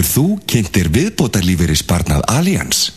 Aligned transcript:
Hefur 0.00 0.12
þú 0.16 0.38
kynntir 0.48 0.86
viðbótarlífeyri 0.94 1.74
sparnað 1.76 2.22
Allians? 2.32 2.88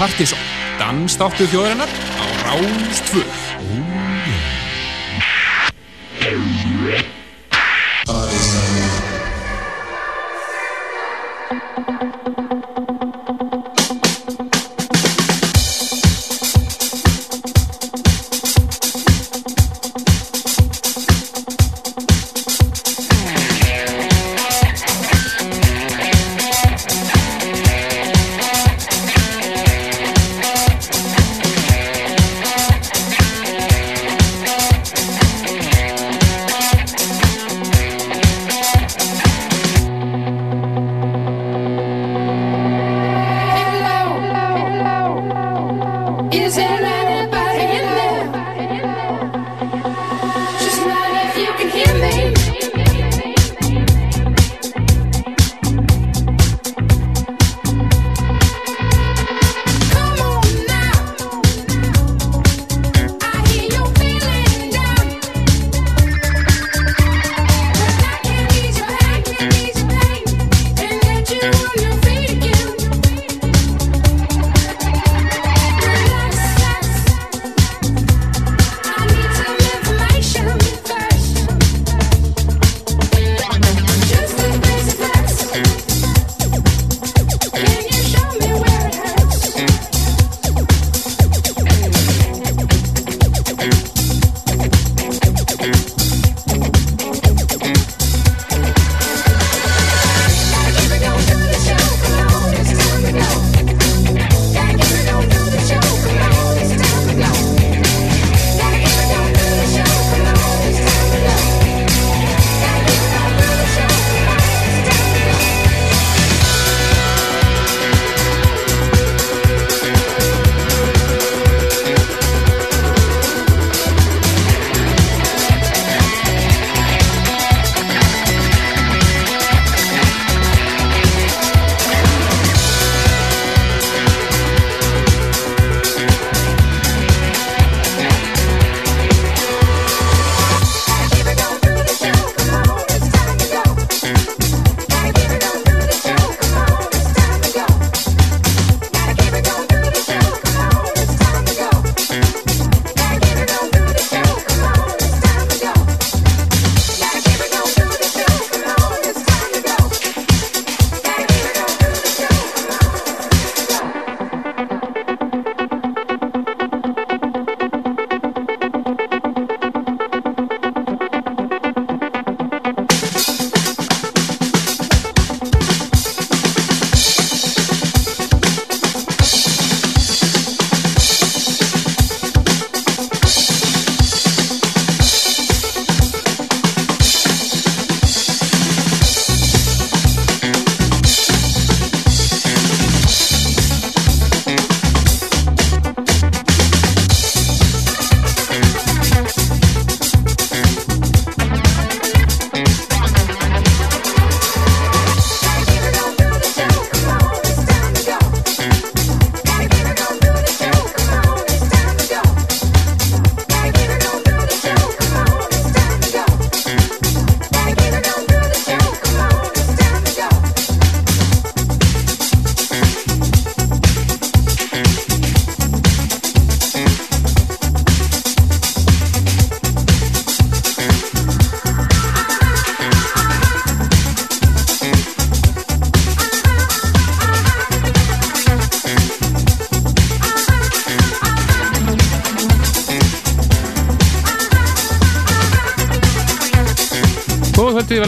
Partison, 0.00 0.40
dansdáttu 0.80 1.52
þjóðarinnar 1.52 1.92
á 2.16 2.24
Ráðstvöð. 2.48 4.09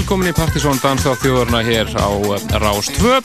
velkomin 0.02 0.32
í 0.32 0.34
Partisón 0.34 0.80
Dansa 0.82 1.12
á 1.12 1.20
þjóðurna 1.20 1.60
hér 1.62 1.90
á 1.94 2.10
eh, 2.10 2.54
Rás 2.58 2.88
2 2.96 3.20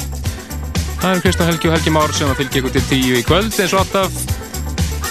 Það 1.02 1.08
eru 1.10 1.24
Kristó 1.24 1.48
Helgi 1.48 1.70
og 1.70 1.74
Helgi 1.74 1.94
Már 1.96 2.12
sem 2.14 2.30
að 2.30 2.42
fylgja 2.44 2.60
ykkur 2.62 2.74
til 2.76 2.84
tíu 2.86 3.16
í 3.18 3.24
kvöld 3.26 3.56
eins 3.58 3.74
og 3.74 3.82
alltaf 3.82 4.20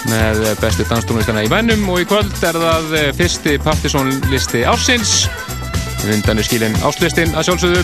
með 0.07 0.45
eh, 0.47 0.53
bestu 0.61 0.85
dansdónlistana 0.87 1.43
í 1.43 1.51
vennum 1.51 1.83
og 1.91 1.99
í 1.99 2.07
kvöld 2.07 2.31
er 2.47 2.59
það 2.61 2.95
eh, 3.01 3.09
fyrsti 3.17 3.57
Partisónlisti 3.65 4.63
ásins 4.63 5.13
vindan 6.05 6.39
er 6.39 6.47
skilin 6.47 6.77
áslistinn 6.87 7.35
að 7.35 7.49
sjálfsögðu. 7.49 7.83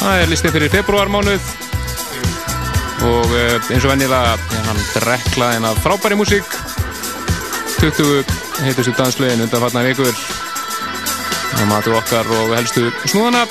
Það 0.00 0.22
er 0.22 0.32
listin 0.32 0.56
fyrir 0.56 0.72
februarmánuð 0.72 1.50
og 3.10 3.34
eins 3.42 3.82
og 3.82 3.90
vennilega 3.90 4.38
er 4.38 4.70
hann 4.70 4.86
drekla 4.94 5.56
en 5.58 5.68
að 5.68 5.82
frábæri 5.84 6.16
músík. 6.16 6.56
20 7.82 8.24
heitur 8.62 8.88
sér 8.88 8.96
danslegin 9.02 9.44
undan 9.44 9.66
farnar 9.66 9.92
ykkur 9.92 10.16
og 11.62 11.68
matu 11.70 11.92
okkar 11.94 12.26
og 12.26 12.56
helstu 12.56 12.88
snúðana 13.06 13.44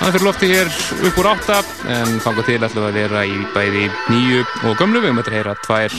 hann 0.00 0.12
fyrir 0.12 0.24
lofti 0.26 0.48
hér 0.50 0.70
upp 1.06 1.18
úr 1.20 1.28
átta 1.30 1.58
en 1.92 2.18
fanga 2.22 2.42
til 2.46 2.58
ætlum 2.58 2.88
að 2.88 2.98
vera 2.98 3.22
í 3.26 3.36
bæði 3.54 3.84
nýju 4.10 4.40
og 4.68 4.80
gömlu. 4.80 5.00
Við 5.04 5.14
möttum 5.16 5.32
að 5.32 5.38
heyra 5.38 5.54
tvær 5.64 5.94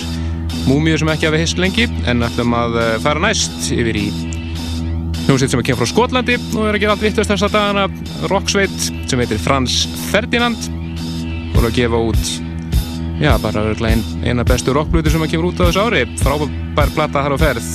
múmiur 0.67 0.99
sem 1.01 1.11
ekki 1.13 1.29
hafi 1.29 1.39
hist 1.41 1.61
lengi 1.61 1.87
en 2.09 2.25
ætlum 2.27 2.55
að 2.57 2.77
eh, 2.81 2.91
fara 3.03 3.23
næst 3.23 3.69
yfir 3.73 3.99
í 3.99 4.05
hljómsveit 5.25 5.53
sem 5.53 5.63
kemur 5.69 5.81
frá 5.81 5.91
Skotlandi 5.93 6.37
og 6.37 6.67
er 6.67 6.77
að 6.77 6.83
gera 6.83 6.97
allt 6.97 7.07
vittast 7.07 7.33
þessa 7.33 7.51
dagana. 7.55 7.87
Rocksveit 8.31 8.77
sem 9.09 9.23
heitir 9.23 9.41
Frans 9.41 9.79
Ferdinand 10.11 10.69
og 11.55 11.63
er 11.63 11.69
að 11.71 11.79
gefa 11.79 12.03
út 12.11 12.35
já, 13.23 13.33
bara 13.41 13.65
ein, 13.89 14.05
eina 14.27 14.45
bestu 14.47 14.75
rockbluti 14.75 15.13
sem 15.13 15.23
að 15.23 15.33
kemur 15.33 15.53
út 15.53 15.63
á 15.63 15.67
þessu 15.71 15.87
ári. 15.87 16.05
Frábær 16.21 16.93
plata 16.99 17.25
þar 17.25 17.39
á 17.39 17.43
ferð. 17.47 17.73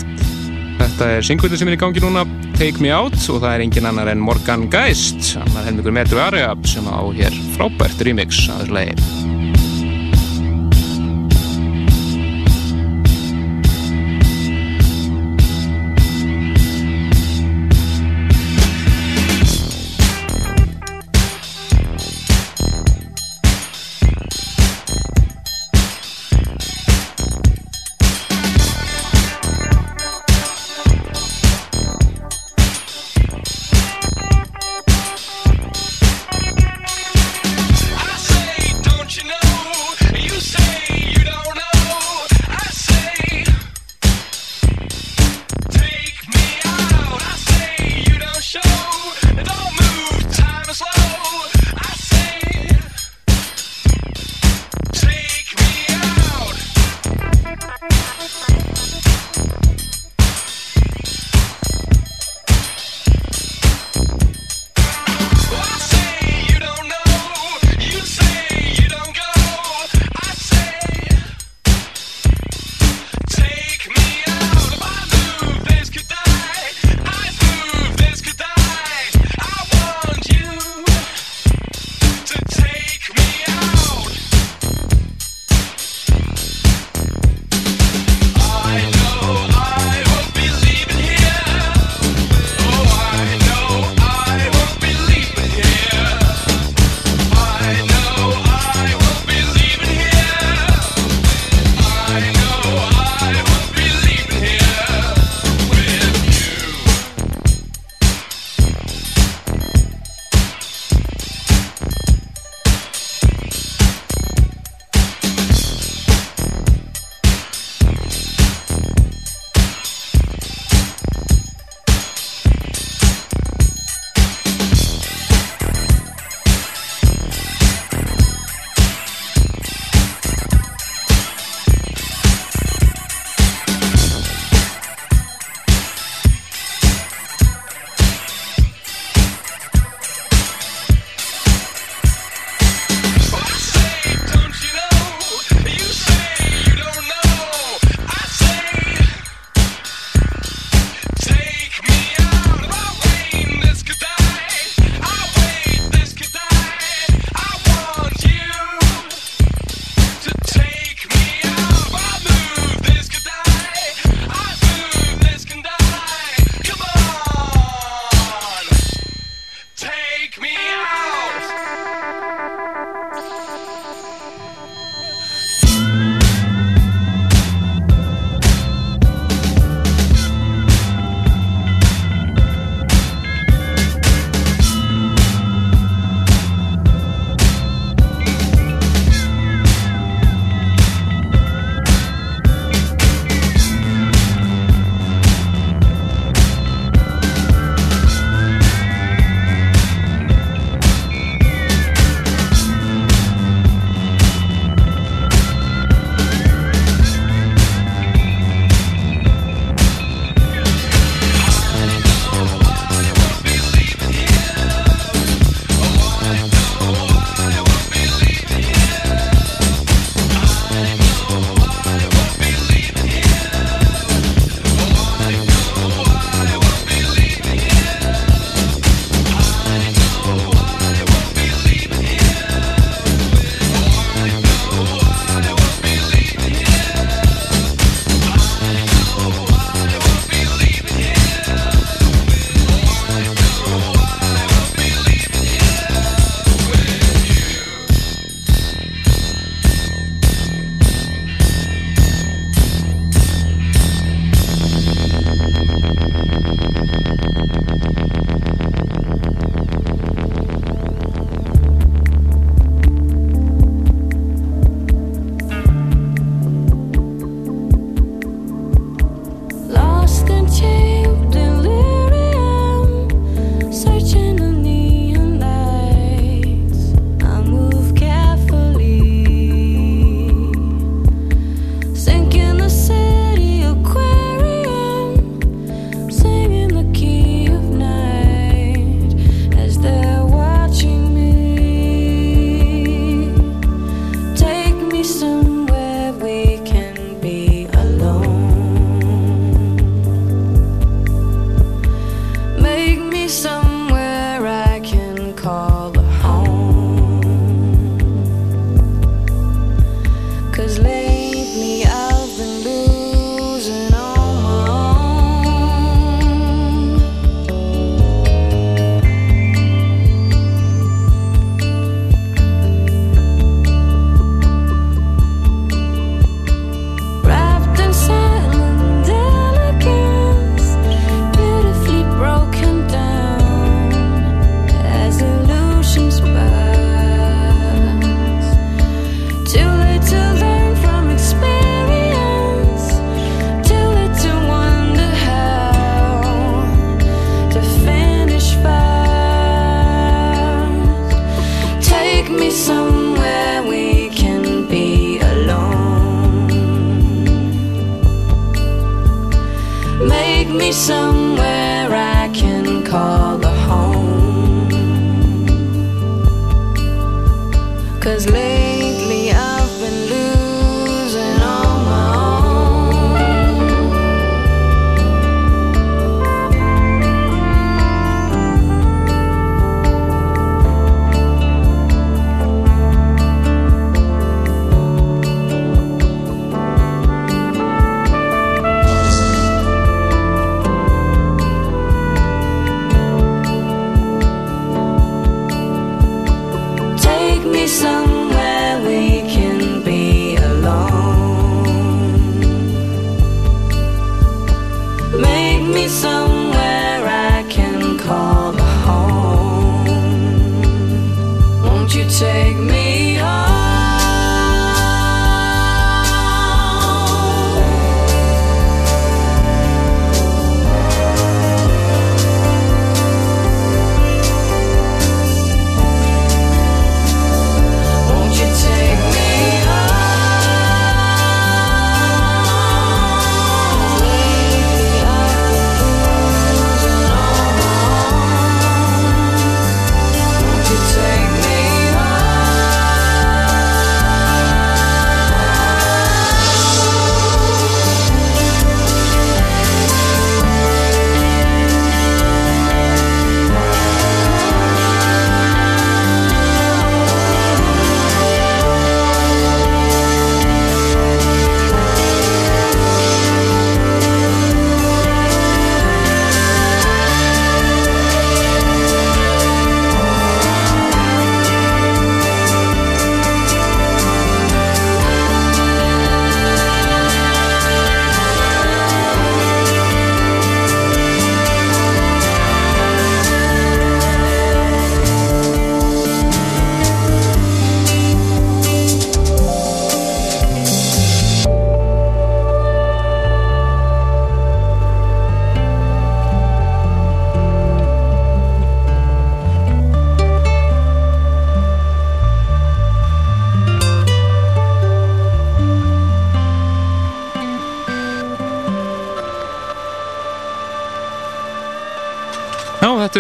Þetta 0.83 1.13
er 1.17 1.27
singvöldi 1.27 1.59
sem 1.59 1.71
er 1.71 1.81
í 1.81 1.83
gangi 1.83 2.03
núna 2.05 2.25
Take 2.59 2.83
Me 2.83 2.93
Out 2.95 3.17
og 3.33 3.41
það 3.43 3.51
er 3.55 3.65
engin 3.67 3.89
annar 3.89 4.11
en 4.13 4.23
Morgan 4.23 4.69
Geist 4.73 5.35
annar 5.41 5.67
helmingur 5.69 5.95
Metro 5.95 6.23
Area 6.23 6.53
sem 6.69 6.87
á 6.87 7.01
hér 7.17 7.37
frábært 7.57 8.07
remix 8.07 8.45
að 8.53 8.67
þessu 8.67 9.22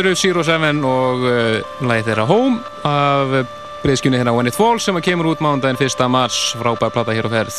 eru 0.02 0.18
Zero 0.18 0.42
Seven 0.46 0.82
og 0.86 1.26
uh, 1.26 1.82
lagið 1.86 2.08
þeirra 2.10 2.24
Home 2.26 2.58
af 2.88 3.34
breyðskjunni 3.82 4.18
hérna 4.18 4.34
When 4.34 4.50
It 4.50 4.56
Falls 4.58 4.86
sem 4.86 4.98
að 4.98 5.06
kemur 5.08 5.32
út 5.32 5.42
mándaginn 5.44 5.78
1. 5.78 6.02
mars. 6.10 6.38
Frábær 6.58 6.92
plata 6.94 7.14
hér 7.14 7.28
á 7.28 7.30
ferð. 7.32 7.58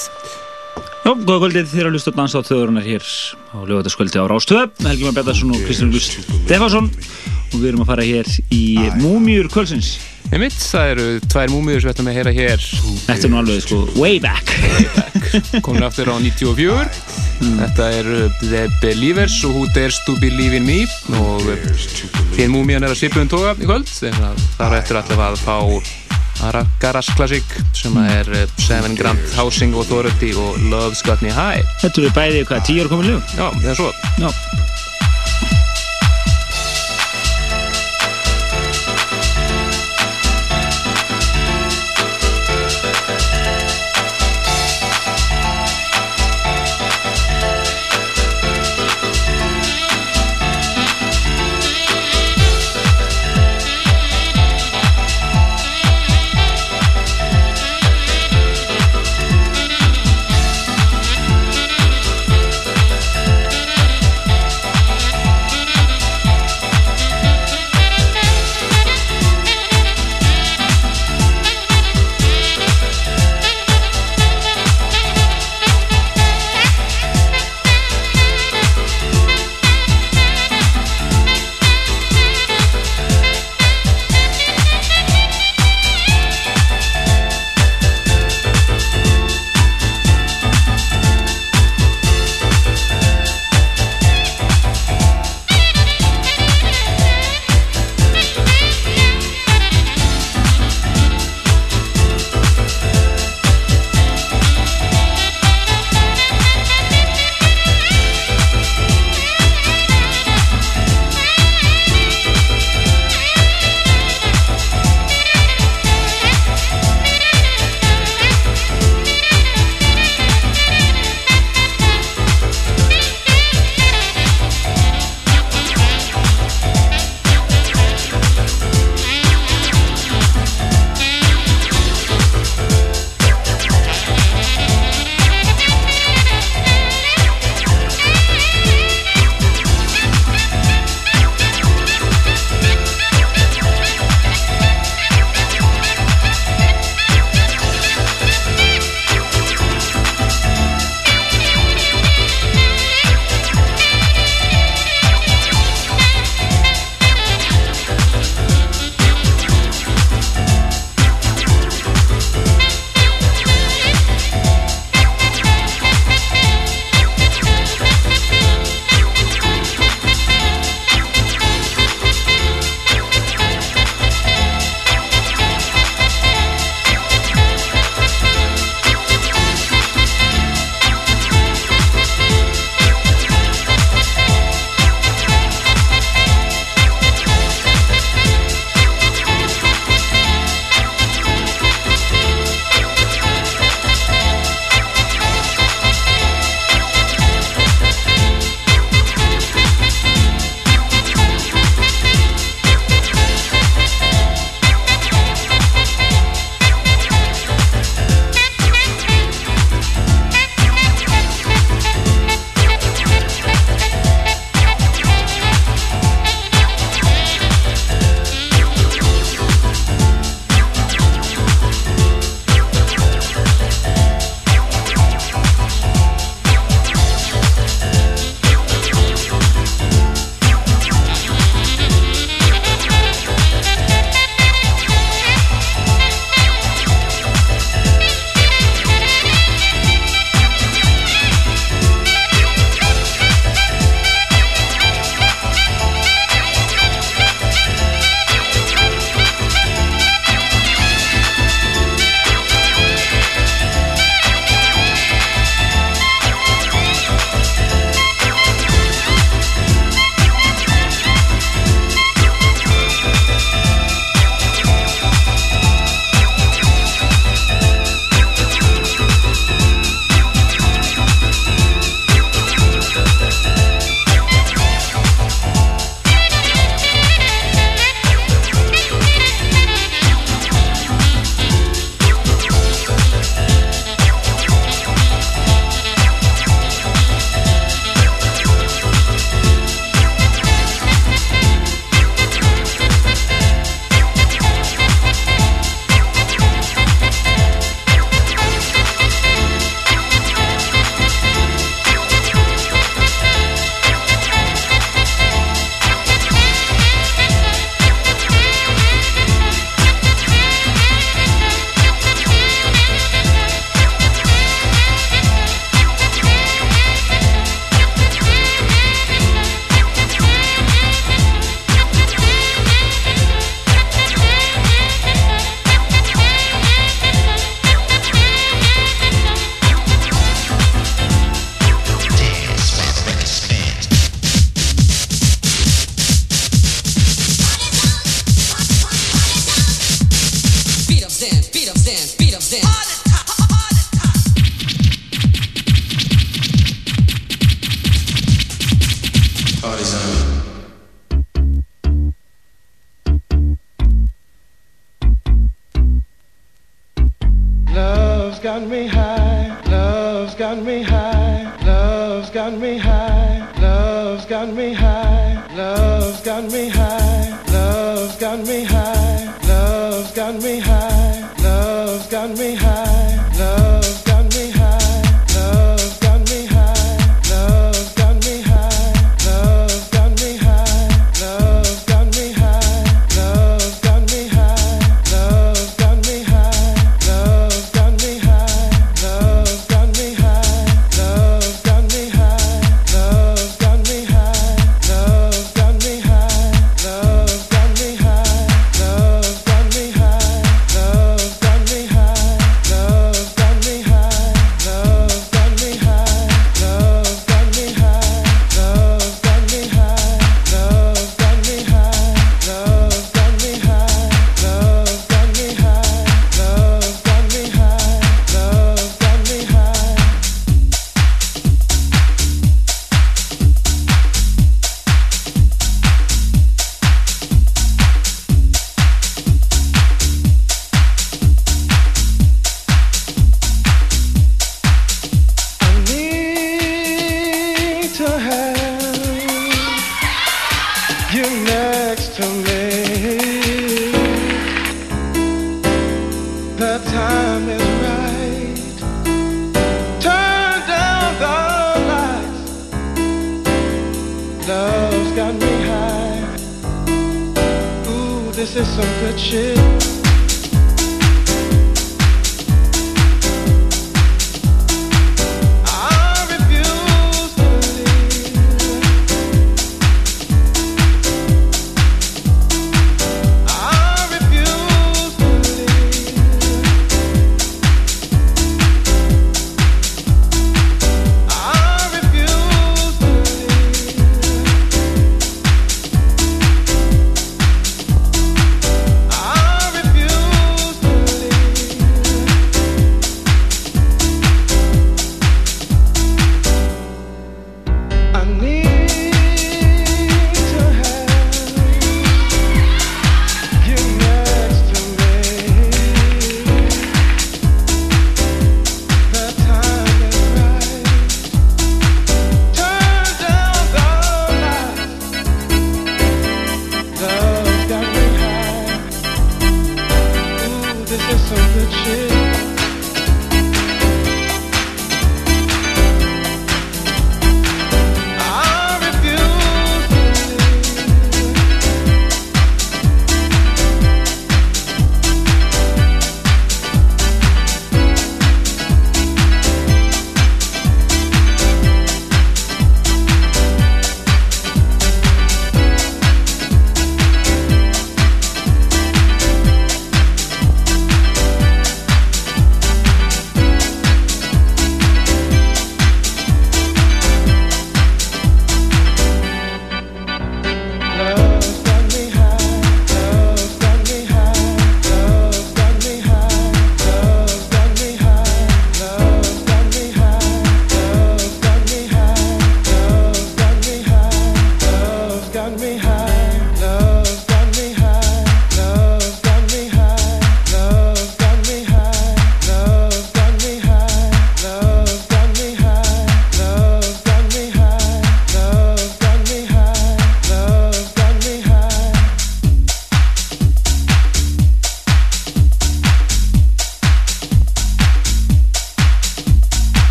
Já, 1.03 1.11
góða 1.11 1.39
kvöldið 1.43 1.71
þér 1.71 1.89
að 1.89 1.97
hlusta 1.97 2.13
á 2.15 2.19
dansa 2.19 2.39
á 2.39 2.47
þjóðurinnar 2.47 2.87
hér 2.87 3.03
á 3.51 3.57
lögataskvöldi 3.67 4.21
á 4.23 4.25
Rástöð 4.31 4.71
Helgi 4.87 5.03
Már 5.03 5.17
Bettarsson 5.17 5.51
og 5.51 5.65
Kristján 5.67 5.91
Lús 5.91 6.07
Stefansson 6.15 6.87
og 6.87 7.57
við 7.59 7.67
erum 7.73 7.83
að 7.83 7.91
fara 7.91 8.07
hér 8.07 8.29
í 8.55 8.63
Múmiur 9.01 9.51
kvöldsins 9.51 9.97
Einmitt, 10.33 10.55
það 10.57 10.87
eru 10.95 11.03
tvær 11.29 11.51
múmiður 11.53 11.83
sem 11.83 11.87
við 11.87 11.93
ætlum 11.93 12.07
að 12.09 12.15
heyra 12.17 12.31
hér. 12.33 12.63
Þetta 13.03 13.27
er 13.27 13.29
nú 13.29 13.37
alveg 13.37 13.59
sko 13.61 13.81
way 14.01 14.15
back. 14.23 14.49
Komin 15.65 15.85
aftur 15.85 16.09
á 16.09 16.17
94 16.17 16.87
Þetta 17.43 17.89
er 17.99 18.09
uh, 18.09 18.39
The 18.41 18.63
Believers 18.81 19.35
og 19.45 19.53
Who 19.53 19.67
Dares 19.75 19.99
to 20.07 20.15
Believe 20.23 20.57
in 20.57 20.65
Me. 20.65 20.79
Og 21.19 21.45
þín 22.33 22.49
múmiðan 22.55 22.87
er 22.87 22.95
að 22.95 23.03
svipuðum 23.03 23.29
toga 23.29 23.53
í 23.59 23.67
kvöld. 23.67 23.93
Er 24.09 24.77
eftir 24.79 24.97
allavega 25.03 25.35
að 25.35 25.43
fá 25.45 25.59
Ara 26.49 26.63
Garas 26.81 27.11
Classic 27.13 27.53
sem 27.77 27.93
er 28.01 28.33
uh, 28.33 28.47
Seven 28.57 28.97
Grand 28.97 29.21
Housing 29.37 29.77
Authority 29.77 30.33
og 30.33 30.57
Love's 30.71 31.05
Got 31.05 31.21
Me 31.21 31.29
High. 31.29 31.61
Þetta 31.83 32.01
eru 32.01 32.15
bæði 32.17 32.47
hvað, 32.49 32.65
tíu 32.71 32.81
ára 32.81 32.95
komin 32.95 33.13
lög? 33.13 33.35
Já, 33.37 33.45
það 33.61 33.69
er 33.69 33.79
svo. 33.83 33.93
Já, 34.17 34.33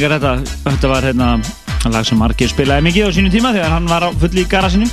minningar 0.00 0.16
þetta 0.16 0.56
Þetta 0.64 0.88
var 0.90 1.06
hérna 1.08 1.28
Það 1.80 1.94
lag 1.94 2.06
sem 2.08 2.18
margir 2.20 2.50
spilaði 2.50 2.84
mikið 2.88 3.06
á 3.08 3.10
sínum 3.16 3.32
tíma 3.32 3.54
þegar 3.56 3.72
hann 3.72 3.86
var 3.88 4.04
á 4.04 4.08
fulli 4.20 4.42
í 4.44 4.48
garasinu 4.48 4.88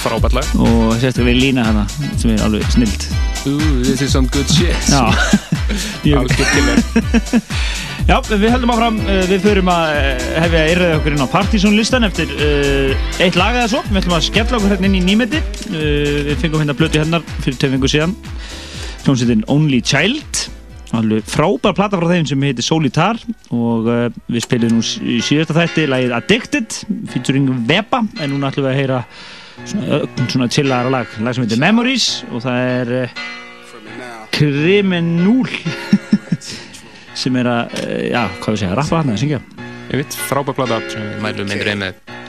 frábært 0.00 0.34
lag. 0.36 0.48
Og 0.60 0.92
sérstaklega 1.00 1.30
við 1.30 1.38
lína 1.40 1.62
hana 1.64 1.82
sem 2.20 2.30
er 2.34 2.42
alveg 2.44 2.66
snild. 2.70 3.06
Ooh, 3.48 3.80
this 3.82 4.02
is 4.04 4.12
some 4.12 4.28
good 4.30 4.46
shit. 4.52 4.76
Já, 4.92 5.08
Já, 8.10 8.20
við 8.28 8.46
höldum 8.52 8.74
áfram, 8.74 9.00
uh, 9.02 9.22
við 9.30 9.42
förum 9.48 9.72
að 9.72 9.96
uh, 9.96 10.28
hefja 10.44 10.62
yrðið 10.74 10.94
okkur 10.98 11.16
inn 11.16 11.24
á 11.24 11.32
Partizón 11.32 11.76
listan 11.78 12.06
eftir 12.06 12.30
uh, 12.36 12.94
eitt 13.24 13.40
lag 13.40 13.56
eða 13.56 13.72
svo, 13.72 13.82
við 13.88 14.02
ætlum 14.02 14.18
að 14.20 14.28
skella 14.28 14.60
okkur 14.60 14.76
hérna 14.76 14.90
inn 14.92 15.00
í 15.00 15.02
nýmeti 15.08 15.40
uh, 15.40 16.20
við 16.28 16.36
fengum 16.44 16.62
hérna 16.62 16.76
blötu 16.76 17.02
hennar 17.02 17.26
fyrir 17.40 17.58
tveim 17.64 17.88
síðan. 17.88 18.14
Hljómsveitin 19.06 19.48
Only 19.48 19.80
Child 19.80 20.39
alveg 20.96 21.26
frábær 21.28 21.74
plata 21.76 21.98
frá 22.00 22.08
þeim 22.10 22.28
sem 22.28 22.46
heitir 22.48 22.66
Solitar 22.66 23.20
og 23.54 23.88
uh, 23.90 24.06
við 24.30 24.44
spilum 24.46 24.78
nú 24.78 24.82
í 24.82 25.20
síðasta 25.24 25.56
þætti 25.56 25.86
lagið 25.90 26.14
Addicted 26.16 26.78
featuring 27.12 27.50
Veba, 27.68 28.02
en 28.20 28.34
núna 28.34 28.50
ætlum 28.50 28.66
við 28.66 28.72
að 28.72 28.80
heyra 28.80 29.00
svona, 29.64 30.00
svona 30.26 30.50
chillara 30.52 30.92
lag 30.92 31.18
lag 31.20 31.36
sem 31.36 31.46
heitir 31.46 31.62
Memories 31.62 32.08
og 32.30 32.44
það 32.46 32.62
er 32.74 32.94
uh, 33.00 33.26
Kriminúl 34.34 35.50
sem 37.20 37.42
er 37.42 37.50
að, 37.50 37.76
uh, 37.82 37.98
já, 38.10 38.22
hvað 38.40 38.56
við 38.56 38.64
segja, 38.64 38.78
rappa 38.80 39.02
hann 39.02 39.14
að 39.14 39.22
syngja 39.24 39.44
Einmitt, 39.90 40.16
frábært 40.30 40.62
plata 40.62 40.82
sem 40.90 41.06
við 41.06 41.20
mælum 41.26 41.54
eindur 41.54 41.74
ein 41.74 41.86
með 41.88 42.19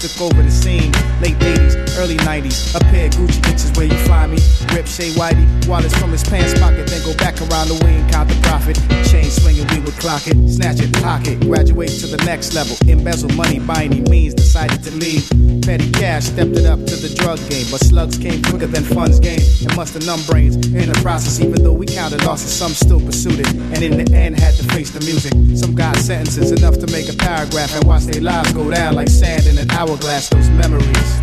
took 0.00 0.20
over 0.20 0.42
the 0.42 0.50
scene. 0.50 0.92
Late 1.22 1.38
80s, 1.38 1.85
early 1.98 2.16
90s. 2.16 2.74
A 2.74 2.80
pair 2.80 3.06
of 3.06 3.14
Gucci 3.14 3.54
is 3.54 3.72
where 3.76 3.86
you 3.86 3.98
find 4.06 4.32
me. 4.32 4.38
Rip 4.74 4.86
Shea 4.86 5.10
Whitey, 5.12 5.46
wallets 5.68 5.96
from 5.96 6.10
his 6.10 6.22
pants 6.22 6.58
pocket, 6.58 6.86
then 6.86 7.02
go 7.04 7.14
back 7.16 7.40
around 7.40 7.68
the 7.68 7.78
way 7.84 7.96
and 7.96 8.12
count 8.12 8.28
the 8.28 8.38
profit. 8.42 8.76
Chain 9.08 9.30
swinging, 9.30 9.66
we 9.68 9.80
would 9.80 9.94
clock 9.94 10.26
it, 10.26 10.36
snatch 10.48 10.80
it, 10.80 10.92
pocket. 11.02 11.40
Graduate 11.40 11.90
to 12.00 12.06
the 12.06 12.22
next 12.24 12.54
level. 12.54 12.76
Embezzle 12.88 13.30
money 13.30 13.58
by 13.58 13.84
any 13.84 14.00
means, 14.02 14.34
decided 14.34 14.82
to 14.82 14.90
leave. 14.96 15.28
Petty 15.62 15.90
cash 15.92 16.24
stepped 16.26 16.56
it 16.56 16.66
up 16.66 16.78
to 16.86 16.96
the 16.96 17.12
drug 17.14 17.38
game, 17.48 17.66
but 17.70 17.80
slugs 17.80 18.18
came 18.18 18.42
quicker 18.42 18.66
than 18.66 18.84
funds 18.84 19.18
game. 19.18 19.40
And 19.64 19.74
must 19.76 19.94
have 19.94 20.06
numb 20.06 20.22
brains 20.26 20.56
in 20.56 20.88
the 20.92 20.98
process, 21.02 21.40
even 21.40 21.62
though 21.62 21.72
we 21.72 21.86
counted 21.86 22.24
losses, 22.24 22.52
some 22.52 22.72
still 22.72 23.00
pursued 23.00 23.40
it. 23.40 23.48
And 23.48 23.82
in 23.82 24.04
the 24.04 24.16
end, 24.16 24.38
had 24.38 24.54
to 24.54 24.64
face 24.74 24.90
the 24.90 25.00
music. 25.00 25.32
Some 25.56 25.74
got 25.74 25.96
sentences 25.96 26.52
enough 26.52 26.78
to 26.78 26.86
make 26.92 27.08
a 27.08 27.16
paragraph 27.16 27.74
and 27.74 27.84
watch 27.84 28.04
their 28.04 28.22
lives 28.22 28.52
go 28.52 28.70
down 28.70 28.94
like 28.94 29.08
sand 29.08 29.46
in 29.46 29.58
an 29.58 29.70
hourglass. 29.70 30.28
Those 30.28 30.50
memories, 30.50 31.20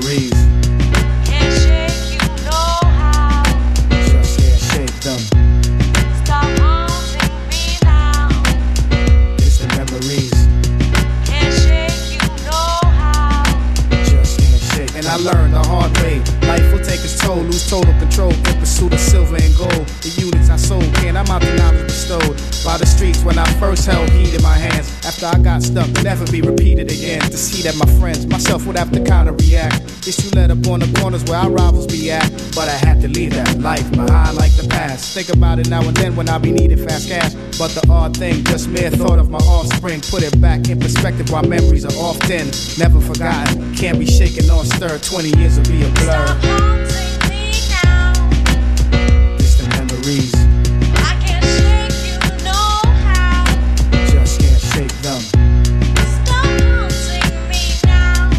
distant 0.00 0.32
memories, 0.32 0.32
Can't 1.24 1.52
shake 1.62 2.12
you, 2.12 2.44
know 2.44 2.78
how. 2.82 3.42
just 3.90 4.38
can't 4.38 4.60
shake 4.60 5.00
them. 5.00 5.18
Stop 6.24 6.58
haunting 6.58 7.48
me 7.50 7.78
now. 7.82 8.28
Distant 9.36 9.76
memories. 9.76 10.32
Can't 11.24 11.54
shake 11.54 12.12
you, 12.12 12.28
know 12.44 12.80
how. 13.00 13.44
just 13.90 14.38
can't 14.40 14.62
shake. 14.72 14.96
And 14.96 15.06
I 15.06 15.16
learned 15.16 15.54
the 15.54 15.62
hard 15.62 15.96
way. 15.98 16.20
Life 16.46 16.72
will 16.72 16.84
take 16.84 17.00
its 17.00 17.18
toll, 17.18 17.36
lose 17.42 17.68
total 17.68 17.92
control 17.98 18.32
in 18.32 18.65
pursuit 18.76 18.92
of 18.92 19.00
silver 19.00 19.36
and 19.36 19.56
gold. 19.56 19.86
The 20.04 20.12
units 20.20 20.50
I 20.50 20.56
sold, 20.56 20.84
can't 20.96 21.16
amount 21.16 21.44
to 21.44 21.56
knowledge 21.56 21.86
bestowed. 21.86 22.36
By 22.64 22.76
the 22.76 22.84
streets 22.84 23.22
when 23.24 23.38
I 23.38 23.46
first 23.54 23.86
held 23.86 24.10
heat 24.10 24.34
in 24.34 24.42
my 24.42 24.52
hands. 24.52 24.92
After 25.06 25.26
I 25.26 25.38
got 25.38 25.62
stuck, 25.62 25.88
never 26.02 26.26
be 26.30 26.42
repeated 26.42 26.90
again. 26.90 27.20
To 27.22 27.36
see 27.36 27.62
that 27.62 27.76
my 27.76 27.86
friends, 27.98 28.26
myself 28.26 28.66
would 28.66 28.76
have 28.76 28.92
to 28.92 29.02
kind 29.02 29.28
of 29.28 29.40
react. 29.40 29.80
Issue 30.06 30.28
let 30.34 30.50
up 30.50 30.66
on 30.68 30.80
the 30.80 31.00
corners 31.00 31.24
where 31.24 31.38
our 31.38 31.50
rivals 31.50 31.86
be 31.86 32.10
at. 32.10 32.28
But 32.54 32.68
I 32.68 32.76
had 32.76 33.00
to 33.00 33.08
leave 33.08 33.32
that 33.32 33.58
life 33.60 33.88
behind 33.92 34.36
like 34.36 34.52
the 34.56 34.66
past. 34.68 35.14
Think 35.14 35.30
about 35.30 35.58
it 35.58 35.70
now 35.70 35.80
and 35.80 35.96
then 35.96 36.14
when 36.14 36.28
I 36.28 36.36
be 36.36 36.52
needing 36.52 36.78
fast 36.86 37.08
cash. 37.08 37.32
But 37.56 37.70
the 37.72 37.86
odd 37.88 38.16
thing, 38.16 38.44
just 38.44 38.68
mere 38.68 38.90
thought 38.90 39.18
of 39.18 39.30
my 39.30 39.38
offspring. 39.38 40.02
Put 40.02 40.22
it 40.22 40.38
back 40.40 40.68
in 40.68 40.80
perspective 40.80 41.30
while 41.30 41.44
memories 41.44 41.86
are 41.86 41.96
often 41.96 42.50
never 42.76 43.00
forgotten. 43.00 43.74
Can't 43.74 43.98
be 43.98 44.06
shaken 44.06 44.50
or 44.50 44.64
stirred. 44.64 45.02
20 45.02 45.38
years 45.38 45.56
will 45.56 45.64
be 45.64 45.82
a 45.82 45.90
blur. 46.04 47.15
Memories, 50.06 50.34
I 50.94 51.18
can't 51.20 51.44
shake 51.44 52.06
you, 52.06 52.44
know 52.44 52.78
how. 53.02 53.44
just 54.06 54.40
can't 54.40 54.60
shake 54.60 54.92
them. 55.02 55.20
Stop 56.06 56.46
haunting 56.62 57.48
me 57.50 57.74
now. 57.84 58.30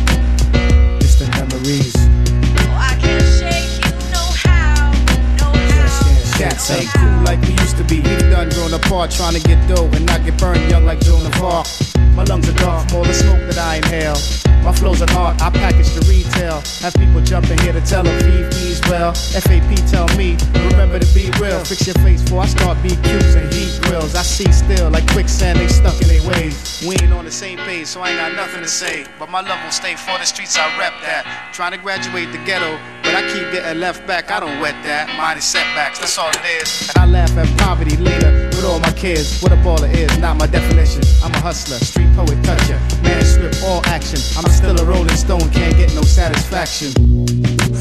Distant 0.99 1.29
memories, 1.31 1.93
Oh, 1.97 2.77
I 2.79 2.95
can't 3.01 3.21
shake 3.21 3.83
you, 3.83 3.91
know 4.13 4.29
how. 4.43 4.91
Know 5.37 5.51
just 5.67 6.03
how. 6.03 6.07
can't 6.07 6.27
shake 6.27 6.39
Cats 6.39 6.71
ain't 6.71 6.89
cool 6.93 7.23
like 7.25 7.41
we 7.41 7.51
used 7.51 7.77
to 7.77 7.83
be. 7.83 7.99
We've 7.99 8.31
done 8.31 8.49
grown 8.49 8.73
apart 8.73 9.11
trying 9.11 9.33
to 9.33 9.41
get 9.41 9.67
dough 9.67 9.89
and 9.91 10.05
not 10.05 10.23
get 10.23 10.37
burned 10.37 10.69
young 10.71 10.85
like 10.85 11.01
Joan 11.01 11.25
of 11.25 11.43
Arc. 11.43 11.67
My 12.15 12.23
lungs 12.23 12.47
are 12.47 12.53
dark, 12.53 12.89
more 12.93 13.05
the 13.05 13.13
smoke 13.13 13.41
that 13.49 13.57
I 13.57 13.77
inhale. 13.77 14.46
My 14.67 14.73
flow's 14.73 14.99
an 14.99 15.09
art, 15.11 15.41
I 15.41 15.49
package 15.49 15.95
the 15.95 16.03
retail. 16.11 16.59
Have 16.83 16.93
people 16.95 17.21
jumping 17.21 17.57
here 17.59 17.71
to 17.71 17.79
tell 17.79 18.03
them 18.03 18.19
ease 18.27 18.81
well. 18.89 19.13
FAP 19.13 19.63
tell 19.87 20.09
me, 20.17 20.35
remember 20.67 20.99
to 20.99 21.07
be 21.15 21.31
real. 21.39 21.63
Fix 21.63 21.87
your 21.87 21.95
face 22.03 22.21
before 22.21 22.41
I 22.41 22.47
start 22.47 22.77
BQs 22.79 23.39
and 23.39 23.47
heat 23.53 23.79
grills. 23.83 24.13
I 24.13 24.23
see 24.23 24.51
still 24.51 24.89
like 24.89 25.07
quicksand, 25.13 25.57
they 25.57 25.69
stuck 25.69 25.95
in 26.01 26.09
their 26.09 26.27
ways. 26.27 26.83
We 26.85 26.97
ain't 26.99 27.13
on 27.13 27.23
the 27.23 27.31
same 27.31 27.59
page, 27.59 27.87
so 27.87 28.01
I 28.01 28.09
ain't 28.09 28.19
got 28.19 28.35
nothing 28.35 28.59
to 28.59 28.67
say. 28.67 29.05
But 29.17 29.29
my 29.29 29.39
love 29.39 29.63
will 29.63 29.71
stay 29.71 29.95
for 29.95 30.19
the 30.19 30.25
streets, 30.25 30.57
I 30.57 30.67
rep 30.77 30.91
that. 30.99 31.53
Trying 31.53 31.71
to 31.71 31.77
graduate 31.77 32.33
the 32.33 32.39
ghetto, 32.39 32.77
but 33.03 33.15
I 33.15 33.21
keep 33.31 33.49
getting 33.53 33.79
left 33.79 34.05
back. 34.05 34.31
I 34.31 34.41
don't 34.41 34.59
wet 34.59 34.75
that. 34.83 35.07
Is 35.37 35.45
setbacks, 35.45 35.99
that's 35.99 36.17
all 36.17 36.29
it 36.29 36.43
is. 36.61 36.89
And 36.89 36.97
I 36.97 37.05
laugh 37.05 37.31
at 37.37 37.47
poverty 37.59 37.95
later 37.95 38.49
with 38.51 38.65
all 38.65 38.81
my 38.81 38.91
kids. 38.91 39.39
What 39.41 39.53
a 39.53 39.55
baller 39.63 39.89
is, 39.93 40.17
not 40.17 40.35
my 40.35 40.47
definition. 40.47 41.03
I'm 41.23 41.33
a 41.33 41.39
hustler, 41.39 41.77
street 41.77 42.13
poet, 42.15 42.43
toucher. 42.43 42.96
Manuscript, 43.07 43.63
all 43.63 43.81
action. 43.95 44.19
I'm 44.37 44.49
still 44.51 44.75
a 44.79 44.85
rolling 44.85 45.15
stone, 45.17 45.47
can't 45.51 45.75
get 45.77 45.93
no 45.95 46.01
satisfaction. 46.03 46.91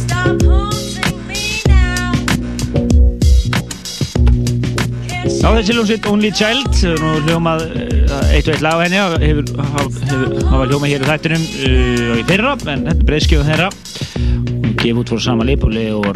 Stop 0.04 0.42
haunting 0.42 1.18
me 1.28 1.62
now. 1.66 2.12
Já, 5.36 5.50
þessi 5.54 5.74
hljómsveit 5.76 6.06
Only 6.10 6.30
Child 6.34 6.70
hefur 6.74 7.02
nú 7.02 7.10
hljómað 7.26 7.60
uh, 7.66 8.32
eitt 8.34 8.48
og 8.48 8.54
eitt 8.56 8.62
lag 8.64 8.78
á 8.78 8.84
henni 8.86 8.98
og 9.02 9.16
hefur, 9.22 9.50
haf- 9.74 10.00
hefur, 10.08 10.32
hafa 10.50 10.64
hljómað 10.70 10.90
hér 10.94 11.04
í 11.04 11.10
þættinum 11.10 11.44
uh, 11.44 12.16
í 12.18 12.24
fyrra, 12.30 12.54
en 12.72 12.86
þetta 12.88 12.96
er 12.96 13.06
breyðskjöfum 13.10 13.50
þeirra 13.52 13.68
gefið 14.86 15.00
út 15.02 15.10
fór 15.12 15.22
sama 15.22 15.46
leipúli 15.46 15.86
og 15.94 16.06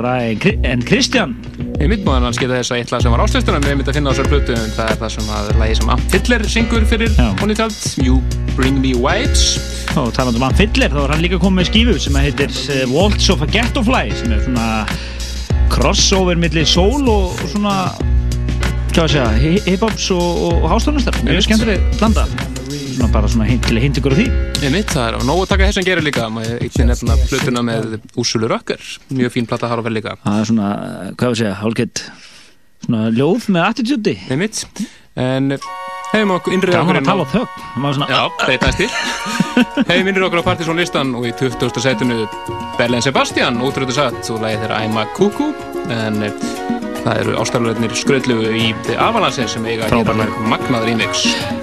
Kri- 0.41 0.59
en 0.67 0.83
Kristján? 0.87 1.35
Ég 1.81 1.89
mitt 1.89 2.05
múðan 2.05 2.29
hans 2.29 2.39
geta 2.41 2.59
þess 2.59 2.75
að 2.75 2.81
eitt 2.83 2.93
lag 2.93 3.03
sem 3.03 3.15
var 3.15 3.23
ástöðstunum 3.25 3.65
við 3.65 3.77
myndum 3.77 3.93
að 3.93 3.99
finna 3.99 4.11
á 4.11 4.13
þessar 4.13 4.31
plötu 4.31 4.57
en 4.57 4.75
það 4.77 4.91
er 4.93 4.99
það 5.01 5.13
sem 5.17 5.31
að 5.37 5.51
lagi 5.61 5.77
sem 5.79 5.93
Amp 5.95 6.15
Hitler 6.15 6.45
syngur 6.55 6.87
fyrir 6.91 7.15
Child 7.17 8.07
You 8.07 8.21
Bring 8.57 8.81
Me 8.83 8.93
Vibes. 8.95 9.45
Og 9.99 10.13
talandi 10.15 10.39
um 10.39 10.47
hann 10.47 10.59
Fidler, 10.59 10.93
þá 10.93 11.01
er 11.03 11.15
hann 11.15 11.25
líka 11.25 11.41
komið 11.43 11.61
með 11.63 11.71
skífu 11.71 11.97
sem 12.05 12.21
heitir 12.21 12.53
uh, 12.53 12.85
Waltz 12.95 13.31
of 13.33 13.43
a 13.43 13.49
Ghettofly 13.51 14.13
sem 14.21 14.37
er 14.37 14.45
svona 14.45 14.69
crossover 15.73 16.39
millir 16.39 16.69
soul 16.69 17.09
og, 17.11 17.35
svona 17.51 17.75
hip-hops 19.67 20.11
og, 20.15 20.47
og 20.51 20.71
hástónlistar, 20.71 21.21
mjög 21.27 21.47
skemmtileg 21.47 21.93
blanda 21.99 22.27
svona 23.01 23.13
bara 23.15 23.29
svona 23.33 23.47
hint, 23.49 23.65
til 23.65 23.79
að 23.79 23.85
hint 23.87 23.99
ykkur 24.01 24.13
á 24.13 24.17
því. 24.19 24.25
Ég 24.61 24.73
mitt, 24.75 24.91
það 24.93 25.07
er 25.07 25.15
á 25.17 25.21
nógu 25.25 25.45
að 25.45 25.51
taka 25.55 25.69
þess 25.69 25.81
að 25.81 25.87
gera 25.89 26.03
líka. 26.05 26.25
Maður 26.33 26.65
eitthvað 26.67 26.89
nefna 26.91 27.15
plötuna 27.31 27.63
með 27.65 27.95
Úrsulu 28.21 28.51
Rökker. 28.51 28.83
Mjög 29.17 29.33
fín 29.33 29.47
plata 29.49 29.71
þar 29.71 29.81
á 29.81 29.85
vel 29.87 29.93
líka. 29.97 30.17
Það 30.21 30.41
er 30.41 30.49
svona, 30.51 30.73
hvað 31.15 31.31
að 31.31 31.39
segja, 31.41 31.53
hálfgett 31.63 32.03
svona 32.85 33.07
ljóð 33.15 33.47
með 33.57 33.65
attitude 33.69 34.15
Ég 34.19 34.41
mitt, 34.41 34.61
en 35.17 35.57
hefum 36.11 36.35
okkur 36.37 36.57
innrið 36.59 36.77
okkur 36.83 37.01
tala 37.09 37.25
á 37.25 37.33
þögn. 37.33 37.57
Það 37.71 37.87
var 37.87 37.97
svona, 37.97 38.11
Já, 38.13 38.21
leitaðist 38.51 38.83
til. 38.83 38.91
Hefum 39.95 40.13
innrið 40.13 40.27
okkur 40.29 40.45
á 40.45 40.49
Partizón 40.51 40.83
listan 40.83 41.15
og 41.17 41.25
í 41.31 41.33
20. 41.41 41.81
setinu 41.87 42.21
Berlin 42.77 43.07
Sebastian, 43.07 43.63
útrúðu 43.65 43.97
satt 43.97 44.21
og 44.29 44.45
lagið 44.45 44.67
þeirra 44.67 44.85
I'm 44.85 45.01
a 45.01 45.09
Cuckoo 45.17 45.55
en 45.89 46.21
eh, 46.29 46.80
Það 47.01 47.19
eru 47.23 47.35
ástarlöðnir 47.41 47.95
skröðlugu 47.97 48.51
í 48.61 48.67
The 48.87 48.97
Avalanche 49.01 49.47
sem 49.49 49.65
eiga 49.65 49.87
hér 49.89 49.95
Frábærlega. 49.95 50.29
alveg 50.35 50.51
magnað 50.53 50.87
remix. 50.91 51.23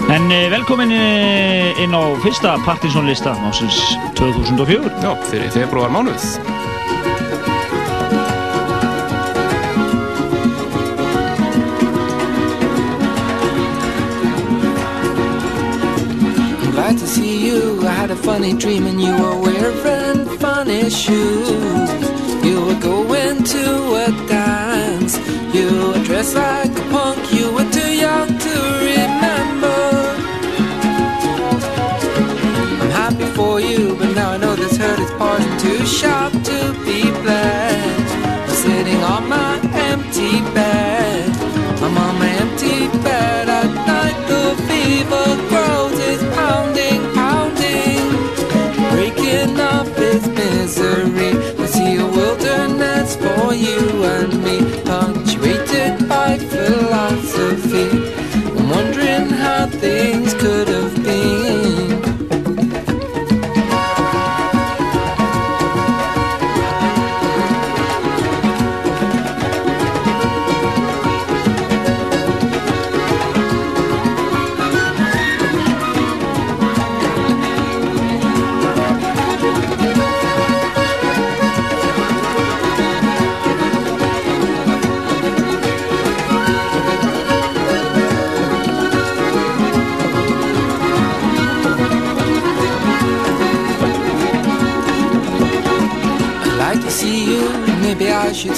En 0.10 0.26
uh, 0.34 0.39
velkomin 0.54 0.93
uh, 0.95 1.84
inn 1.84 1.93
á 1.93 2.02
fyrsta 2.26 2.56
Partisan-lista 2.65 3.36
ásins 3.50 3.78
2004. 4.17 4.95
Já, 5.06 5.12
fyrir 5.30 5.54
februar 5.54 5.93
mánuð. 5.93 6.26
I'm 16.60 16.71
glad 16.71 16.97
to 16.97 17.08
see 17.08 17.47
you. 17.47 17.82
I 17.86 17.91
had 17.91 18.12
a 18.12 18.15
funny 18.15 18.54
dream 18.54 18.88
and 18.88 19.00
you 19.02 19.12
were 19.12 19.38
wearing 19.39 20.26
funny 20.39 20.89
shoes. 20.89 21.89
You 22.45 22.65
were 22.65 22.80
going 22.80 23.43
to 23.43 23.65
a 24.06 24.28
dance. 24.28 24.46
Dressed 26.07 26.35
like 26.35 26.71
a 26.71 26.81
punk. 26.89 27.33
You 27.33 27.51
were 27.51 27.69
too 27.69 27.91
young 27.91 28.29
to 28.29 28.55
remember. 28.79 29.79
I'm 32.81 32.91
happy 32.91 33.25
for 33.35 33.59
you, 33.59 33.93
but 33.99 34.15
now 34.15 34.31
I 34.31 34.37
know 34.37 34.55
this 34.55 34.77
hurt 34.77 34.99
is 34.99 35.11
part 35.19 35.41
too 35.59 35.85
sharp 35.85 36.31
to 36.31 36.59
be 36.85 37.11
bled. 37.21 37.99
I'm 38.23 38.49
sitting 38.49 39.03
on 39.03 39.27
my 39.27 39.59
empty 39.89 40.39
bed. 40.55 41.29
I'm 41.83 41.97
on 41.97 42.19
my 42.19 42.29
empty 42.29 42.87
bed 43.03 43.49
at 43.49 43.69
night. 43.91 44.17
The 44.31 44.55
fever 44.63 45.35
grows, 45.49 45.99
it's 46.09 46.23
pounding, 46.37 47.01
pounding, 47.19 48.07
breaking 48.93 49.59
up 49.59 49.87
its 49.97 50.25
misery. 50.27 51.31
I 51.61 51.65
see 51.65 51.97
a 51.97 52.05
wilderness 52.05 53.17
for 53.17 53.53
you 53.53 54.05
and 54.05 54.41
me, 54.41 54.57
by 56.27 56.37
philosophy. 56.37 57.87
I'm 58.57 58.69
wondering 58.69 59.29
how 59.29 59.67
things 59.67 60.33
could 60.33 60.67
have 60.67 60.76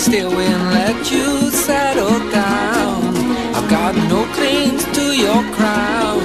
Away 0.08 0.48
and 0.48 0.72
let 0.72 1.12
you 1.12 1.52
settle 1.52 2.18
down. 2.32 3.16
I've 3.54 3.70
got 3.70 3.94
no 4.10 4.26
claims 4.34 4.84
to 4.98 5.16
your 5.16 5.44
crown. 5.54 6.24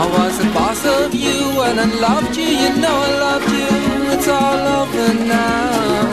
I 0.00 0.06
was 0.16 0.38
the 0.38 0.50
boss 0.54 0.82
of 0.86 1.14
you 1.14 1.60
and 1.60 1.78
I 1.78 1.86
loved 2.00 2.36
you. 2.36 2.44
You 2.44 2.70
know 2.80 2.96
I 3.08 3.18
loved 3.26 3.50
you. 3.50 4.12
It's 4.14 4.28
all 4.28 4.60
over 4.80 5.12
now. 5.24 6.08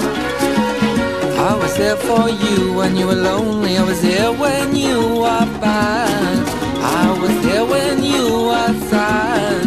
I 1.50 1.56
was 1.56 1.78
there 1.78 1.96
for 1.96 2.28
you 2.28 2.74
when 2.74 2.98
you 2.98 3.08
were 3.08 3.22
lonely. 3.32 3.78
I 3.78 3.84
was 3.84 4.02
there 4.02 4.34
when 4.34 4.76
you 4.76 5.00
were 5.24 5.48
bad. 5.62 6.44
I 6.82 7.18
was 7.22 7.36
there 7.46 7.66
when 7.66 8.04
you 8.04 8.26
were 8.50 8.74
sad. 8.90 9.66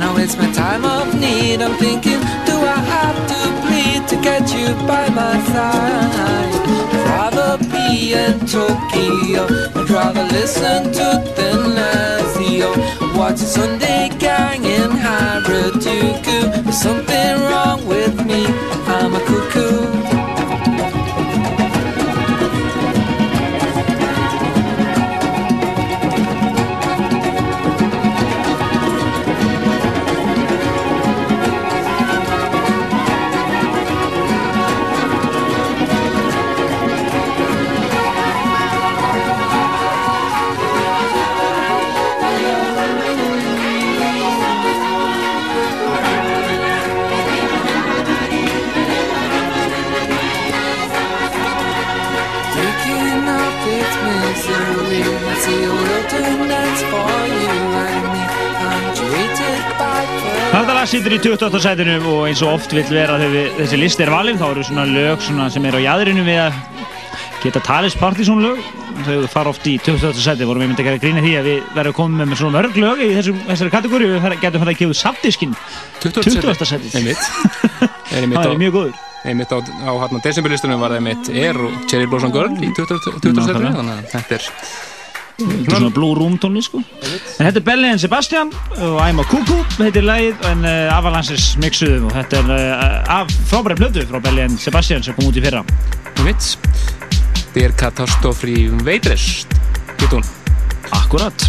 Now 0.00 0.16
it's 0.18 0.36
my 0.36 0.50
time 0.52 0.84
of 0.84 1.18
need. 1.18 1.62
I'm 1.62 1.78
thinking, 1.78 2.20
do 2.44 2.56
I 2.76 2.80
have 2.94 3.19
bleed 3.62 4.08
to 4.08 4.16
get 4.22 4.44
you 4.52 4.68
by 4.86 5.08
my 5.10 5.36
side? 5.52 6.52
I'd 6.92 7.32
rather 7.34 7.58
be 7.72 8.14
in 8.14 8.38
Tokyo. 8.46 9.42
I'd 9.78 9.90
rather 9.90 10.24
listen 10.38 10.92
to 10.98 11.06
Thin 11.36 11.60
Lazio. 11.78 12.70
Watch 13.16 13.40
a 13.46 13.48
Sunday 13.56 14.10
gang 14.18 14.64
in 14.64 14.90
Harajuku. 15.04 16.38
There's 16.64 16.80
something 16.80 17.40
wrong 17.48 17.86
with 17.86 18.14
me. 18.26 18.46
I'm 18.96 19.14
a 19.14 19.20
cuckoo. 19.20 19.69
Situr 60.90 61.12
í 61.14 61.18
28. 61.22 61.58
sætinu 61.62 61.96
og 62.10 62.24
eins 62.26 62.40
og 62.42 62.56
oft 62.56 62.72
vill 62.74 62.88
vera 62.90 63.14
þegar 63.20 63.52
þessi 63.60 63.78
list 63.78 64.00
er 64.02 64.10
valin 64.10 64.38
þá 64.40 64.46
eru 64.48 64.64
svona 64.66 64.86
lög 64.90 65.22
svona 65.22 65.46
sem 65.54 65.66
er 65.68 65.76
á 65.78 65.80
jæðrinu 65.84 66.24
við 66.26 66.40
að 66.42 66.56
geta 67.44 67.62
talist 67.62 68.00
Partisan 68.00 68.42
lög 68.42 68.58
þau 69.06 69.28
fara 69.30 69.52
oft 69.52 69.68
í 69.70 69.76
28. 69.78 70.18
sæti 70.18 70.48
vorum 70.48 70.64
við 70.64 70.72
myndi 70.72 70.82
að 70.82 70.90
gera 70.90 71.02
gríni 71.04 71.22
því 71.22 71.36
að 71.38 71.48
við 71.50 71.70
verðum 71.76 71.96
komið 72.00 72.32
með 72.32 72.42
svona 72.42 72.56
mörg 72.58 72.80
lög 72.82 73.04
í 73.06 73.08
þessum, 73.20 73.38
þessari 73.46 73.74
kategóri 73.76 74.10
við 74.10 74.28
getum 74.42 74.64
farið 74.64 74.74
að 74.74 74.82
gefa 74.82 74.98
safdiskin 75.04 75.56
20. 76.02 76.68
sætið 76.72 76.98
Einmitt. 77.00 77.24
Er 78.10 78.20
einmitt 78.24 78.40
það 78.42 78.50
er 78.50 78.62
mjög 78.66 78.76
góður 78.80 79.00
einmitt 79.30 79.54
á, 79.54 79.58
á 79.62 79.92
hérna 79.94 80.24
desemberlistunum 80.26 80.82
var 80.82 80.96
það 80.96 81.04
einmitt 81.04 81.34
Air 81.36 81.66
og 81.68 81.82
Cherry 81.86 82.10
Blossom 82.10 82.34
Girl 82.34 82.56
í 82.56 82.72
20. 82.74 82.98
20. 83.06 83.20
setinu, 83.20 83.36
Nákvæmlega. 83.38 83.76
þannig 83.78 83.94
að 83.94 84.14
þetta 84.16 84.40
er 84.40 84.50
Þetta 85.40 85.74
er 85.74 85.78
svona 85.78 85.92
Blue 85.94 86.16
Room 86.18 86.36
tónli 86.40 86.62
sko 86.64 86.82
En 86.82 87.46
þetta 87.46 87.60
er 87.62 87.64
Belly 87.64 87.92
and 87.94 88.02
Sebastian 88.02 88.52
og 88.76 88.98
I'm 89.00 89.22
a 89.22 89.26
Cuckoo 89.30 89.62
heitir 89.80 90.04
lagið 90.04 90.44
en 90.50 90.66
uh, 90.66 90.92
Avalanches 90.92 91.54
mixuðum 91.62 92.10
og 92.10 92.16
þetta 92.18 92.42
er 92.42 92.52
uh, 92.56 93.14
af 93.20 93.32
frábæri 93.48 93.78
plötu 93.80 94.04
frá 94.10 94.20
Belly 94.22 94.44
and 94.44 94.60
Sebastian 94.60 95.04
sem 95.06 95.16
kom 95.16 95.30
út 95.30 95.38
í 95.40 95.44
fyrra 95.44 95.64
einmitt. 96.20 96.52
Der 97.54 97.72
Katastofri 97.74 98.68
Veidres, 98.84 99.46
getur 99.96 100.20
hún. 100.20 100.28
Akkurat 100.94 101.48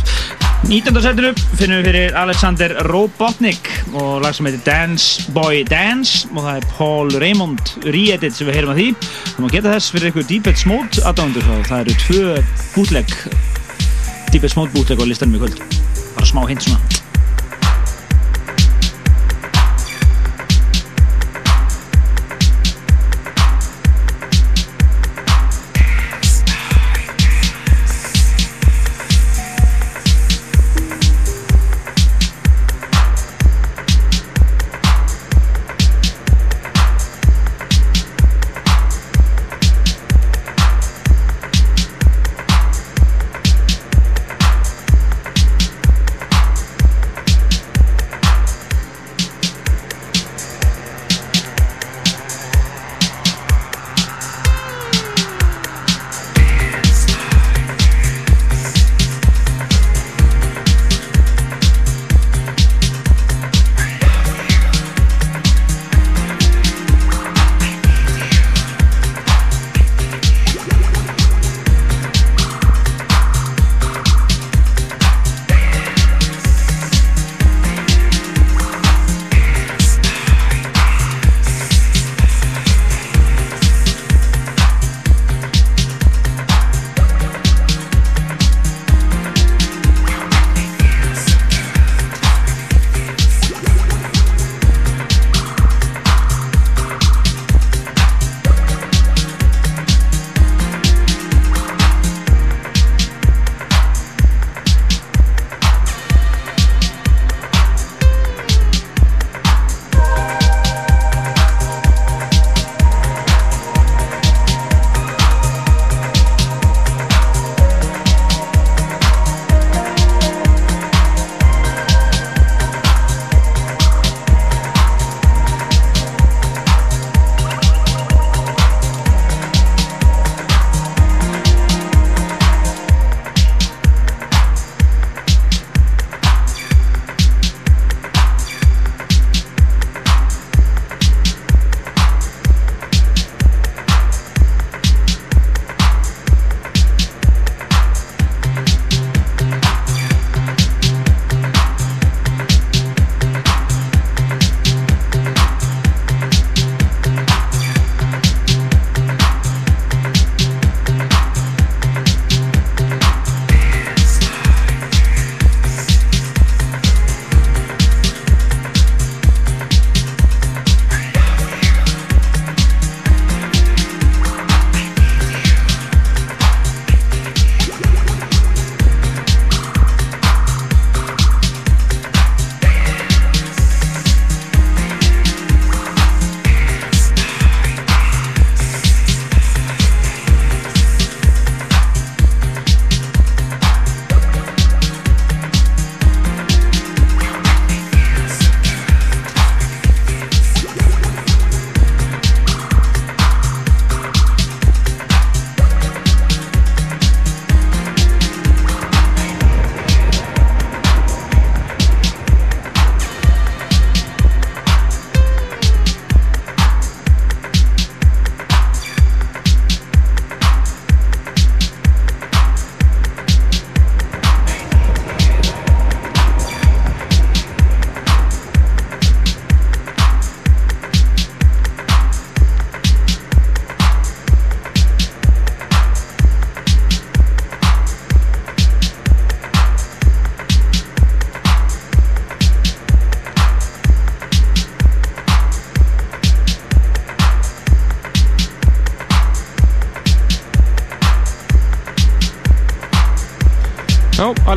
19. 0.70 0.94
setinu 1.02 1.32
finnum 1.58 1.82
við 1.82 1.88
fyrir 1.90 2.18
Alexander 2.22 2.74
Robotnik 2.86 3.66
og 3.98 4.22
lag 4.22 4.36
sem 4.38 4.46
heitir 4.46 4.62
Dance 4.68 5.32
Boy 5.34 5.64
Dance 5.68 6.30
og 6.36 6.44
það 6.46 6.60
er 6.60 6.68
Paul 6.78 7.16
Raymond 7.24 7.74
re-edit 7.88 8.38
sem 8.38 8.48
við 8.48 8.60
heyrum 8.60 8.76
að 8.76 8.84
því 8.84 8.90
og 8.94 9.40
maður 9.40 9.56
geta 9.58 9.74
þess 9.74 9.96
fyrir 9.96 10.12
ykkur 10.12 10.28
Deepest 10.30 10.70
Mode 10.70 11.08
aðdándur 11.10 11.50
og 11.58 11.66
það 11.72 11.82
eru 11.88 11.98
tvö 12.06 12.38
bútleg 12.76 13.18
Deepest 14.32 14.56
Mode 14.56 14.72
bútleg 14.72 14.96
á 14.96 15.04
listanum 15.04 15.36
í 15.36 15.42
kvöld. 15.44 15.60
Bara 16.16 16.28
smá 16.28 16.46
hint 16.48 16.64
svona 16.64 17.01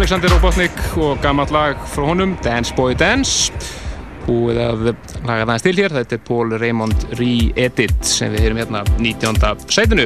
Alexander 0.05 0.35
Robotnik 0.35 0.81
og 1.01 1.23
gammalt 1.25 1.49
lag 1.49 1.79
frá 1.89 2.05
honum, 2.05 2.35
Dance 2.45 2.75
Boy 2.77 2.93
Dance. 2.93 3.49
Búið 4.27 4.59
að 4.61 4.83
laga 5.25 5.47
það 5.49 5.63
til 5.65 5.73
hér. 5.79 5.95
Þetta 5.97 6.19
er 6.19 6.21
Paul 6.27 6.53
Raymond 6.61 7.07
Re-Edit 7.17 8.05
sem 8.05 8.35
við 8.35 8.45
heyrum 8.45 8.61
hérna 8.61 8.83
19. 8.99 9.65
sætinu. 9.73 10.05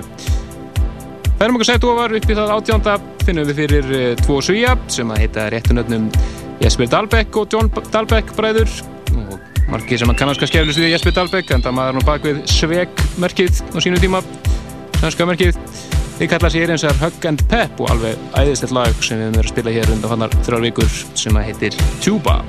Færum 1.40 1.58
okkur 1.58 1.70
sætu 1.72 1.90
ofar 1.90 2.14
upp 2.14 2.30
í 2.30 2.38
það 2.38 2.54
18. 2.60 3.10
finnum 3.26 3.50
við 3.50 3.60
fyrir 3.64 3.90
uh, 3.90 4.06
tvo 4.22 4.38
svíja 4.38 4.78
sem 4.86 5.10
að 5.10 5.24
heita 5.24 5.50
réttunöfnum 5.56 6.06
Jesper 6.62 6.94
Dahlbeck 6.94 7.42
og 7.42 7.58
John 7.58 7.74
Dahlbeck 7.90 8.30
bræður. 8.38 8.70
Og 9.18 9.66
margir 9.66 9.98
sem 9.98 10.14
að 10.14 10.22
kannast 10.22 10.46
kannski 10.46 10.62
eflust 10.62 10.78
við 10.78 10.92
Jesper 10.94 11.18
Dahlbeck 11.18 11.50
en 11.58 11.66
það 11.66 11.80
maður 11.82 11.98
nú 11.98 12.06
bak 12.06 12.22
við 12.22 12.44
Sveg-merkið 12.54 13.64
á 13.74 13.78
sínu 13.82 13.98
tíma. 13.98 14.22
Svenska 15.00 15.26
merkið 15.26 15.58
Þið 16.18 16.30
kalla 16.32 16.48
sér 16.50 16.70
eins 16.74 16.82
og 16.82 16.96
Hug 16.98 17.26
and 17.30 17.44
Pep 17.46 17.78
og 17.78 17.92
alveg 17.92 18.18
æðislegt 18.34 18.74
lag 18.74 19.04
sem 19.06 19.20
við 19.20 19.28
höfum 19.28 19.36
verið 19.36 19.44
að 19.44 19.52
spila 19.52 19.74
hér 19.76 19.92
undan 19.94 20.14
fannar 20.16 20.40
þrjár 20.42 20.64
vikur 20.66 20.96
sem 21.14 21.38
að 21.38 21.52
heitir 21.52 21.84
Tuba. 22.02 22.40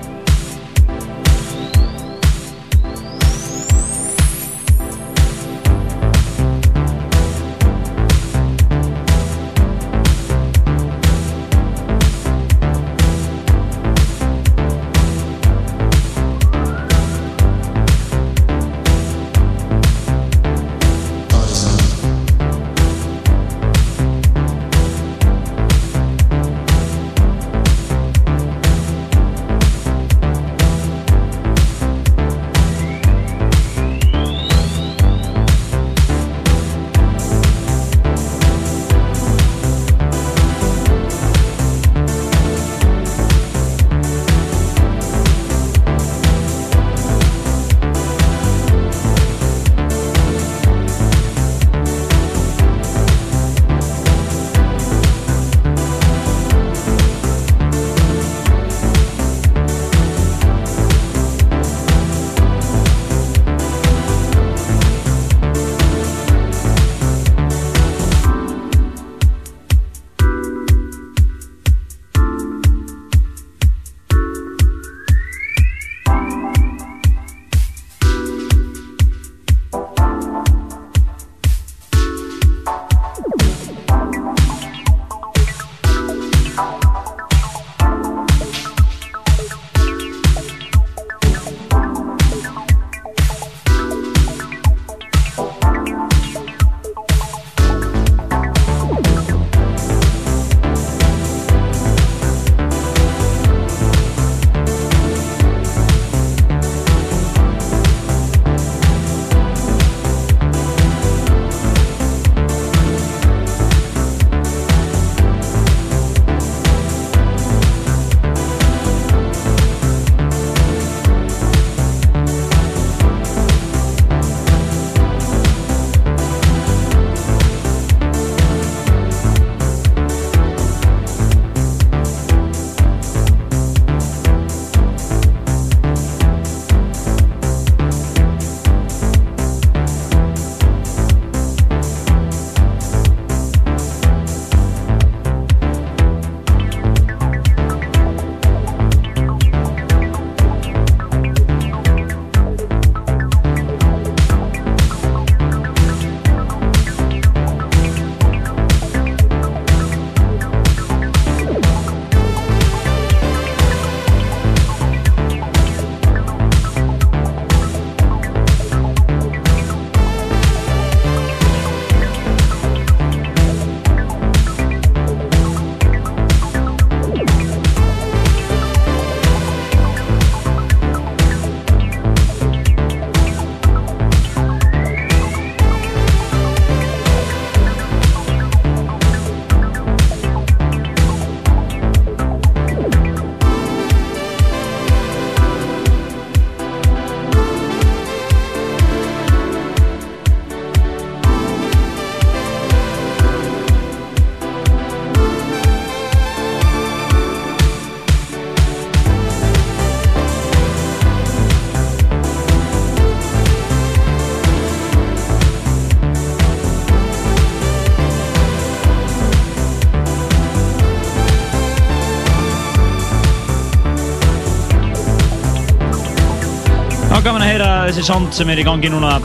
Gaman 227.29 227.43
að 227.45 227.51
heyra 227.51 227.65
þessi 227.85 228.03
sound 228.07 228.31
sem 228.33 228.49
er 228.49 228.57
í 228.57 228.63
gangi 228.65 228.89
núna 228.89 229.19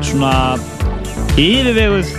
svona 0.00 0.28
yfirveguð 1.36 2.12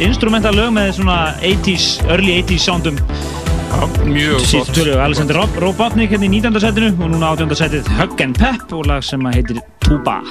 instrumental 0.00 0.54
lög 0.56 0.70
með 0.72 0.94
svona 0.96 1.16
80s, 1.44 1.88
early 2.08 2.38
80s 2.38 2.64
soundum 2.64 2.96
Já, 3.00 3.82
mjög 4.08 4.70
tölu 4.72 4.94
Alexander 4.96 5.36
Rob, 5.36 5.58
Robotnik 5.60 6.14
hérna 6.14 6.24
í 6.24 6.30
19. 6.32 6.56
setinu 6.64 6.88
og 6.96 7.12
núna 7.12 7.34
18. 7.34 7.52
setið 7.60 7.90
Hug 7.98 8.24
and 8.24 8.40
Pep 8.40 8.72
og 8.72 8.88
lag 8.88 9.04
sem 9.04 9.28
heitir 9.34 9.60
Tuba 9.84 10.22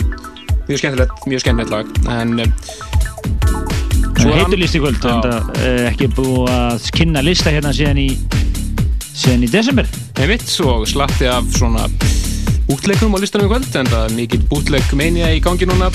Mjög 0.66 0.82
skemmtilegt, 0.82 1.22
mjög 1.30 1.44
skemmtilegt 1.46 1.76
lag. 1.76 1.94
En 2.10 2.34
Svo 4.20 4.34
heitur 4.34 4.50
hann- 4.50 4.60
list 4.64 4.80
í 4.80 4.82
kvöld 4.82 5.06
er 5.62 5.92
ekki 5.92 6.10
búið 6.18 6.50
að 6.58 6.90
kynna 6.98 7.22
lista 7.22 7.54
hérna 7.54 7.70
síðan 7.70 8.02
í 8.02 8.10
síðan 9.14 9.46
í 9.46 9.52
desember 9.54 9.86
Einmitt, 10.18 10.50
og 10.66 10.88
slatti 10.90 11.30
af 11.30 11.46
svona 11.54 11.86
bútleikum 12.70 13.18
á 13.18 13.20
listanum 13.20 13.50
í 13.50 13.52
kvöld 13.52 13.76
en 13.82 13.90
það 13.90 14.06
er 14.06 14.18
mikið 14.22 14.48
bútleik 14.52 14.96
mania 14.98 15.34
í 15.34 15.42
gangi 15.44 15.68
núna 15.70 15.90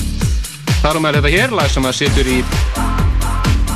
þar 0.83 1.01
um 1.01 1.09
er 1.09 1.21
þetta 1.21 1.35
hér 1.37 1.55
lag 1.55 1.71
sem 1.71 1.87
að 1.87 1.99
setur 2.03 2.31
í 2.35 2.41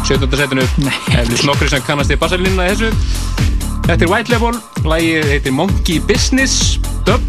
17. 0.08 0.28
setinu 0.40 0.66
eflis 1.14 1.46
nokkri 1.46 1.70
sem 1.70 1.84
kannast 1.86 2.12
í 2.12 2.18
bassalínuna 2.18 2.70
þessu 2.72 2.90
Þetta 3.88 4.04
er 4.04 4.10
White 4.12 4.32
Level, 4.34 4.56
lagið 4.84 5.30
heitir 5.32 5.54
Monkey 5.56 6.02
Business 6.04 6.76
Dub 7.08 7.24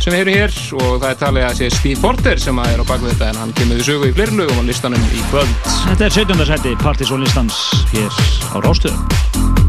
sem 0.00 0.14
við 0.14 0.22
heyrum 0.22 0.38
hér 0.38 0.56
og 0.78 0.94
það 1.02 1.06
er 1.10 1.18
talið 1.20 1.44
að 1.50 1.58
sé 1.58 1.68
Steve 1.74 2.00
Porter 2.00 2.40
sem 2.40 2.62
er 2.64 2.80
á 2.80 2.84
bakvið 2.88 3.12
þetta 3.12 3.28
en 3.28 3.42
hann 3.42 3.54
kemur 3.58 3.82
við 3.82 3.90
sögu 3.90 4.08
í 4.08 4.16
fleiri 4.16 4.40
lögum 4.40 4.64
á 4.64 4.68
listanum 4.70 5.06
í 5.12 5.22
kvöld. 5.28 5.54
Þetta 5.90 6.08
er 6.08 6.18
17. 6.22 6.48
seti 6.54 6.74
Partizón 6.80 7.26
listans 7.26 7.60
hér 7.92 8.20
á 8.54 8.56
Rástöðum. 8.64 9.65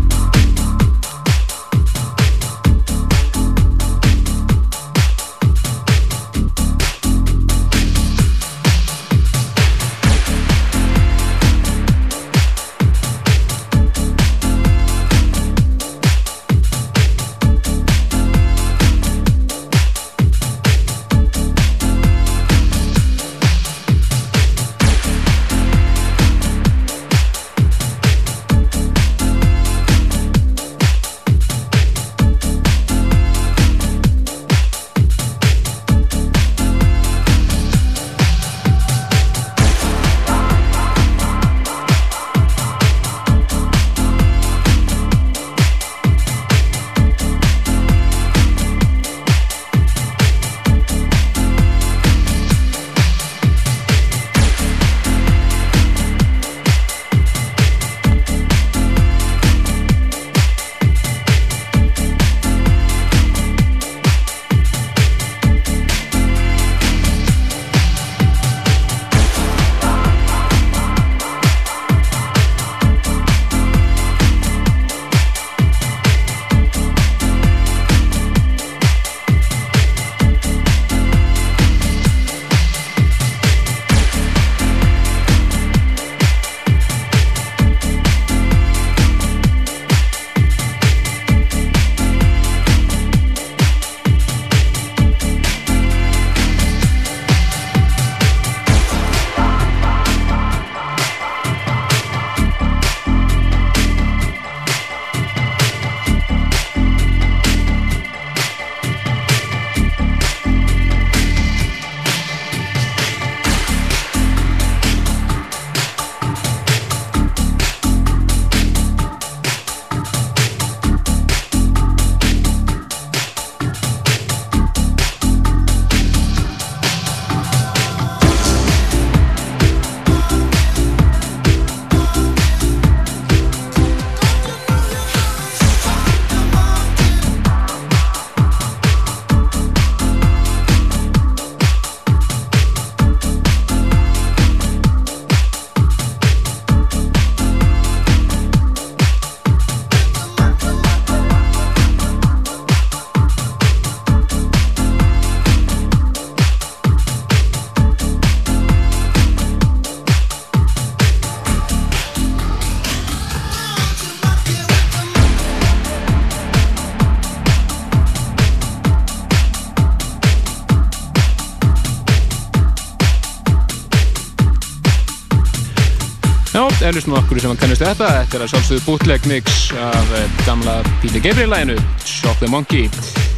Já, 177.07 177.13
eflust 177.13 177.15
nú 177.15 177.15
okkur 177.23 177.39
sem 177.39 177.51
að 177.53 177.59
kannast 177.61 177.81
við 177.81 177.87
þetta. 177.87 178.07
Þetta 178.17 178.35
er 178.35 178.43
að 178.43 178.49
sjálfsögðu 178.51 178.83
bootleg 178.83 179.27
mix 179.31 179.57
af 179.79 180.09
eh, 180.17 180.31
gamla 180.43 180.73
Peter 181.01 181.21
Gabriel-læginu, 181.23 181.75
Shock 182.03 182.41
the 182.41 182.49
Monkey. 182.51 182.89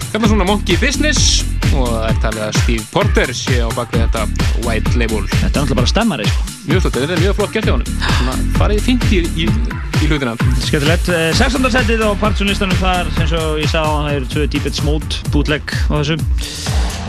Hérna 0.09 0.29
svona 0.31 0.45
Monkey 0.47 0.77
Business 0.81 1.43
og 1.69 1.85
það 1.85 2.05
er 2.07 2.21
talið 2.23 2.43
að 2.47 2.55
Steve 2.57 2.85
Porter 2.89 3.33
sé 3.37 3.59
á 3.61 3.69
bakvið 3.75 4.07
þetta 4.07 4.23
White 4.65 4.95
Label. 4.97 5.21
Þetta 5.29 5.45
er 5.45 5.53
náttúrulega 5.53 5.77
bara 5.81 5.91
stemmari, 5.91 6.25
sko. 6.25 6.55
Mjög 6.69 6.81
flott, 6.81 6.97
þetta 6.97 7.13
er 7.13 7.21
mjög 7.21 7.37
flott 7.37 7.53
gert 7.53 7.69
hjá. 7.69 7.75
Svona 8.07 8.37
farið 8.57 8.81
fínt 8.87 9.05
í, 9.13 9.21
í, 9.37 9.45
í 9.45 10.09
hlutina. 10.09 10.33
Skemmtilegt. 10.65 11.11
Eh, 11.13 11.29
16. 11.37 11.69
setið 11.75 12.05
á 12.09 12.09
Partizón 12.23 12.49
listanum 12.49 12.81
þar, 12.81 13.11
eins 13.19 13.35
og 13.37 13.61
ég 13.61 13.69
sagði 13.69 13.85
á 13.85 13.93
það 13.99 14.15
eru 14.15 14.31
tvö 14.33 14.47
Deeped 14.55 14.79
Smode 14.79 15.21
bootleg 15.29 15.75
á 15.77 15.93
þessu. 15.99 16.17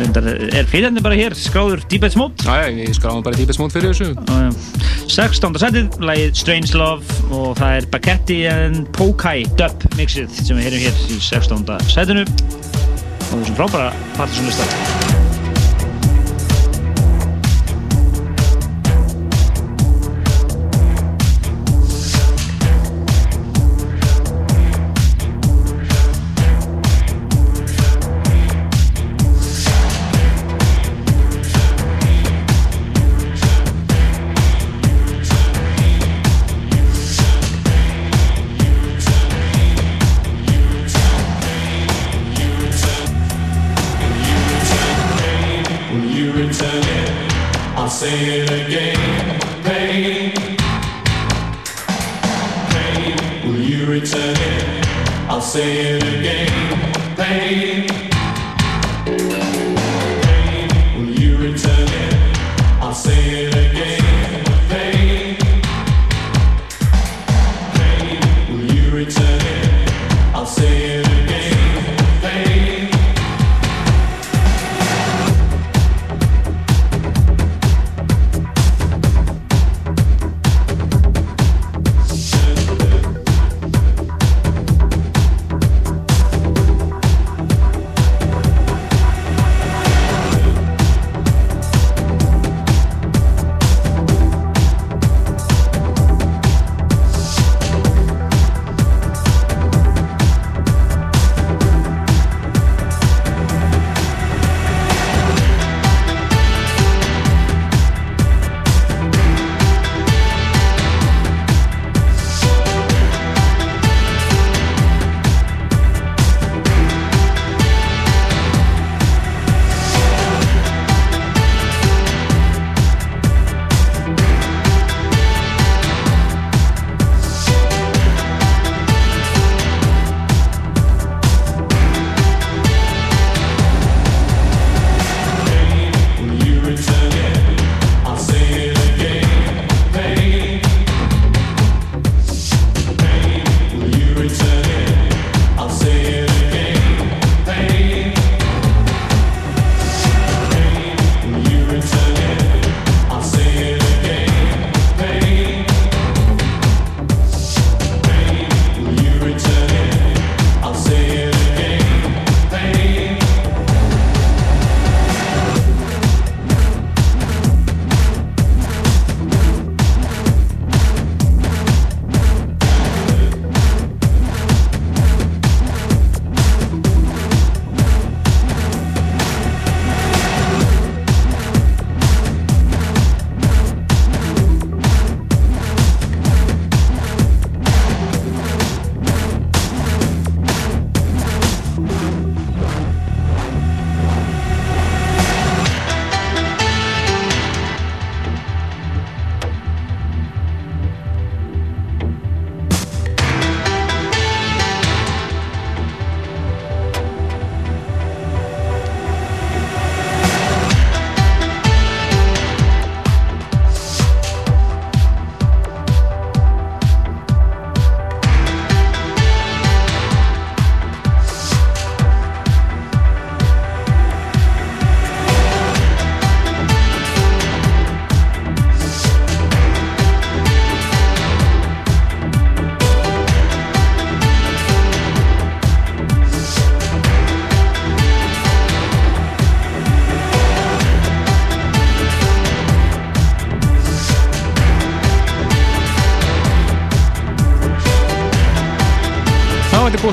Er 0.00 0.68
fyrirhenni 0.68 1.00
bara 1.04 1.16
hér, 1.16 1.34
skráður 1.36 1.88
Deeped 1.88 2.12
Smode. 2.12 2.44
Já, 2.44 2.68
við 2.68 2.92
skráðum 3.00 3.24
bara 3.24 3.40
típið 3.40 3.56
smót 3.56 3.74
fyrir 3.78 3.96
þessu. 3.96 4.69
Já, 5.10 5.24
já. 5.24 5.30
16. 5.30 5.58
setið, 5.58 5.96
lagið 6.06 6.34
Strange 6.38 6.78
Love 6.78 7.18
og 7.34 7.56
það 7.58 7.76
er 7.76 7.88
Baketti 7.90 8.40
and 8.50 8.90
Pokai 8.96 9.42
dub 9.58 9.86
mixið 9.98 10.30
sem 10.38 10.58
við 10.58 10.68
heyrum 10.68 10.84
hér 10.86 11.00
í 11.10 11.20
16. 11.30 11.66
setinu 11.90 12.26
og 12.26 13.40
þessum 13.40 13.58
frábæra 13.58 13.90
Partizón 14.18 15.09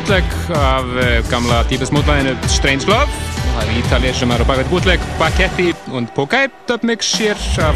bootleg 0.07 0.55
af 0.55 0.83
uh, 0.83 1.29
gamla 1.29 1.63
Mode-læginu 1.91 2.37
Strange 2.47 2.87
Love. 2.87 3.01
Og 3.01 3.51
það 3.55 3.67
er 3.67 3.77
Ítalir 3.79 4.13
sem 4.15 4.31
er 4.31 4.39
á 4.39 4.45
bakveit 4.47 4.69
bootleg 4.69 4.99
Bacchetti 5.19 5.73
og 5.91 6.07
Pokai 6.15 6.47
dubmix 6.67 7.11
hér 7.19 7.35
af 7.59 7.75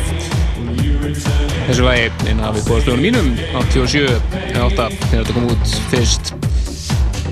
þessu 1.68 1.84
lagi 1.84 2.08
inn 2.32 2.40
af 2.40 2.56
viðbóðslögunum 2.56 3.04
mínum 3.04 3.28
87 3.74 4.16
eða 4.54 4.64
8 4.70 4.88
þegar 5.10 5.26
þetta 5.26 5.36
kom 5.36 5.50
út 5.52 5.76
fyrst. 5.92 6.34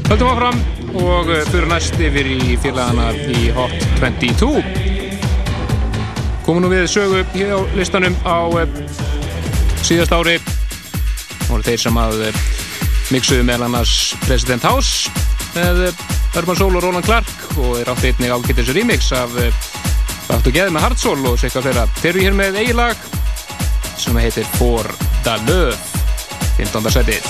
Höldum 0.09 0.33
áfram 0.33 0.59
og 0.91 1.31
uh, 1.31 1.47
fyrir 1.47 1.71
næst 1.71 1.95
yfir 1.95 2.27
í 2.35 2.59
félagana 2.59 3.15
í 3.15 3.47
Hot 3.55 3.79
22 4.03 4.51
komum 6.43 6.65
nú 6.65 6.75
við 6.75 6.89
sögu 6.91 7.23
hér 7.37 7.55
á 7.55 7.59
listanum 7.79 8.19
á 8.27 8.51
uh, 8.51 8.67
síðast 9.79 10.11
ári. 10.11 10.39
Voru 11.47 11.63
þeir 11.63 11.87
sem 11.87 12.03
að 12.03 12.48
mixuðu 13.13 13.45
meðal 13.47 13.67
annars 13.69 14.13
President 14.25 14.65
House 14.67 15.09
með 15.55 15.85
uh, 15.89 16.07
Urban 16.39 16.59
Soul 16.59 16.77
og 16.77 16.85
Roland 16.85 17.07
Clark 17.07 17.31
og 17.57 17.79
þeir 17.79 17.93
áttu 17.93 18.11
einnig 18.11 18.33
ágættis 18.33 18.73
remix 18.77 19.11
af 19.17 19.37
uh, 19.39 19.69
Áttu 20.29 20.51
geði 20.53 20.69
með 20.75 20.83
Hard 20.85 20.99
Soul 21.01 21.23
og 21.25 21.39
sikka 21.41 21.63
fleira 21.65 21.87
þeir 22.03 22.11
eru 22.11 22.25
hér 22.27 22.35
með 22.37 22.59
eigilag 22.61 23.07
sem 23.97 24.19
heitir 24.21 24.45
For 24.59 24.85
the 25.25 25.39
Love 25.47 25.79
15. 26.59 26.91
setið 26.93 27.25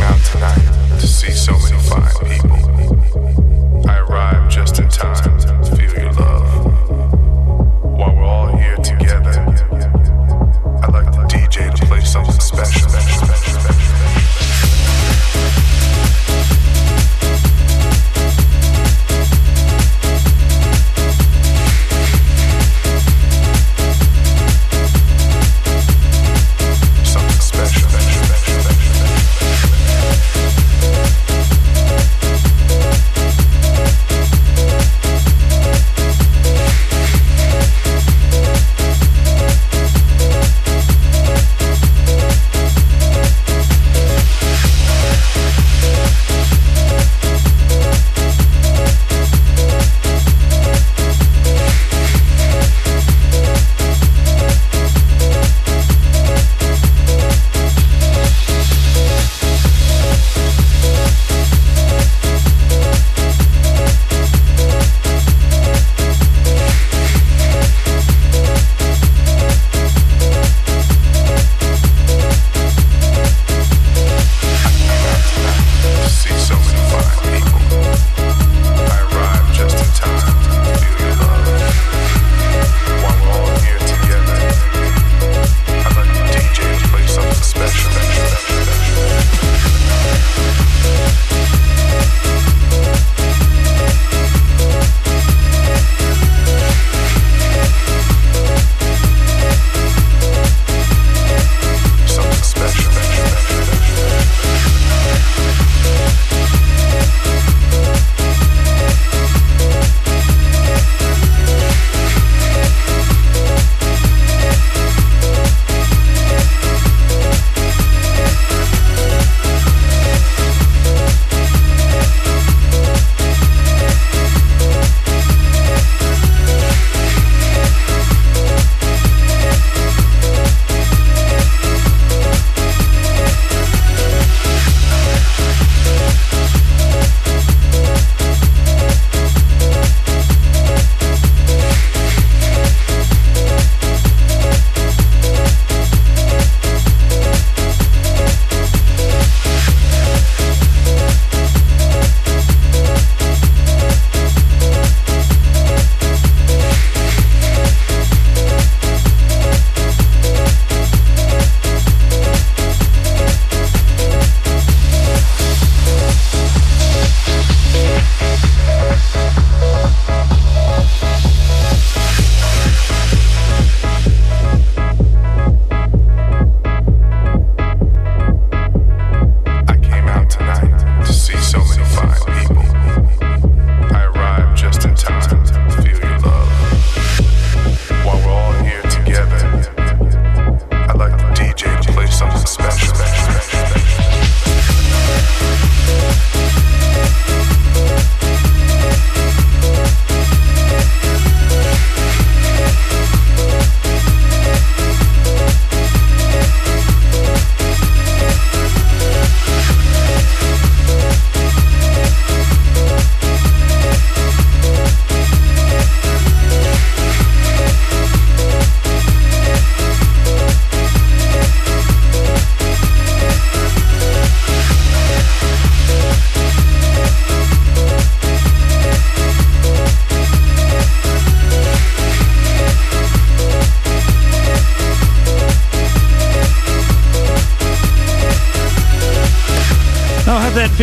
came 0.00 0.02
out 0.02 0.24
tonight 0.32 0.98
to 0.98 1.06
see 1.06 1.30
so 1.30 1.52
many 1.52 1.78
fine 1.86 2.26
people. 2.26 2.59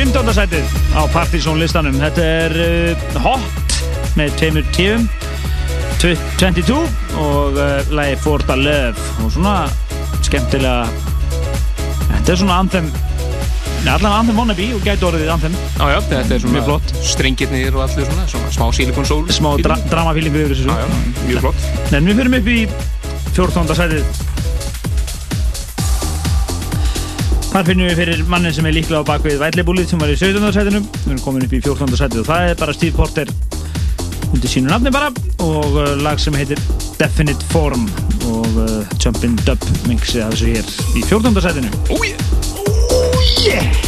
15. 0.08 0.32
sætið 0.32 0.76
á 0.96 1.04
Partizón 1.12 1.58
listanum. 1.60 1.98
Þetta 2.00 2.24
er 2.24 2.54
uh, 2.64 3.18
Hot 3.26 3.74
með 4.16 4.38
tveimur 4.40 4.68
tífum, 4.72 5.08
22 6.00 6.78
og 7.20 7.58
uh, 7.60 7.82
lagi 7.92 8.16
For 8.24 8.40
the 8.48 8.56
Love 8.56 9.04
og 9.26 9.34
svona 9.36 9.56
skemmtilega, 10.24 10.88
þetta 12.14 12.34
er 12.34 12.40
svona 12.40 12.62
anthem 12.64 12.88
allan 13.88 14.16
Anthem 14.22 14.40
Wannabe 14.40 14.70
og 14.76 14.82
gæti 14.84 15.06
orðið 15.08 15.30
Anthem 15.32 15.54
Já, 15.78 15.86
já, 15.92 16.00
þetta 16.10 16.34
er 16.36 16.42
svona 16.44 16.56
Mjög 16.58 16.66
flott. 16.68 16.96
strengirnir 17.08 17.76
og 17.78 17.84
allir 17.86 18.08
svona, 18.10 18.26
svona 18.32 18.50
smá 18.52 18.66
silikonsól 18.76 19.28
Smá 19.32 19.54
dra 19.64 19.78
dramafílingu 19.88 20.42
yfir 20.44 20.56
þessu 20.58 20.72
Já, 20.72 20.82
já, 20.84 21.22
mjög 21.30 21.46
flott 21.46 21.94
En 21.96 22.10
við 22.10 22.20
fyrir 22.20 22.40
upp 22.42 22.52
í 22.52 22.58
14. 23.38 23.78
sætið 23.80 24.27
Þar 27.58 27.72
finnum 27.72 27.88
við 27.90 27.96
fyrir 27.98 28.20
mannin 28.30 28.54
sem 28.54 28.68
er 28.70 28.74
líklega 28.76 29.00
á 29.02 29.08
bakvið 29.08 29.40
Vætlebúlið 29.42 29.88
sem 29.90 30.02
var 30.04 30.12
í 30.14 30.18
17. 30.20 30.44
sætinu 30.54 30.82
Við 30.84 31.08
erum 31.08 31.24
komin 31.24 31.46
upp 31.48 31.56
í 31.58 31.62
14. 31.66 31.96
sætið 31.98 32.22
og 32.22 32.28
það 32.28 32.52
er 32.52 32.60
bara 32.60 32.76
Steve 32.78 32.94
Porter 32.94 33.32
undir 34.28 34.54
sínu 34.54 34.70
nafni 34.70 34.94
bara 34.94 35.10
og 35.42 35.80
uh, 35.82 35.96
lag 36.06 36.22
sem 36.22 36.38
heitir 36.38 36.62
Definite 37.02 37.50
Form 37.50 37.90
og 38.30 38.62
uh, 38.62 38.96
Jumpin' 39.02 39.42
Dub 39.50 39.66
mixið 39.90 40.28
af 40.28 40.38
þessu 40.38 40.54
hér 40.54 40.72
í 41.02 41.06
14. 41.10 41.44
sætinu 41.48 41.74
Ó, 41.90 41.98
yeah. 41.98 42.26
Oh 42.94 43.30
yeah! 43.42 43.87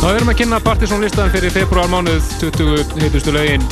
Ætlum 0.00 0.30
að 0.32 0.38
kynna 0.38 0.58
Partiðsson 0.64 1.02
listan 1.04 1.28
fyrir 1.28 1.52
februar 1.52 1.88
mánuð 1.92 2.24
20 2.40 3.02
heitustu 3.02 3.34
lögin 3.36 3.64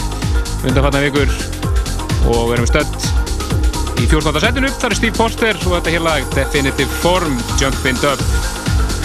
undanfatna 0.68 1.00
vikur. 1.06 1.30
Og 2.28 2.50
við 2.50 2.54
erum 2.58 2.68
stödd 2.68 3.06
í 4.02 4.08
14. 4.10 4.36
setinu 4.44 4.68
þar 4.76 4.92
er 4.92 4.98
Steve 4.98 5.16
Foster 5.16 5.60
og 5.62 5.72
þetta 5.78 5.94
hér 5.94 6.04
lag 6.04 6.26
Definitive 6.34 6.98
Form 7.00 7.38
Jumpin' 7.56 8.00
Dub. 8.02 8.20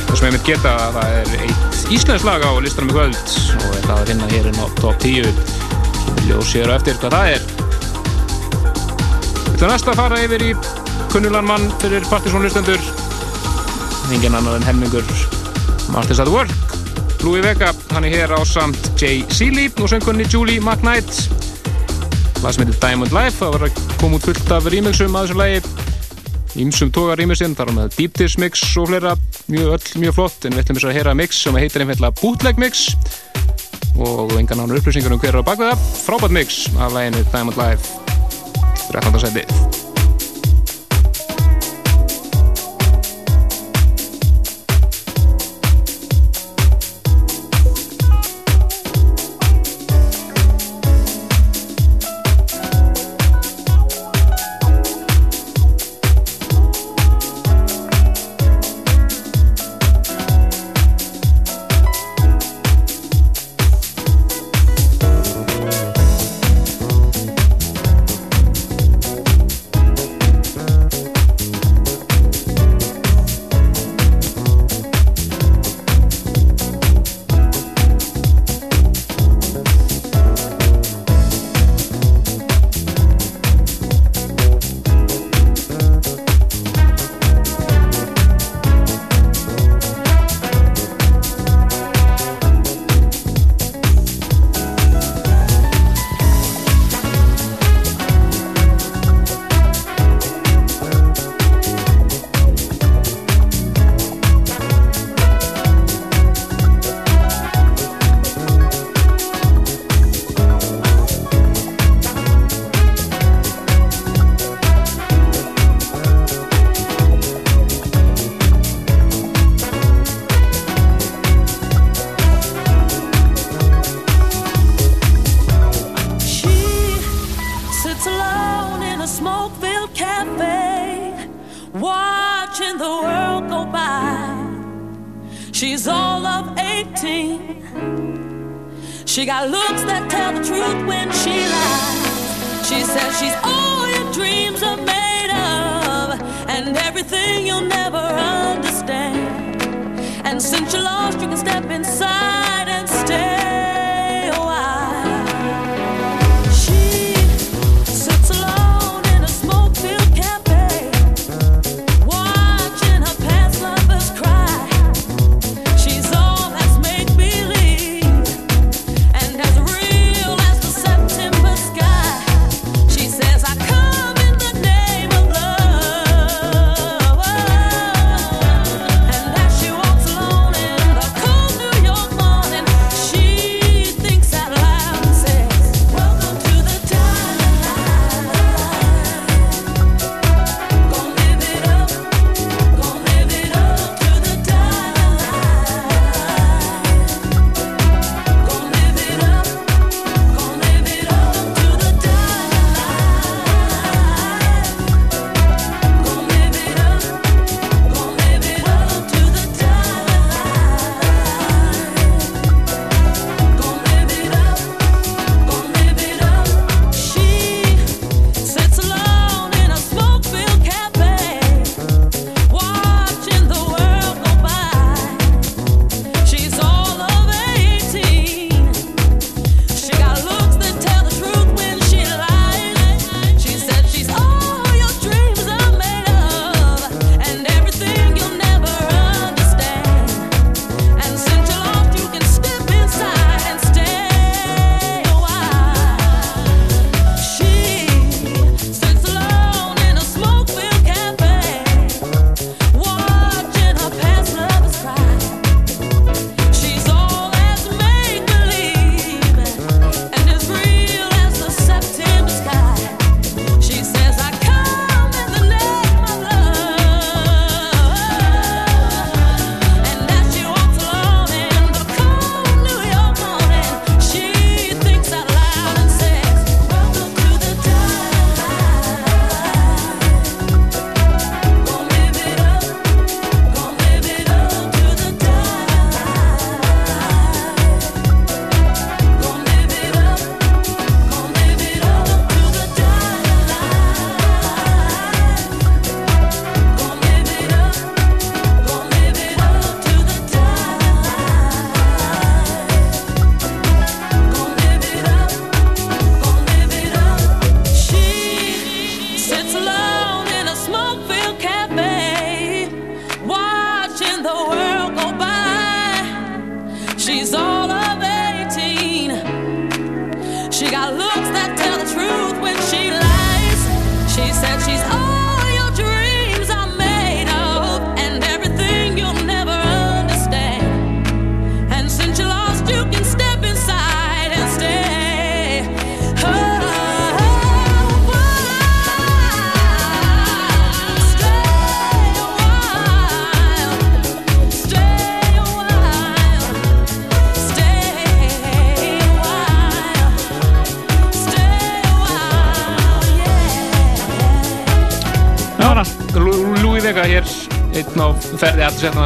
Það 0.10 0.20
sem 0.20 0.28
ég 0.28 0.36
mynd 0.36 0.50
geta 0.50 0.74
að 0.90 1.00
það 1.00 1.16
er 1.22 1.32
eitt 1.48 1.80
íslensk 1.96 2.28
lag 2.28 2.44
á 2.44 2.52
listanum 2.66 2.92
í 2.92 2.98
kvöld. 2.98 3.38
Og 3.62 3.72
þetta 3.78 3.96
að 3.96 4.12
finna 4.12 4.30
hér 4.34 4.52
inn 4.52 4.60
á 4.60 4.68
top 4.82 5.00
10 5.08 5.32
ljós 6.28 6.54
hér 6.58 6.76
á 6.76 6.78
eftir 6.78 7.00
hvað 7.00 7.16
það 7.16 7.32
er. 7.38 7.50
Við 9.48 9.56
ætlum 9.56 9.74
næst 9.78 9.94
að 9.94 10.00
fara 10.04 10.22
yfir 10.28 10.48
í 10.50 10.54
kunnulan 11.16 11.48
mann 11.48 11.72
fyrir 11.80 12.04
Partiðsson 12.12 12.44
listendur 12.44 12.92
engin 14.12 14.36
annar 14.36 14.60
en 14.60 14.68
helmingur 14.68 15.08
Masters 15.94 16.20
at 16.20 16.32
Work 16.34 16.73
Louis 17.24 17.42
Vega, 17.44 17.72
hann 17.96 18.04
er 18.04 18.12
hér 18.12 18.32
á 18.36 18.40
samt 18.44 19.00
Jay 19.00 19.24
Seeley 19.32 19.70
og 19.80 19.88
söngunni 19.88 20.26
Julie 20.28 20.60
McKnight. 20.60 21.30
Lag 22.44 22.52
sem 22.52 22.66
heitir 22.66 22.80
Diamond 22.82 23.14
Life 23.16 23.40
það 23.40 23.54
var 23.56 23.64
að 23.70 23.78
koma 24.02 24.20
út 24.20 24.26
fullt 24.28 24.52
af 24.52 24.68
remixum 24.68 25.16
að 25.16 25.30
þessu 25.30 25.38
lagi. 25.40 25.62
Ímsum 26.60 26.92
toga 26.92 27.16
remixin 27.16 27.56
þar 27.56 27.72
á 27.72 27.74
með 27.78 27.96
Deep 27.96 28.18
Dish 28.20 28.42
mix 28.44 28.66
og 28.76 28.92
fleira. 28.92 29.16
Mjög 29.48 29.72
öll 29.78 30.04
mjög 30.04 30.18
flott 30.18 30.50
en 30.50 30.58
við 30.58 30.66
ætlum 30.66 30.82
þess 30.82 30.90
að 30.90 30.98
heyra 31.00 31.16
mix 31.16 31.40
sem 31.46 31.62
heitir 31.62 31.86
einfallega 31.86 32.20
Bootleg 32.20 32.60
mix. 32.60 32.84
Og 33.96 34.36
engan 34.36 34.66
ánur 34.66 34.82
upplýsingar 34.82 35.16
um 35.16 35.24
hver 35.24 35.32
er 35.38 35.48
á 35.48 35.48
bakveða 35.48 35.80
frábært 35.80 36.36
mix 36.36 36.66
af 36.76 36.92
læginu 36.92 37.24
Diamond 37.32 37.64
Life. 37.64 38.04
13. 38.92 39.24
setið 39.24 39.83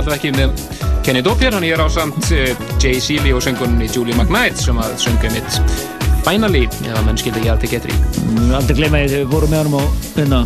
alltaf 0.07 0.21
ekki 0.21 0.31
með 0.37 1.03
Kenny 1.03 1.21
Dopier, 1.23 1.51
hann 1.55 1.65
er 1.67 1.81
á 1.83 1.87
samt 1.91 2.29
uh, 2.31 2.51
Jay 2.79 2.99
Seeley 3.03 3.33
og 3.35 3.41
söngunni 3.43 3.89
Julie 3.91 4.15
McKnight 4.15 4.59
sem 4.59 4.77
að 4.79 4.93
söngu 5.03 5.31
mitt 5.33 5.59
Finally, 6.23 6.65
eða 6.83 7.01
menn 7.05 7.19
skildi 7.19 7.39
ekki 7.39 7.51
að 7.53 7.61
til 7.63 7.69
getri. 7.71 7.97
Höfum 8.17 8.55
aldrei 8.57 8.75
gleyma 8.75 8.99
því 8.99 9.11
þegar 9.13 9.21
við 9.21 9.29
vorum 9.31 9.51
með 9.53 9.61
honum 9.61 9.77
á 9.79 9.83
hérna, 10.17 10.39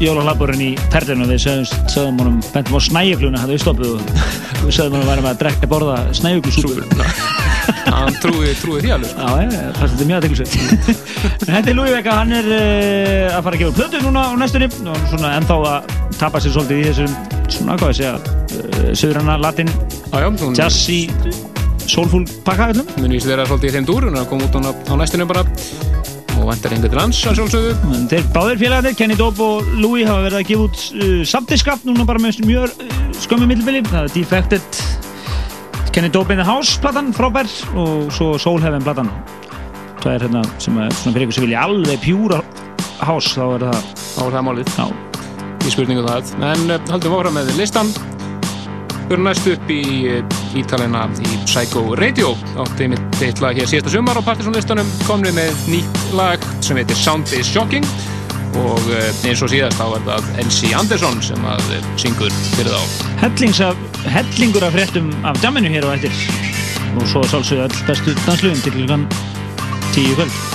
jólahlaðborinn 0.00 0.62
í 0.64 0.70
ferðinu 0.92 1.26
og 1.26 1.32
við 1.32 1.42
sögum, 1.44 2.20
honum, 2.22 2.38
bentum 2.54 2.76
á 2.76 2.80
snæjugluna 2.86 3.42
hann 3.42 3.52
við 3.52 3.60
stoppuð 3.64 3.96
og 3.96 4.14
við 4.64 4.78
sögum 4.78 4.96
honum 4.96 5.04
að 5.04 5.12
vera 5.12 5.26
með 5.26 5.32
að 5.32 5.42
drekka 5.42 5.70
borða 5.72 5.98
snæjuglusúpu 6.16 6.86
hann 7.96 8.16
trúi, 8.22 8.54
trúi 8.60 8.80
því 8.84 8.94
alveg 8.96 9.12
sko. 9.12 9.28
Já, 9.28 9.44
ég, 9.44 9.58
það 9.76 9.84
er 9.84 9.92
þetta 9.92 10.08
mjög 10.08 10.18
aðteglisveit 10.20 10.56
Þetta 11.50 11.72
er 11.72 11.78
Lúi 11.80 11.92
Vega, 11.92 12.16
hann 12.22 12.34
er 12.36 12.50
uh, 12.56 13.36
að 13.36 13.44
fara 13.48 13.52
að 13.52 13.60
gefa 13.64 13.76
plötu 13.80 14.02
núna 14.06 14.24
á 14.28 14.32
næstunni 14.40 14.72
og 14.72 15.04
svona 15.12 15.36
ennþá 15.40 15.60
að 15.74 15.94
tapa 16.16 16.42
sér 16.42 16.56
svolítið 16.56 16.82
í 16.82 16.90
þessum 16.90 17.22
svona, 17.48 17.76
hvað 17.76 17.94
ég 17.94 18.02
segja 18.02 18.35
söðurana, 18.94 19.36
latin, 19.40 19.70
jazzy 20.54 21.06
soulful 21.86 22.24
pakka 22.46 22.70
öllum 22.72 22.88
mun 23.00 23.14
víst 23.14 23.28
vera 23.28 23.46
svolítið 23.46 23.70
í 23.70 23.74
þeim 23.76 23.86
dúr 23.88 24.06
hún 24.08 24.16
er 24.16 24.24
að 24.24 24.30
koma 24.30 24.48
út 24.48 24.56
á, 24.58 24.72
á 24.74 24.94
næstinu 24.98 25.26
bara. 25.28 25.44
Og 26.36 26.44
vendar 26.50 26.74
einhver 26.74 26.92
til 26.92 26.98
lands 26.98 27.20
að 27.24 27.38
sjálfsögðu. 27.38 28.00
Þeir 28.10 28.26
báðir 28.34 28.58
félagarnir, 28.60 28.96
Kenny 28.98 29.16
Dope 29.16 29.40
og 29.42 29.70
Louis 29.80 30.04
hafa 30.04 30.26
verið 30.26 30.40
að 30.40 30.50
gefa 30.50 30.66
út 30.66 30.82
uh, 31.00 31.22
samtiskap 31.26 31.86
núna 31.88 32.04
bara 32.08 32.20
með 32.20 32.42
mjög 32.44 32.74
uh, 32.74 32.98
skömmu 33.22 33.48
millibili. 33.48 33.80
Það 33.88 34.02
er 34.02 34.12
Defected 34.18 34.82
Kenny 35.96 36.12
Dope 36.12 36.34
in 36.34 36.42
the 36.42 36.44
House 36.44 36.76
platan, 36.82 37.08
frábær 37.16 37.48
og 37.78 38.10
svo 38.12 38.34
Soul 38.42 38.60
Heaven 38.60 38.84
platan. 38.84 39.08
Það 40.02 40.12
er 40.12 40.26
hérna 40.26 40.44
sem 40.60 40.76
er 40.76 40.92
svona 40.92 41.16
fyrir 41.16 41.26
ykkur 41.26 41.38
sem 41.38 41.46
vilja 41.48 41.64
alveg 41.64 42.04
pjúra 42.04 42.42
house 43.00 43.32
þá 43.36 43.46
er 43.46 43.64
það 43.66 43.90
þá 44.02 44.20
er 44.26 44.36
það 44.36 44.46
málið. 44.50 44.74
Já. 44.76 44.86
í 45.66 45.72
spurningu 45.72 46.04
það. 46.04 46.36
En 46.52 46.68
uh, 46.68 46.92
haldum 46.92 47.16
áfram 47.16 47.40
með 47.40 47.56
listan 47.56 47.90
fyrir 49.06 49.22
næst 49.22 49.46
upp 49.50 49.70
í 49.70 49.82
uh, 50.10 50.36
ítalina 50.58 51.04
í 51.22 51.38
Psycho 51.46 51.82
Radio. 52.00 52.32
Átti 52.62 52.88
mitt 52.90 53.20
eitt 53.22 53.42
lag 53.44 53.58
hér 53.58 53.68
síðasta 53.70 53.92
sumar 53.94 54.18
á 54.18 54.22
Partisan 54.26 54.56
listanum 54.56 54.88
komni 55.06 55.30
með 55.36 55.54
nýtt 55.70 56.02
lag 56.18 56.42
sem 56.64 56.78
heitir 56.80 56.98
Sound 56.98 57.30
is 57.36 57.48
Shocking. 57.50 57.86
Og 58.56 58.90
uh, 58.90 59.06
eins 59.28 59.44
og 59.44 59.52
síðast 59.52 59.78
þá 59.78 59.86
er 59.98 60.08
það 60.08 60.32
Elsie 60.42 60.74
Anderson 60.78 61.22
sem 61.24 61.46
að 61.46 61.70
uh, 61.76 61.92
syngur 62.00 62.34
fyrir 62.56 62.74
þá. 62.74 62.82
Af, 63.70 63.86
hellingur 64.16 64.66
af 64.66 64.76
fréttum 64.76 65.14
af 65.28 65.40
jamminu 65.44 65.70
hér 65.76 65.86
og 65.86 65.96
eftir. 65.98 66.26
Og 66.96 67.06
svo 67.10 67.22
sálsögðu 67.30 67.68
öll 67.68 67.80
bestu 67.88 68.18
danslugum 68.24 68.62
til 68.64 68.76
klukkan 68.80 69.08
10 69.94 70.06
í 70.10 70.18
kvöld 70.18 70.45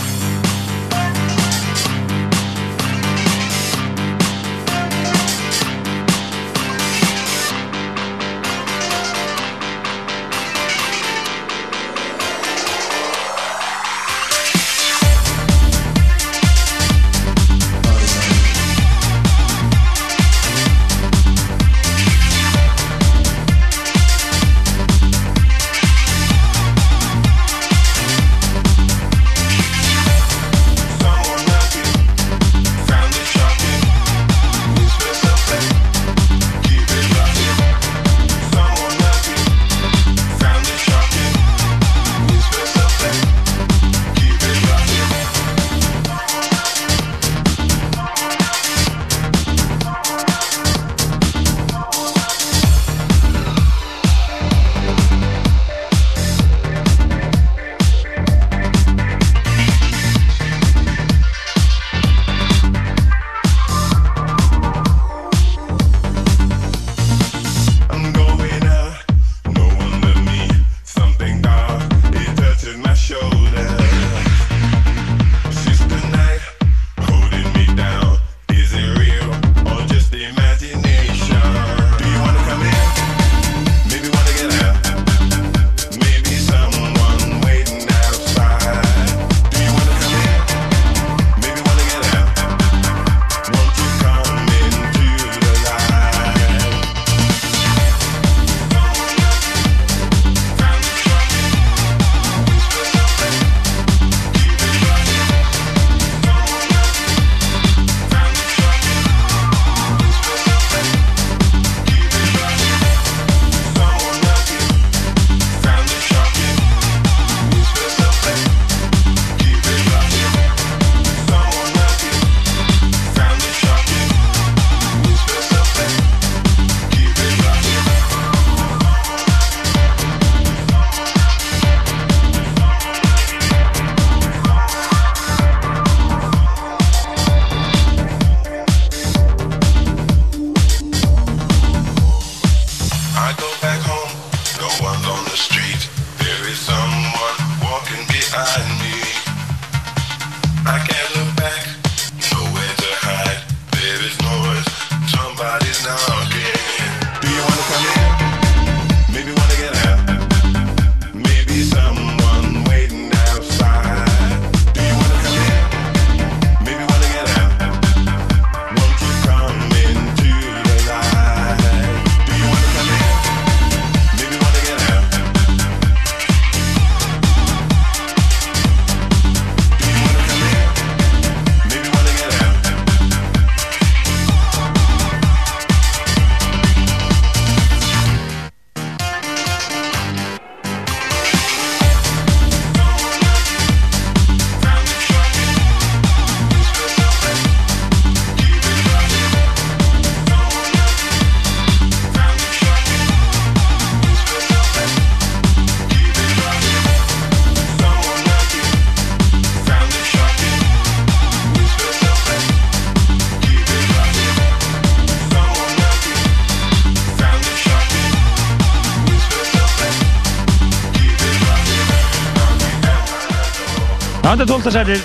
þetta 224.41 224.55
er 224.55 224.61
12. 224.63 224.72
sætið. 224.73 225.01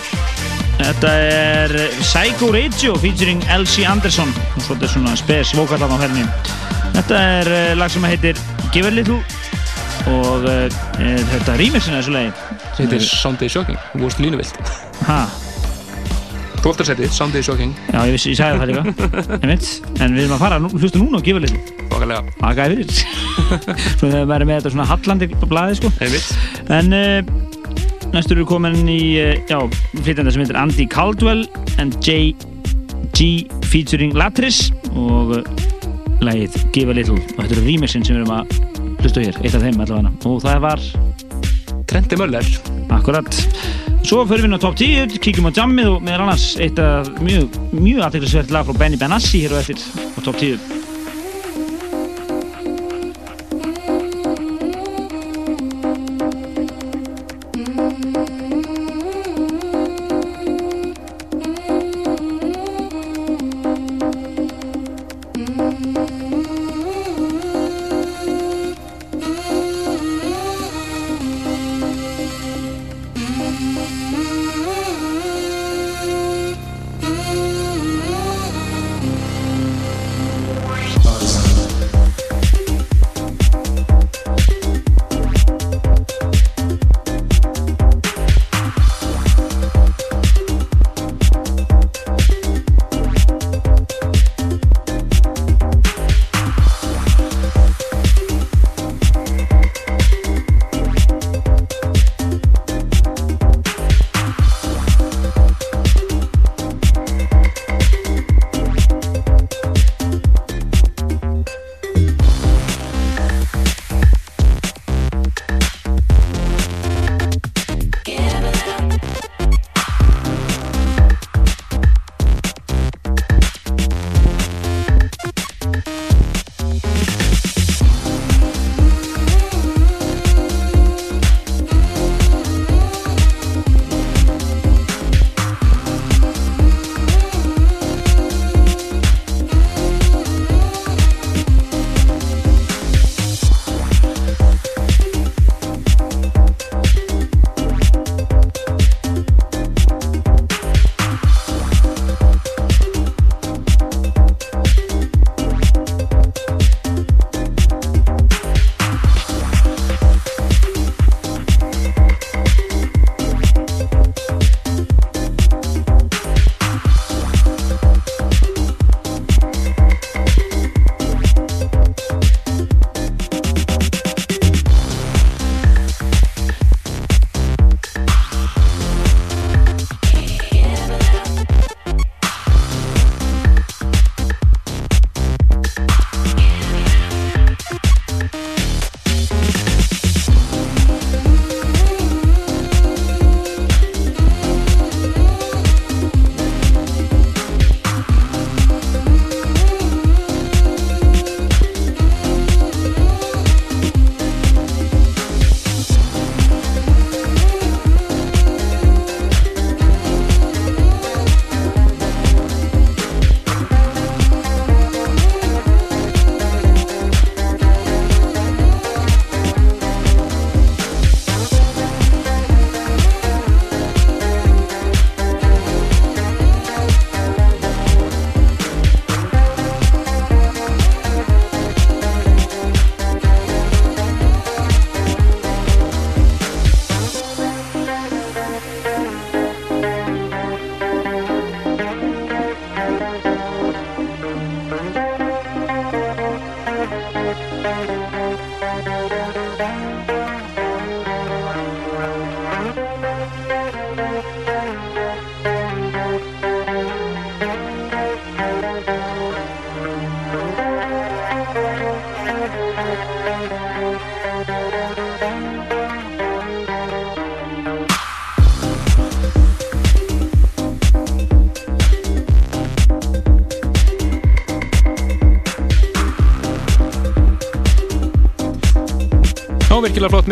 Þetta 0.77 1.11
er 1.21 1.73
Psycho 2.01 2.47
Radio 2.55 2.95
featuring 3.01 3.43
Elsie 3.53 3.85
Anderson 3.89 4.31
og 4.57 4.63
svo 4.65 4.77
er 4.77 4.89
svona 4.89 5.17
spes 5.19 5.51
vókallan 5.57 5.93
á 5.93 5.99
ferni. 6.01 6.25
Þetta 6.95 7.19
er 7.21 7.51
uh, 7.53 7.73
lag 7.77 7.93
sem 7.93 8.05
heitir 8.09 8.41
Give 8.73 8.89
a 8.89 8.93
Little 8.95 9.19
og 10.09 10.47
uh, 10.47 10.65
er 11.03 11.25
þetta 11.35 11.57
remixin 11.61 11.97
af 11.97 12.05
þessu 12.05 12.15
lagi. 12.15 12.31
Þetta 12.79 12.97
er 12.97 13.05
Soundday 13.11 13.53
Shocking, 13.53 13.81
vorst 14.01 14.23
línuvilt. 14.23 14.57
Ha, 15.05 15.19
12. 16.65 16.87
setið, 16.89 17.13
Soundday 17.13 17.45
Shocking. 17.45 17.75
já, 17.93 18.01
ég, 18.09 18.17
ég 18.17 18.39
sagði 18.39 18.63
það 18.63 18.73
líka. 18.73 18.85
En 20.07 20.17
við 20.17 20.25
erum 20.25 20.37
að 20.39 20.45
fara, 20.47 20.61
hlusta 20.65 21.03
núna 21.03 21.21
og 21.21 21.27
Give 21.29 21.43
a 21.43 21.45
Little. 21.45 21.61
Þokkalega. 21.93 22.37
Þakkaði 22.41 22.81
fyrir. 22.81 23.05
Svo 23.99 24.09
þegar 24.09 24.25
við 24.25 24.39
erum 24.39 24.51
með 24.53 24.63
þetta 24.63 24.73
svona 24.79 24.89
hallandi 24.95 25.31
blaði, 25.45 25.79
sko. 25.83 25.93
En 26.77 26.97
uh, 26.97 27.46
næstur 28.17 28.41
við 28.41 28.49
komin 28.49 28.89
í, 28.89 29.01
uh, 29.21 29.35
já, 29.51 29.59
flytjanda 30.01 30.33
sem 30.33 30.43
heitir 30.45 30.59
Andy 30.61 30.87
Caldwell 30.91 31.45
and 31.83 31.99
J.G. 32.01 33.47
featuring 33.69 34.17
Latris 34.17 34.71
og 34.95 35.37
uh, 35.39 35.67
lagið 36.25 36.57
Give 36.73 36.93
a 36.93 36.97
Little 36.97 37.19
og 37.37 37.43
þetta 37.43 37.59
er 37.59 37.67
remixin 37.67 38.07
sem 38.07 38.17
við 38.17 38.25
erum 38.25 38.39
að 38.39 39.03
hlusta 39.03 39.25
hér, 39.25 39.41
eitt 39.43 39.57
af 39.59 39.67
þeim 39.67 39.83
allavega 39.85 40.15
og 40.31 40.41
það 40.45 40.63
var 40.65 40.87
Trendi 41.87 42.17
Möller. 42.19 42.49
Akkurat. 42.91 43.43
Svo 44.07 44.25
förum 44.27 44.47
við 44.47 44.49
inn 44.49 44.59
á 44.59 44.63
top 44.63 44.79
10, 44.79 45.19
kíkjum 45.23 45.51
á 45.51 45.53
jammið 45.55 45.93
og 45.93 46.03
meðal 46.07 46.27
annars 46.27 46.49
eitt 46.63 46.81
af 46.83 47.11
mjög, 47.23 47.61
mjög 47.75 48.07
aðeinsverð 48.09 48.55
lag 48.55 48.67
frá 48.67 48.81
Benny 48.81 48.99
Benassi 49.01 49.45
hér 49.45 49.55
og 49.57 49.63
eftir 49.63 49.83
á 49.83 50.19
top 50.23 50.41
10. 50.43 50.76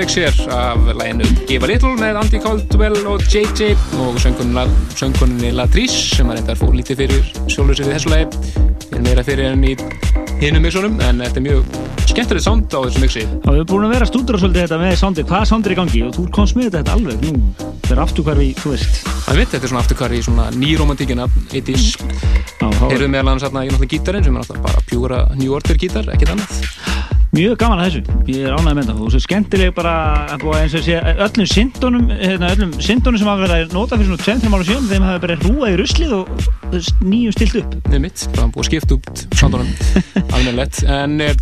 virkilega 0.04 0.32
flott 0.32 0.44
mix 0.44 0.44
hér 0.46 0.52
af 0.52 0.78
læginu 0.94 1.24
Give 1.48 1.64
a 1.64 1.68
Little 1.68 1.94
með 1.96 2.18
Andy 2.20 2.38
Caldwell 2.42 3.06
og 3.06 3.22
JJ 3.32 3.74
og 4.02 4.18
sönguninni 4.20 5.52
Latrice 5.54 6.16
sem 6.16 6.28
að 6.28 6.40
reyndar 6.40 6.58
fór 6.60 6.74
lítið 6.76 7.00
fyrir 7.00 7.30
sjálfur 7.48 7.78
sér 7.78 7.88
í 7.88 7.94
þessu 7.94 8.12
lægi 8.12 8.26
fyrir 8.84 9.04
meira 9.06 9.24
fyrir 9.24 9.52
enn 9.52 9.64
í 9.64 9.74
hinum 10.42 10.64
mixunum 10.64 11.00
en 11.00 11.22
þetta 11.24 11.40
er 11.40 11.46
mjög 11.46 11.78
skemmtilegt 12.10 12.44
sound 12.44 12.68
á 12.76 12.78
þessu 12.84 13.00
mixi. 13.00 13.24
Við 13.24 13.54
erum 13.54 13.70
búin 13.70 13.86
að 13.88 13.94
vera 13.94 14.06
að 14.06 14.12
stúdra 14.12 14.40
svolítið 14.42 14.66
þetta 14.66 14.80
með 14.82 14.94
soundið, 15.00 15.28
hvaða 15.30 15.48
sound 15.50 15.66
er 15.66 15.74
í 15.74 15.78
gangi? 15.78 16.02
Og 16.04 16.14
þú 16.18 16.26
komst 16.36 16.58
með 16.58 16.70
þetta 16.76 16.98
alveg 16.98 17.24
nú, 17.24 17.32
þetta 17.56 17.94
er 17.96 18.02
afturkvarfi, 18.04 18.50
þú 18.60 18.74
veist. 18.74 19.00
Það 19.24 19.40
veit, 19.40 19.48
þetta 19.54 19.62
er 19.62 19.72
svona 19.72 19.84
afturkar 19.86 20.14
í 20.14 20.22
svona 20.26 20.50
nýromantíkina 20.58 21.28
80s 21.48 21.88
Heyrðu 22.60 23.08
meðal 23.08 23.30
annars 23.32 23.46
hérna 23.46 23.64
í 23.64 23.70
náttúrulega 23.72 23.92
gítarinn 23.94 24.26
sem 24.26 24.34
er 24.36 24.42
náttúrulega 24.42 24.66
bara 24.68 24.84
pjúra 24.90 25.20
New 25.38 25.54
Order 25.56 25.80
gítar, 25.80 26.10
ekkert 26.12 26.34
annað 26.34 26.73
Mjög 27.34 27.56
gaman 27.58 27.80
að 27.82 27.88
þessu, 27.88 28.16
ég 28.30 28.44
er 28.46 28.52
ánægð 28.54 28.76
með 28.76 28.84
þetta. 28.84 28.94
Og 29.02 29.10
svo 29.10 29.20
skemmtileg 29.24 29.72
bara 29.74 29.94
að 30.30 30.44
búa 30.44 30.58
eins 30.62 30.74
og 30.78 30.84
sé 30.86 31.00
öllum 31.02 31.48
syndunum, 31.50 32.04
hérna, 32.14 32.50
öllum 32.54 32.74
syndunum 32.78 33.18
sem 33.18 33.30
hafa 33.30 33.42
verið 33.42 33.54
að 33.56 33.74
nota 33.74 33.98
fyrir 33.98 34.10
svona 34.12 34.26
2-3 34.44 34.52
ára 34.54 34.66
síðan 34.68 34.86
þeim 34.92 35.06
hafa 35.08 35.22
bara 35.24 35.36
rúað 35.40 35.72
í 35.72 35.78
ruslið 35.80 36.14
og 36.20 36.30
nýjum 37.02 37.34
stilt 37.34 37.56
upp. 37.58 37.74
Nei 37.90 38.04
mitt, 38.04 38.22
bara 38.36 38.46
búið 38.54 38.62
að 38.62 38.68
skipta 38.68 38.98
út 39.00 39.24
soundunum 39.40 39.72
alveg 40.36 40.78
en 40.94 41.16
eh, 41.24 41.34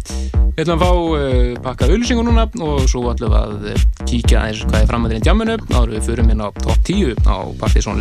við 0.57 0.63
ætlum 0.65 0.79
að 0.79 0.87
fá 0.87 0.91
uh, 0.97 1.53
pakkað 1.67 1.93
auðlýsingu 1.93 2.25
núna 2.25 2.47
og 2.49 2.89
svo 2.89 3.05
ætlum 3.13 3.35
við 3.35 3.41
að 3.43 3.69
eh, 3.75 3.85
kíkja 4.07 4.47
aðeins 4.47 4.65
hvað 4.71 4.81
er 4.81 4.91
framöðin 4.95 5.21
í 5.21 5.27
djamminu. 5.29 5.59
Áður 5.75 5.93
en 5.93 5.99
við 5.99 6.09
förum 6.09 6.33
inn 6.33 6.41
á 6.41 6.49
top 6.63 6.89
10 6.89 7.21
á 7.29 7.37
Partizón 7.61 8.01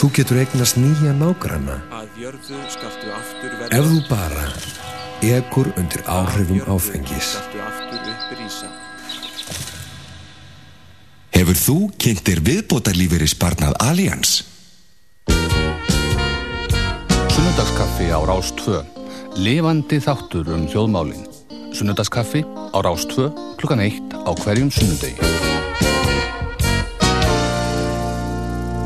Þú 0.00 0.08
getur 0.16 0.38
eignast 0.40 0.78
nýja 0.80 1.12
nágranna 1.16 1.80
að 1.92 2.22
jörðu 2.22 2.60
skaltu 2.72 3.10
aftur 3.12 3.56
verða. 3.58 3.76
ef 3.76 3.84
þú 3.90 3.98
bara 4.08 4.46
ekur 5.20 5.68
undir 5.76 6.02
áhrifum 6.08 6.62
áfengis. 6.64 7.34
Hefur 11.36 11.60
þú 11.64 11.76
kynnt 12.00 12.24
þér 12.24 12.40
viðbótarlífeyri 12.48 13.28
sparnað 13.28 13.76
Allians? 13.84 14.32
Sunnudagskaffi 17.30 18.08
á 18.12 18.20
Rás 18.24 18.52
2. 18.56 18.80
Lifandi 19.36 20.00
þáttur 20.00 20.48
um 20.56 20.66
hljóðmálin. 20.68 21.28
Sunnudagskaffi 21.76 22.44
á 22.46 22.78
Rás 22.80 23.04
2 23.12 23.30
klukkan 23.60 23.84
1 23.84 24.16
á 24.24 24.30
hverjum 24.32 24.72
sunnudegi. 24.72 25.49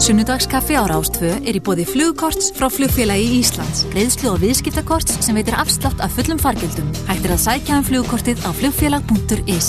Sunnudagskaffi 0.04 0.76
á 0.76 0.84
Rástvö 0.84 1.30
er 1.48 1.56
í 1.56 1.60
bóði 1.64 1.86
flugkorts 1.88 2.50
frá 2.52 2.66
flugfélagi 2.68 3.38
Íslands. 3.38 3.86
Greiðslu 3.88 4.34
og 4.34 4.42
viðskiptakorts 4.42 5.14
sem 5.24 5.32
veitir 5.32 5.54
afslátt 5.56 6.02
af 6.04 6.12
fullum 6.12 6.36
fargjöldum. 6.36 6.90
Hægt 7.08 7.24
er 7.24 7.32
að 7.32 7.40
sækja 7.40 7.78
um 7.80 7.86
flugkortið 7.88 8.42
á 8.44 8.52
flugfélag.is. 8.52 9.68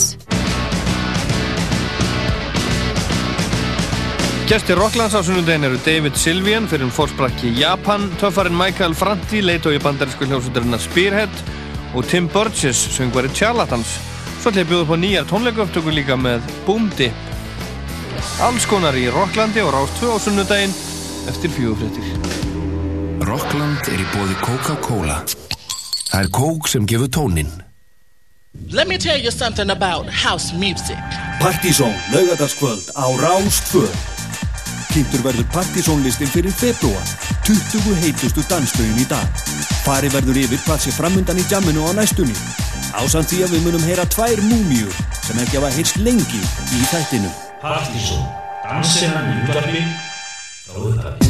Gæstir 4.49 4.75
Rocklands 4.75 5.15
á 5.15 5.23
sunnudegin 5.23 5.69
eru 5.69 5.79
David 5.85 6.19
Sylvian 6.19 6.67
fyrir 6.67 6.83
um 6.89 6.91
fórsprakki 6.91 7.53
Japan, 7.55 8.09
töffarinn 8.19 8.59
Michael 8.59 8.91
Franti, 8.91 9.39
leitói 9.39 9.79
bandarísku 9.79 10.27
hljómsveitarinn 10.27 10.75
Spearhead 10.83 11.45
og 11.95 12.11
Tim 12.11 12.27
Burgess, 12.27 12.89
söngvari 12.97 13.31
Charlatans. 13.31 13.95
Svo 14.43 14.51
bjóða 14.51 14.83
upp 14.83 14.91
á 14.91 14.97
nýjar 14.99 15.31
tónleikauptöku 15.31 15.95
líka 15.95 16.19
með 16.19 16.43
Boom 16.67 16.91
Dip. 16.99 17.34
Alls 18.45 18.65
konar 18.69 18.95
í 18.99 19.05
Rocklandi 19.11 19.61
og 19.63 19.73
Rás 19.75 19.91
2 19.99 20.11
á 20.11 20.17
sunnudegin 20.21 20.73
eftir 21.31 21.53
fjögufréttir. 21.55 22.07
Rockland 23.25 23.87
er 23.91 24.01
í 24.01 24.07
bóði 24.13 24.35
Coca-Cola. 24.43 25.21
Það 26.09 26.19
er 26.21 26.33
kók 26.35 26.67
sem 26.69 26.85
gefur 26.85 27.09
tóninn. 27.09 27.53
Let 28.71 28.87
me 28.87 28.97
tell 28.97 29.19
you 29.19 29.31
something 29.31 29.69
about 29.69 30.09
house 30.09 30.53
music. 30.55 30.99
Partizón, 31.39 31.93
laugadagskvöld 32.13 32.91
á 32.95 33.05
Rás 33.19 33.59
2 33.71 33.87
Kynntur 34.95 35.25
verður 35.25 35.47
Partizónlistin 35.51 36.31
fyrir 36.31 36.53
februar 36.55 37.03
20 37.43 37.97
heitustu 37.99 38.43
danslögin 38.47 39.01
í 39.03 39.07
dag 39.09 39.43
Fari 39.83 40.07
verður 40.13 40.39
yfir 40.45 40.61
hvað 40.63 40.85
sé 40.85 40.95
framundan 40.95 41.41
í 41.41 41.43
jamminu 41.51 41.83
á 41.83 41.91
næstunni 41.97 42.35
Ásamt 42.95 43.27
því 43.27 43.41
að 43.43 43.57
við 43.57 43.65
munum 43.67 43.83
heyra 43.89 44.07
tvær 44.07 44.39
múmíur 44.47 45.01
sem 45.19 45.41
ekki 45.43 45.59
hafa 45.59 45.73
heyrst 45.75 45.99
lengi 45.99 46.39
í 46.39 46.85
þættinu 46.93 47.44
Partizón, 47.65 48.21
dansina 48.61 49.23
í 49.25 49.39
útvarpi. 49.41 49.79
Frá 50.67 50.75
upphafi. 50.85 51.29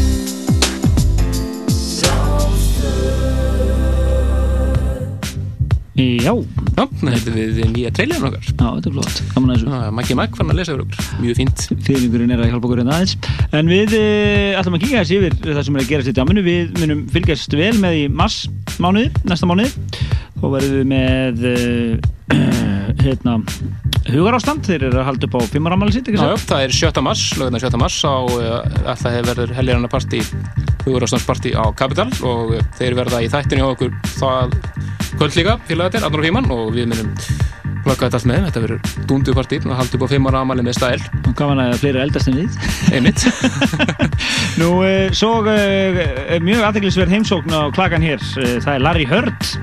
Já. 5.95 6.33
Já, 6.75 6.83
þetta 6.99 7.15
er 7.15 7.37
við 7.37 7.61
nýja 7.71 7.93
trailerin 7.95 8.27
okkar. 8.27 8.43
Já, 8.49 8.65
þetta 8.65 8.91
er 8.91 8.97
flott, 8.97 9.23
gaman 9.31 9.53
að 9.53 9.61
þessu. 9.61 9.79
Maggi 9.95 10.19
Magg 10.19 10.35
fann 10.35 10.51
að 10.51 10.59
lesa 10.59 10.75
fyrir 10.75 10.83
okkur, 10.83 11.07
mjög 11.23 11.39
fínt. 11.39 11.65
Þýðingurinn 11.87 12.35
er 12.35 12.43
að 12.43 12.51
hjálpa 12.51 12.67
okkur 12.67 12.83
en 12.83 12.93
aðeins. 12.97 13.15
En 13.55 13.71
við 13.71 13.95
uh, 14.01 14.59
ætlum 14.59 14.75
að 14.75 14.83
kíka 14.89 15.05
þessi 15.05 15.21
yfir 15.21 15.39
það 15.45 15.63
sem 15.69 15.79
er 15.79 15.85
að 15.85 15.91
gerast 15.93 16.11
í 16.11 16.17
djáminu 16.19 16.43
Við 16.51 16.79
munum 16.81 17.07
fylgjast 17.15 17.55
vel 17.55 17.71
með 17.79 18.01
í 18.01 18.05
mars 18.11 18.41
mánuði, 18.83 19.07
næsta 19.23 19.47
mánuði. 19.47 19.71
Þá 20.35 20.47
verðum 20.57 20.81
við 20.81 20.87
með 20.91 21.47
uh, 21.53 21.95
hérna, 23.05 23.39
hugarástand 24.11 24.65
Þeir 24.67 24.87
eru 24.89 25.01
að 25.01 25.07
halda 25.09 25.29
upp 25.29 25.37
á 25.37 25.41
fimmaramæli 25.53 25.95
sitt, 25.95 26.09
ekki 26.09 26.21
Já, 26.21 26.31
já, 26.33 26.45
það 26.49 26.65
er 26.65 26.75
7. 26.79 27.03
mars, 27.05 27.25
lögurna 27.39 27.61
7. 27.63 27.81
mars 27.81 27.99
á 28.05 28.15
alltaf 28.15 29.09
hefur 29.09 29.29
verður 29.31 29.55
helgirana 29.57 29.91
partí 29.91 30.21
hugurásnarspartí 30.85 31.55
á 31.57 31.65
Capital 31.77 32.11
og 32.27 32.55
þeir 32.77 32.97
verða 32.99 33.23
í 33.25 33.31
þættinu 33.33 33.63
hjá 33.63 33.71
okkur 33.73 33.97
það 34.19 34.57
kvöld 35.15 35.37
líka, 35.39 35.59
félagatinn, 35.69 36.05
Arnur 36.05 36.21
og 36.21 36.27
Fíman 36.27 36.49
og 36.53 36.73
við 36.75 36.89
munum 36.91 37.13
plaka 37.85 38.07
þetta 38.07 38.19
allt 38.19 38.29
með. 38.29 38.45
Þetta 38.47 38.63
verður 38.63 39.03
dúndupartí 39.09 39.59
og 39.61 39.75
halda 39.79 39.97
upp 39.97 40.05
á 40.05 40.13
5 40.15 40.29
ára 40.29 40.41
amali 40.45 40.65
með 40.65 40.77
stæl. 40.79 41.05
Gaman 41.37 41.61
að 41.65 41.75
fleiri 41.83 42.01
eldast 42.01 42.31
en 42.31 42.39
við. 42.39 42.57
Einmitt. 42.95 43.25
Nú, 44.59 44.71
uh, 44.81 45.11
svo 45.15 45.31
uh, 45.43 46.01
mjög 46.45 46.65
aðeinsverð 46.69 47.15
heimsókn 47.17 47.53
á 47.53 47.61
klakan 47.75 48.05
hér. 48.05 48.23
Það 48.33 48.73
er 48.75 48.85
Larry 48.85 49.07
Hurd 49.09 49.53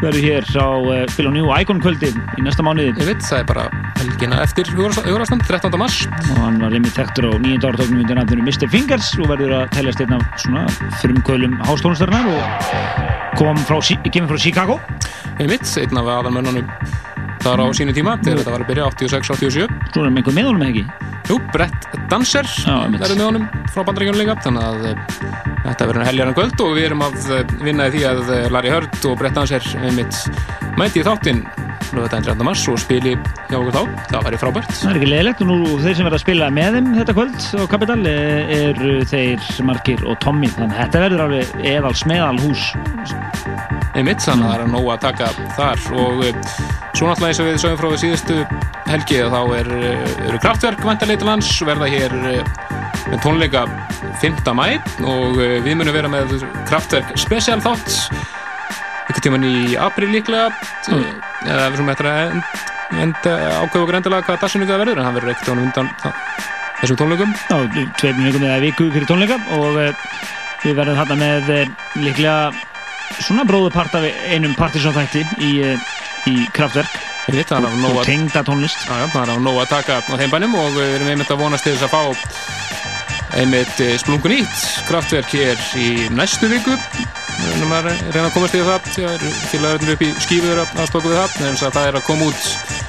verður 0.00 0.24
hér 0.24 0.46
á 0.56 0.68
uh, 0.80 1.02
spil 1.12 1.28
á 1.28 1.32
New 1.34 1.50
Icon 1.60 1.80
kvöldi 1.82 2.10
í 2.10 2.44
næsta 2.44 2.64
mánuði 2.64 2.94
Ég 2.94 3.10
veit, 3.10 3.22
það 3.26 3.42
er 3.42 3.48
bara 3.50 3.64
helgina 4.00 4.40
eftir 4.44 4.70
hugarástand 4.72 5.44
13. 5.44 5.76
mars 5.80 6.00
og 6.08 6.40
hann 6.40 6.60
var 6.62 6.76
einmitt 6.76 6.96
þekktur 6.96 7.28
á 7.28 7.32
nýjönda 7.42 7.70
áratögnum 7.70 8.02
undir 8.04 8.18
nafninu 8.18 8.46
Mr. 8.46 8.68
Fingers 8.72 9.12
og 9.20 9.28
verður 9.32 9.58
að 9.58 9.68
teljast 9.76 10.02
einn 10.04 10.16
af 10.16 10.24
svona 10.40 10.64
frumkölum 11.02 11.58
hástónustörunar 11.68 12.30
og 12.32 13.36
kom 13.40 13.60
frá, 13.68 13.78
kemur 14.08 14.34
frá 14.34 14.44
Chicago 14.48 14.80
Einmitt, 15.38 15.68
einn 15.80 16.00
af 16.00 16.12
aðalmönnunum 16.16 16.68
þar 17.44 17.62
á 17.62 17.66
sínu 17.76 17.94
tíma 17.96 18.16
þegar 18.20 18.42
þetta 18.42 18.54
var 18.54 18.64
að 18.64 18.70
byrja 18.72 18.90
86-87 18.90 19.68
Svo 19.94 20.04
er 20.04 20.12
með 20.12 20.22
einhver 20.22 20.36
með 20.36 20.50
honum 20.50 20.66
eða 20.66 20.72
ekki? 20.74 20.84
Jú, 21.30 21.38
Brett 21.54 21.88
Danser 22.10 22.48
verður 22.66 23.16
með 23.16 23.26
honum 23.28 23.48
frá 23.70 23.84
bandaríkjunum 23.86 24.20
líka 24.20 24.36
þannig 24.44 24.66
að 24.66 24.86
eh, 24.90 25.02
þetta 25.68 25.90
verður 25.90 26.08
helgjarnan 26.10 26.38
kvöld 26.40 26.64
og 26.66 26.76
við 26.76 26.88
erum 26.90 27.06
að 27.06 27.18
eh, 27.36 27.56
vinna 27.62 27.88
í 27.88 27.94
því 27.96 28.06
að 28.10 28.22
eh, 28.36 28.46
Larry 28.50 28.74
Hurd 28.74 29.10
og 29.10 29.18
Brett 29.20 29.38
Danser 29.38 29.70
mæti 30.80 31.02
í 31.02 31.06
þáttinn 31.06 31.44
lögðardaginn 31.94 32.26
13. 32.28 32.46
mars 32.46 32.64
og 32.70 32.78
spili 32.80 33.14
hjá 33.50 33.58
okkur 33.58 33.74
þá. 33.74 33.82
Það 34.12 34.26
væri 34.28 34.40
frábært. 34.40 34.72
Það 34.78 34.92
er 34.92 35.00
ekki 35.00 35.10
leiðilegt 35.10 35.44
og 35.44 35.50
nú 35.50 35.58
þeir 35.82 35.98
sem 35.98 36.08
verða 36.08 36.20
að 36.20 36.24
spila 36.24 36.50
með 36.54 36.78
þeim 36.78 36.90
þetta 37.00 37.16
kvöld 37.18 37.48
á 37.50 37.64
Capital 37.74 38.00
eh, 38.10 38.54
eru 38.60 38.96
þeir 39.10 39.50
Markir 39.70 40.06
og 40.06 40.18
Tommy. 40.24 40.50
Þannig 40.56 40.76
að 40.76 40.82
þetta 40.84 41.04
verður 41.06 41.26
alveg 41.26 41.70
eðal 41.74 41.94
smeðal 42.04 42.34
hús 42.44 42.68
einmitt, 43.98 44.22
þannig 44.22 44.46
að 44.46 44.52
það 44.52 44.62
er 44.62 44.70
nóg 44.70 44.88
að 44.92 45.00
taka 45.04 45.28
þar 45.56 45.84
og 45.98 46.20
eh, 46.26 46.36
svo 46.94 47.08
náttúrulega 47.08 47.30
eins 47.30 47.40
og 47.42 47.48
við 47.48 47.56
sögum 47.62 47.80
frá 47.80 47.88
því 47.90 47.98
síðustu 48.04 48.36
helgi 48.86 49.18
að 49.24 49.34
þá 49.34 49.40
er, 49.58 49.70
eh, 49.78 50.12
eru 50.28 50.42
kraftverk 50.44 50.84
vantarlega 50.86 51.22
til 51.22 51.30
lands 51.30 51.50
verða 51.66 51.88
hér 51.90 52.14
eh, 52.30 52.52
með 53.10 53.22
tónleika 53.24 53.64
5. 54.22 54.52
mæ 54.54 54.66
og 55.10 55.40
við 55.40 55.72
munum 55.74 55.96
vera 55.96 56.12
með 56.12 56.36
kraftverk 56.68 57.16
special 57.18 57.58
þátt 57.64 57.98
einhvern 59.10 59.24
tíman 59.26 59.48
í 59.48 59.74
april 59.80 60.10
líklega 60.12 60.50
mm. 60.52 61.06
eða 61.48 61.68
við 61.72 61.80
svona 61.80 61.96
eftir 61.96 62.10
að 62.10 62.22
end, 62.28 62.64
end, 63.02 63.20
ákveða 63.26 63.82
okkur 63.82 63.98
endilega 63.98 64.28
hvað 64.28 64.42
dagsinningu 64.44 64.70
það 64.70 64.82
verður 64.84 65.00
en 65.00 65.08
það 65.08 65.18
verður 65.18 65.34
ekkert 65.34 65.50
tónum 65.50 65.66
undan 65.66 65.90
þessum 66.80 67.00
tónleikum 67.00 67.34
Já, 67.42 67.86
tveim 67.98 68.22
vikum 68.28 68.46
eða 68.46 68.62
viku 68.62 68.90
fyrir 68.94 69.10
tónleika 69.10 69.40
og 69.58 69.80
við 70.60 70.76
verðum 70.78 71.00
þarna 71.00 71.22
með 71.24 71.54
líklega 71.98 72.69
svona 73.18 73.46
bróðupart 73.48 73.96
af 73.98 74.06
einum 74.30 74.54
partysón 74.58 74.94
þætti 74.96 75.24
í, 75.42 75.50
uh, 75.66 75.90
í 76.30 76.36
er 77.70 77.76
nóg 77.78 77.94
og 77.94 78.00
að 78.02 78.08
tengda 78.08 78.42
tónlist. 78.46 78.86
Já, 78.86 78.94
já, 79.02 79.06
það 79.12 79.22
er 79.22 79.30
á 79.30 79.36
nóg 79.44 79.60
að 79.62 79.72
taka 79.74 80.00
á 80.00 80.14
þeim 80.18 80.32
bænum 80.34 80.58
og 80.58 80.74
við 80.74 80.94
erum 80.96 81.10
einmitt 81.12 81.30
að 81.30 81.42
vonast 81.44 81.66
til 81.66 81.76
þess 81.76 81.86
að 81.86 81.94
fá 81.94 82.02
einmitt 83.38 83.80
eh, 83.84 83.96
splungun 84.00 84.34
ítt 84.40 84.62
kraftverk 84.88 85.34
hér 85.36 85.64
í 85.78 85.88
næstu 86.14 86.50
viku. 86.50 86.74
Við 87.40 87.50
erum 87.54 87.74
að 87.76 87.90
reyna 88.10 88.26
að 88.28 88.34
komast 88.34 88.56
í 88.58 88.62
það. 88.66 88.92
Þegar 88.96 89.26
félagarinn 89.52 89.94
upp 89.94 90.04
í 90.04 90.12
skífuður 90.26 90.62
að 90.64 90.86
spöku 90.90 91.12
við 91.12 91.20
það. 91.20 91.36
En 91.48 91.60
það 91.60 91.82
er 91.86 92.00
að 92.00 92.06
koma 92.08 92.30
út 92.30 92.79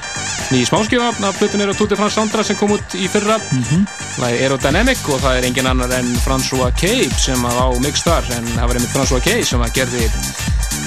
ný 0.51 0.65
smáskjöfa 0.67 1.27
af 1.27 1.37
Plutin 1.39 1.61
er 1.63 1.71
á 1.71 1.75
Tutti 1.75 1.95
Frans 1.95 2.13
Sandra 2.13 2.43
sem 2.43 2.57
kom 2.59 2.73
út 2.75 2.95
í 2.95 3.07
fyrra. 3.07 3.37
Mhm. 3.39 3.85
það 4.19 4.31
er 4.31 4.41
Aerodynamic 4.43 5.09
og 5.09 5.21
það 5.23 5.37
er 5.37 5.45
engin 5.47 5.67
annar 5.67 5.91
en 5.95 6.09
François 6.25 6.71
Cape 6.75 7.15
sem 7.17 7.39
að 7.45 7.55
á 7.55 7.67
mix 7.79 8.03
þar 8.03 8.23
en 8.35 8.45
það 8.45 8.67
var 8.67 8.75
einmitt 8.75 8.95
François 8.95 9.23
Cape 9.23 9.45
sem 9.45 9.61
að 9.61 9.73
gerði 9.73 10.09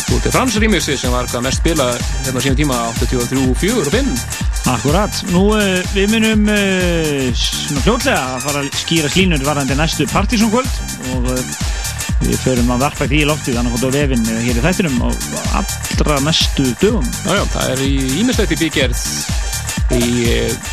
Tutti 0.07 0.31
Frans 0.31 0.57
remixi 0.61 0.97
sem 1.01 1.11
var 1.11 1.25
mest 1.41 1.63
spilað 1.63 1.97
hérna 2.27 2.41
á 2.41 2.45
sínum 2.45 2.59
tíma 2.61 2.77
83, 3.01 3.55
4 3.57 3.79
og 3.81 3.93
5 3.93 4.13
Akkurat, 4.75 5.23
nú 5.33 5.53
uh, 5.53 5.81
við 5.95 6.13
munum 6.13 6.45
svona 7.37 7.83
fljótlega 7.85 8.21
að 8.37 8.45
fara 8.47 8.63
að 8.65 8.71
skýra 8.81 9.09
slínur 9.13 9.45
varðandi 9.45 9.77
næstu 9.77 10.07
partysónkvöld 10.13 10.69
og 11.15 11.33
uh, 11.33 11.41
við 12.25 12.39
förum 12.41 12.73
að 12.73 12.85
varpa 12.85 13.09
því 13.09 13.23
í 13.23 13.29
loftið 13.29 13.59
þannig 13.59 13.77
að 13.77 13.89
á 13.89 13.97
vefinn 13.97 14.29
hér 14.45 14.61
í 14.61 14.65
þættinum 14.65 15.03
á 15.05 15.09
allra 15.61 16.21
næstu 16.25 16.69
dögum. 16.81 17.09
Já, 17.25 17.33
já, 17.37 17.45
það 17.57 17.73
er 17.75 17.85
í 17.85 17.93
ímislegt 18.23 18.55
í 18.57 18.61
bígerð 18.65 19.03
í 19.93 20.09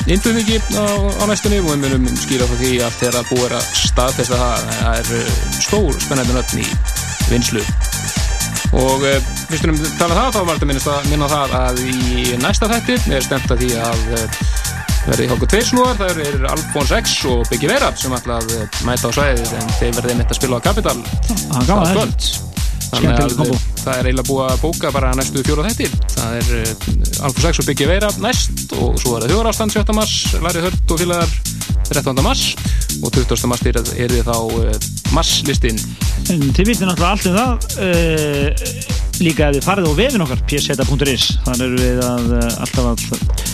innflutningi 0.08 0.62
á, 0.80 0.86
á 1.20 1.24
næstunni 1.28 1.60
og 1.62 1.74
við 1.74 1.84
munum 1.84 2.08
skýra 2.22 2.48
frá 2.48 2.58
því 2.62 2.74
allt 2.86 3.00
þegar 3.02 3.20
að 3.20 3.32
búið 3.34 3.58
að 3.60 3.72
staðfesta 3.84 4.40
það. 4.40 4.70
Það 4.80 5.02
er 5.02 5.14
eh, 5.20 5.40
stór 5.60 6.00
spennandi 6.06 6.38
nöfn 6.38 6.64
í 6.64 6.70
vinslu 7.32 7.66
og 8.78 9.04
eh, 9.04 9.20
fyrst 9.50 9.68
um 9.68 9.80
tala 10.00 10.16
það 10.16 10.36
þá 10.36 10.42
var 10.42 10.54
þetta 10.56 10.70
minnast 10.70 10.92
að 10.92 11.10
minna 11.12 11.30
það 11.32 11.56
að 11.60 11.82
í 11.92 12.26
næsta 12.40 12.70
þætti 12.72 13.00
er 13.18 13.26
stemt 13.26 13.52
að 13.52 13.66
því 13.66 13.72
að 13.84 14.06
eh, 14.18 14.38
verði 15.08 15.28
hjá 15.28 15.36
okkur 15.36 15.52
tveir 15.52 15.68
snúar, 15.68 15.98
það 16.00 16.22
eru 16.28 16.48
Alfons 16.52 16.94
X 17.02 17.18
og 17.32 17.44
Biggi 17.50 17.72
Vera 17.72 17.92
sem 17.98 18.16
ætla 18.16 18.40
að 18.40 18.56
eh, 18.60 18.80
mæta 18.88 19.12
á 19.12 19.16
svæðið 19.18 19.58
en 19.60 19.76
þeir 19.80 20.00
verði 20.00 20.18
mitt 20.22 20.32
að 20.32 20.40
spila 20.40 20.62
á 20.62 20.66
Capital 20.70 20.98
á 21.52 21.60
kvöld. 21.92 22.51
Þannig 22.92 23.22
að 23.24 23.54
það 23.82 23.94
er 23.96 24.10
eiginlega 24.10 24.28
búið 24.28 24.46
að 24.50 24.64
bóka 24.66 24.92
bara 24.94 25.14
næstu 25.16 25.44
fjóra 25.48 25.70
þætti 25.70 25.88
það 26.12 26.38
er 26.40 26.50
uh, 26.58 27.26
Alfons 27.28 27.48
X 27.52 27.62
og 27.64 27.70
Biggi 27.70 27.88
Veira 27.90 28.12
næst 28.24 28.76
og 28.78 29.00
svo 29.02 29.16
er 29.16 29.26
það 29.26 29.34
þjóðarástand 29.34 29.76
7. 29.78 29.96
mars 29.98 30.16
Larry 30.44 30.66
Hört 30.66 30.94
og 30.96 31.02
félagar 31.02 31.36
13. 31.92 32.24
mars 32.26 32.44
og 33.02 33.14
20. 33.16 33.48
mars 33.52 33.66
er, 33.72 33.80
er 33.96 34.16
þið 34.16 34.28
þá 34.28 34.38
marslistin 35.16 35.80
En 36.32 36.44
þið 36.54 36.68
vitið 36.74 36.92
náttúrulega 36.92 37.12
allt 37.16 37.30
um 37.32 37.38
það 37.40 37.52
uh, 37.88 39.02
líka 39.22 39.50
ef 39.50 39.58
þið 39.58 39.66
farið 39.70 39.90
á 39.90 39.94
vefin 40.02 40.26
okkar 40.28 40.46
pseta.is 40.50 41.28
við 41.80 42.04
að 42.06 42.38
uh, 42.38 42.62
alltaf 42.66 42.92
að 42.92 43.50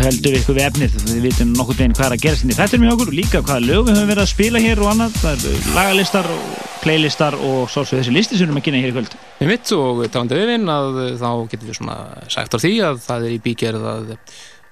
heldur 0.00 0.34
við 0.34 0.40
ykkur 0.42 0.56
við 0.58 0.66
efnið. 0.68 0.96
Við 1.10 1.22
vitum 1.28 1.52
nokkur 1.56 1.78
veginn 1.78 1.94
hvað 1.96 2.06
er 2.10 2.14
að 2.16 2.24
gerast 2.24 2.44
inn 2.46 2.52
í 2.52 2.56
þættinum 2.58 2.86
hjá 2.88 2.94
okkur 2.96 3.10
og 3.12 3.16
líka 3.16 3.40
hvaða 3.44 3.64
lög 3.64 3.82
við 3.88 3.96
höfum 3.96 4.10
verið 4.10 4.22
að 4.24 4.30
spila 4.32 4.62
hér 4.64 4.82
og 4.84 4.90
annað. 4.92 5.16
Það 5.20 5.32
eru 5.48 5.74
lagalistar 5.76 6.28
og 6.34 6.68
playlistar 6.80 7.36
og 7.36 7.58
svo 7.72 7.84
svo 7.84 7.98
þessi 7.98 8.14
listi 8.14 8.38
sem 8.38 8.44
við 8.46 8.48
erum 8.50 8.60
að 8.60 8.66
kynna 8.68 8.80
hér 8.84 8.92
í 8.92 8.94
kvöld. 8.96 9.16
Við 9.40 9.50
mitt 9.50 9.72
og 9.76 10.00
talandi 10.14 10.38
vefin 10.40 10.70
að 10.72 10.88
uh, 11.02 11.10
þá 11.20 11.28
getum 11.52 11.68
við 11.72 11.78
svona 11.80 11.98
sagt 12.32 12.56
á 12.56 12.58
því 12.62 12.72
að 12.88 13.02
það 13.04 13.26
er 13.28 13.34
í 13.36 13.40
bígerð 13.48 13.88
að 13.94 14.14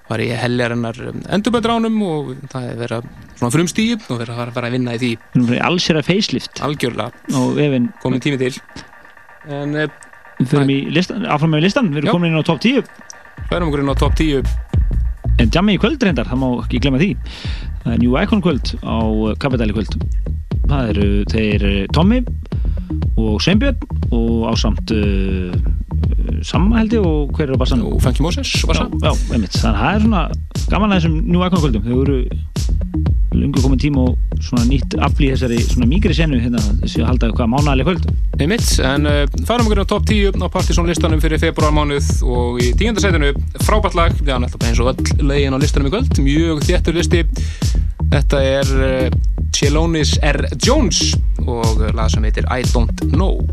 var 0.09 0.23
í 0.25 0.29
heljarinnar 0.33 0.97
endurbæðránum 1.37 1.97
og 2.01 2.29
það 2.49 2.63
er 2.71 2.77
verið 2.79 2.95
að 2.97 3.09
svona 3.37 3.53
frumstíu 3.53 3.97
og 3.99 4.15
verið 4.23 4.31
að 4.33 4.53
fara- 4.55 4.69
að 4.71 4.73
vinna 4.73 4.95
í 4.97 5.01
því. 5.03 5.09
Við 5.19 5.35
erum 5.37 5.49
verið 5.51 5.65
alls 5.67 5.85
hér 5.91 5.99
að 5.99 6.07
facelift 6.09 6.61
algjörlega 6.65 7.35
komin 8.01 8.23
tími 8.25 8.39
til. 8.41 8.55
En 9.53 9.77
við 10.39 10.73
í 10.73 10.79
listan, 10.95 11.27
áfram 11.29 11.53
með 11.53 11.67
listan. 11.67 11.91
Við 11.93 12.01
erum 12.01 12.15
komin 12.17 12.33
inn 12.33 12.41
á 12.41 12.45
top 12.47 12.63
10 12.63 12.81
Förum 13.49 13.69
okkur 13.69 13.81
inn 13.83 13.93
á 13.93 13.95
top 14.01 14.17
10 14.17 14.49
En 15.39 15.51
jammi 15.53 15.77
í 15.77 15.79
kvöld 15.79 16.03
reyndar, 16.03 16.27
það 16.27 16.41
má 16.41 16.47
ekki 16.65 16.81
glemma 16.83 16.99
því 16.99 17.13
Það 17.85 17.93
er 17.93 18.01
New 18.03 18.15
Icon 18.19 18.41
kvöld 18.43 18.73
á 18.83 18.97
Kapitæli 19.39 19.75
kvöld 19.77 19.95
Það 20.69 20.89
eru 20.91 21.07
þeir 21.31 21.65
eh, 21.69 21.85
Tommy 21.95 22.19
og 23.19 23.39
Sveinbjörn 23.43 23.79
og 24.15 24.49
ásamt 24.51 24.91
uh, 24.95 25.55
Samma 26.45 26.79
held 26.79 26.93
ég 26.95 27.05
og 27.05 27.33
hver 27.35 27.49
er 27.49 27.57
á 27.57 27.61
bassan? 27.61 27.81
Og 27.85 27.97
Funky 28.03 28.23
Moses 28.23 28.51
bassa. 28.67 28.85
Þannig 28.99 29.49
að 29.49 29.63
það 29.63 29.89
er 29.89 30.03
svona 30.05 30.21
gaman 30.69 30.93
að 30.93 30.99
þessum 30.99 31.17
New 31.27 31.43
Icon 31.45 31.63
kvöldum 31.63 31.87
Þau 31.87 31.97
eru 32.03 32.19
lungu 33.35 33.61
komin 33.61 33.79
tíma 33.79 34.03
og 34.09 34.41
svona 34.43 34.65
nýtt 34.67 34.95
aflý 35.05 35.29
þessari 35.33 35.59
svona 35.63 35.87
mýgri 35.89 36.15
senu 36.17 36.39
hérna 36.41 36.61
þessi 36.81 37.03
að 37.03 37.09
halda 37.11 37.29
eitthvað 37.29 37.51
mánaðalega 37.53 37.89
kvöld. 37.89 38.07
Einmitt, 38.39 38.67
en 38.89 39.09
uh, 39.09 39.21
farum 39.47 39.69
okkur 39.69 39.83
á 39.83 39.91
top 39.91 40.07
10 40.09 40.41
á 40.41 40.47
Partizón 40.53 40.89
listanum 40.89 41.21
fyrir 41.23 41.41
februarmánuð 41.41 42.09
og 42.25 42.59
í 42.63 42.71
tíundasætinu 42.79 43.31
frábært 43.65 43.97
lag, 43.99 44.15
já, 44.17 44.35
náttúrulega 44.41 44.71
eins 44.71 44.83
og 44.83 44.91
öll 44.93 45.29
lögin 45.31 45.55
á 45.55 45.59
listanum 45.61 45.91
í 45.91 45.93
kvöld, 45.93 46.21
mjög 46.25 46.63
þéttur 46.67 46.99
listi. 46.99 47.25
Þetta 48.09 48.43
er 48.55 48.73
uh, 48.79 49.19
Chelonis 49.55 50.15
R. 50.25 50.45
Jones 50.65 51.13
og 51.45 51.85
lag 51.93 52.09
sem 52.11 52.25
heitir 52.25 52.47
I 52.49 52.63
Don't 52.73 53.09
Know 53.11 53.43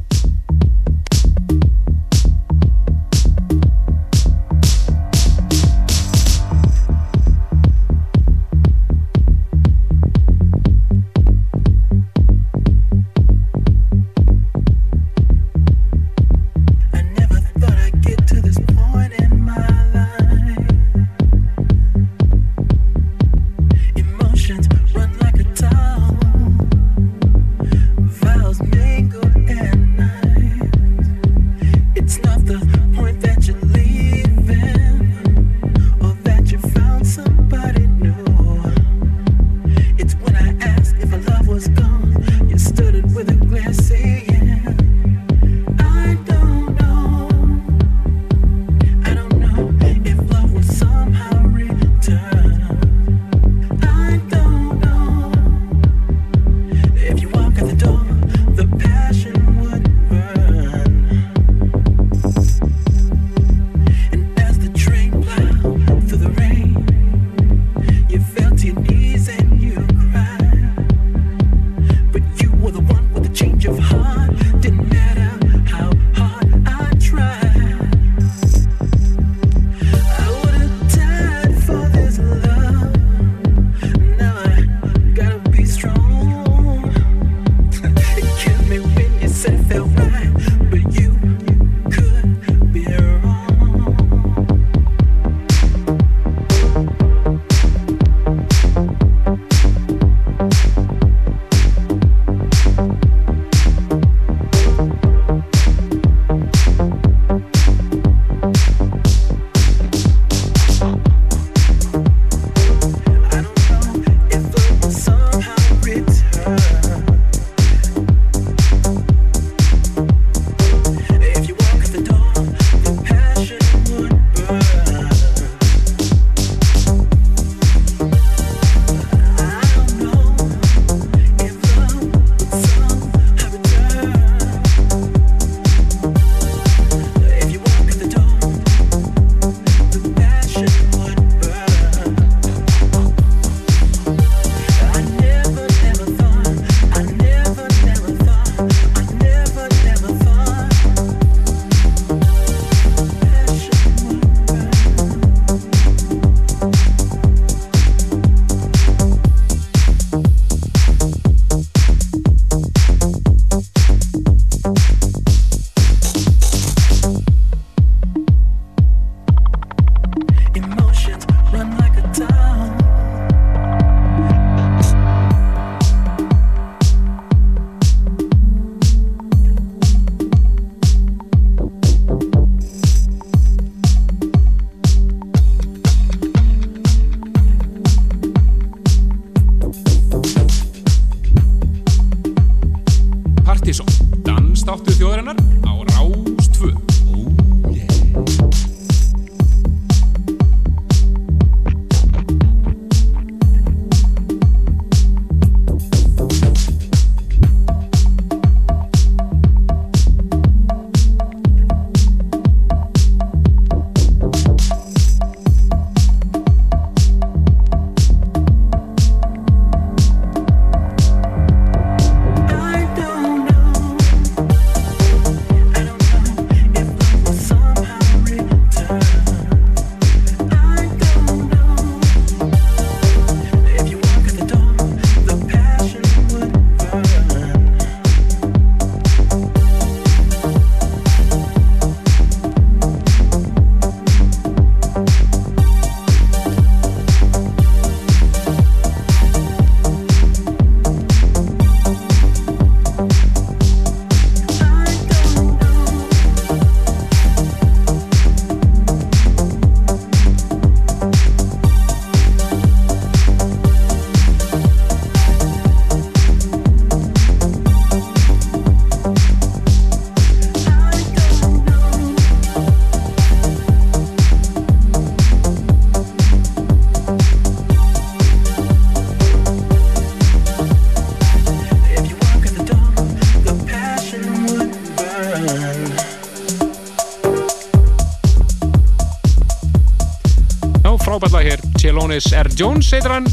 Jones 292.56 292.88
heitir 292.88 293.12
hann. 293.12 293.26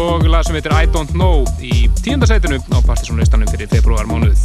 Og 0.00 0.22
lag 0.24 0.44
sem 0.46 0.54
heitir 0.56 0.72
I 0.72 0.86
Don't 0.88 1.10
Know 1.12 1.42
í 1.60 1.84
tíundarsætinu 2.00 2.56
á 2.72 2.78
Partiðsónlistanum 2.86 3.50
fyrir 3.52 3.68
februar 3.68 4.08
mánuð. 4.08 4.40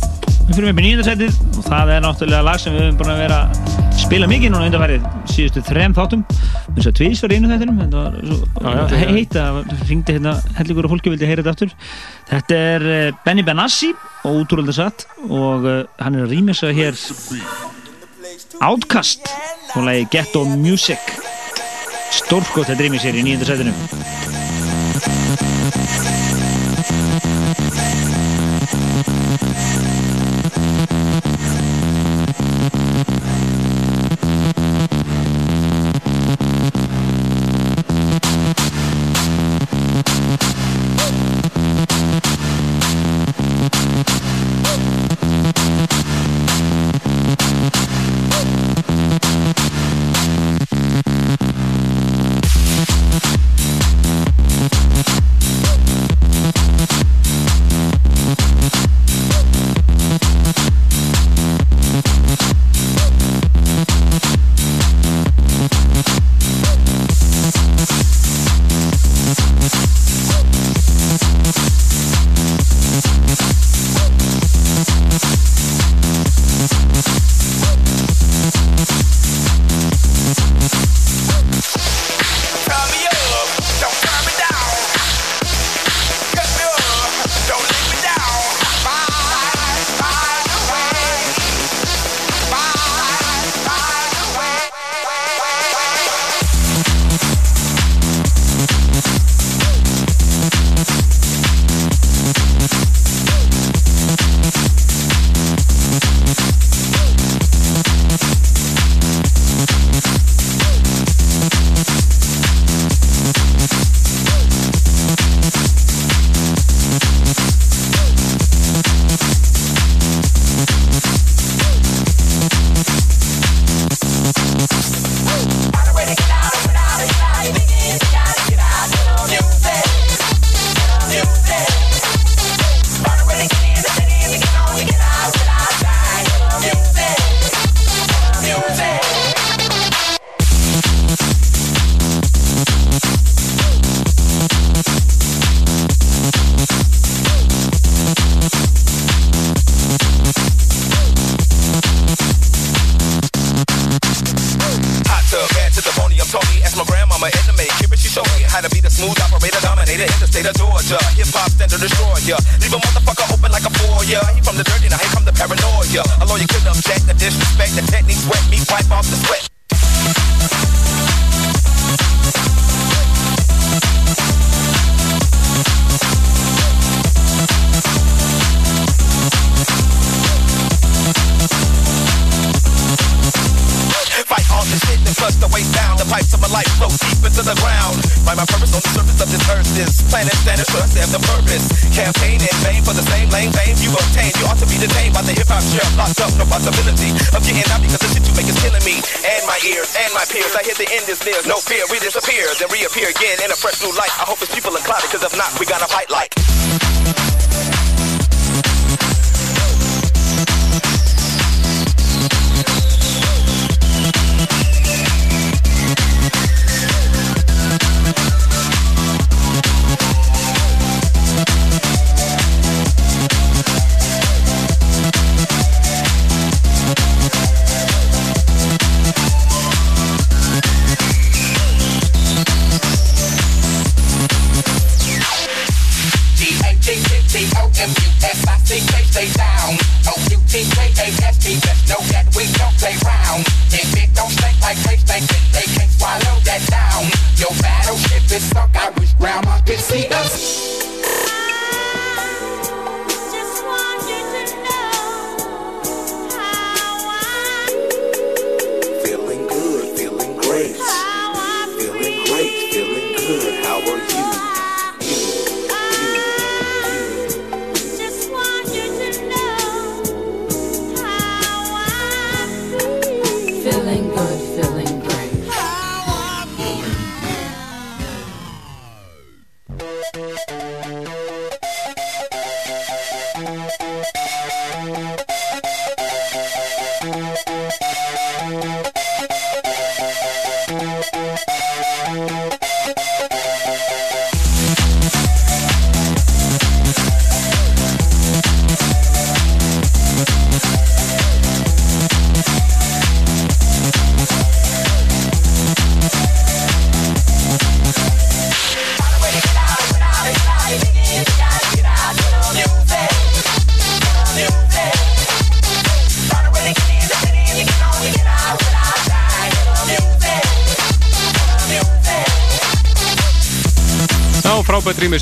Við 0.49 0.57
fyrir 0.57 0.71
upp 0.73 0.81
í 0.81 0.83
nýjundarsætið 0.83 1.37
og 1.61 1.67
það 1.69 1.91
er 1.93 2.03
náttúrulega 2.03 2.43
lag 2.43 2.59
sem 2.59 2.75
við 2.75 2.83
höfum 2.83 2.97
búin 2.99 3.13
að 3.13 3.21
vera 3.23 3.37
að 3.45 4.01
spila 4.01 4.27
mikið 4.27 4.51
núna 4.51 4.67
undanfærið 4.67 5.05
síðustu 5.31 5.63
þrem 5.69 5.95
þáttum. 5.95 6.25
Eins 6.73 6.89
og 6.91 6.97
tvís 6.99 7.23
var 7.23 7.35
einu 7.37 7.51
þættinum 7.53 7.79
en 7.85 7.95
það 7.95 8.09
var 8.09 8.17
svo 8.27 8.39
já, 8.43 8.73
já, 8.75 9.11
heit 9.15 9.37
að 9.39 9.59
ringdi 9.87 10.17
hérna 10.17 10.33
helligur 10.59 10.89
og 10.89 10.95
fólki 10.97 11.13
vildi 11.13 11.29
heyra 11.29 11.45
þetta 11.45 11.55
aftur. 11.55 11.75
Þetta 12.33 12.61
er 12.75 12.87
eh, 12.91 13.21
Benny 13.23 13.45
Benassi 13.47 13.93
og 14.25 14.41
útrúlega 14.41 14.75
satt 14.81 15.07
og 15.29 15.69
eh, 15.71 15.85
hann 16.03 16.19
er 16.19 16.27
að 16.27 16.35
rýmisa 16.35 16.75
hér. 16.75 16.99
Outcast 18.59 19.31
og 19.77 19.87
lagi 19.87 20.09
Ghetto 20.11 20.43
Music 20.57 21.24
stórskótt 22.13 22.73
að 22.73 22.83
dreymi 22.83 23.01
sér 23.01 23.17
í 23.17 23.25
nýjöndarsætunum 23.25 24.34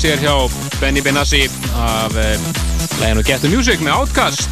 Rýmur 0.04 0.20
sér 0.20 0.20
hjá 0.20 0.50
Benny 0.80 1.00
Benassi 1.00 1.50
af 1.76 2.12
uh, 2.12 3.00
læginu 3.00 3.22
Get 3.24 3.40
the 3.40 3.48
Music 3.48 3.80
með 3.80 3.94
Outcast 3.96 4.48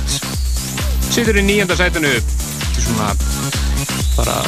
Sittur 1.13 1.37
í 1.37 1.43
nýjönda 1.45 1.77
sætinu. 1.77 2.09
Svona 2.81 3.11
bara, 4.17 4.39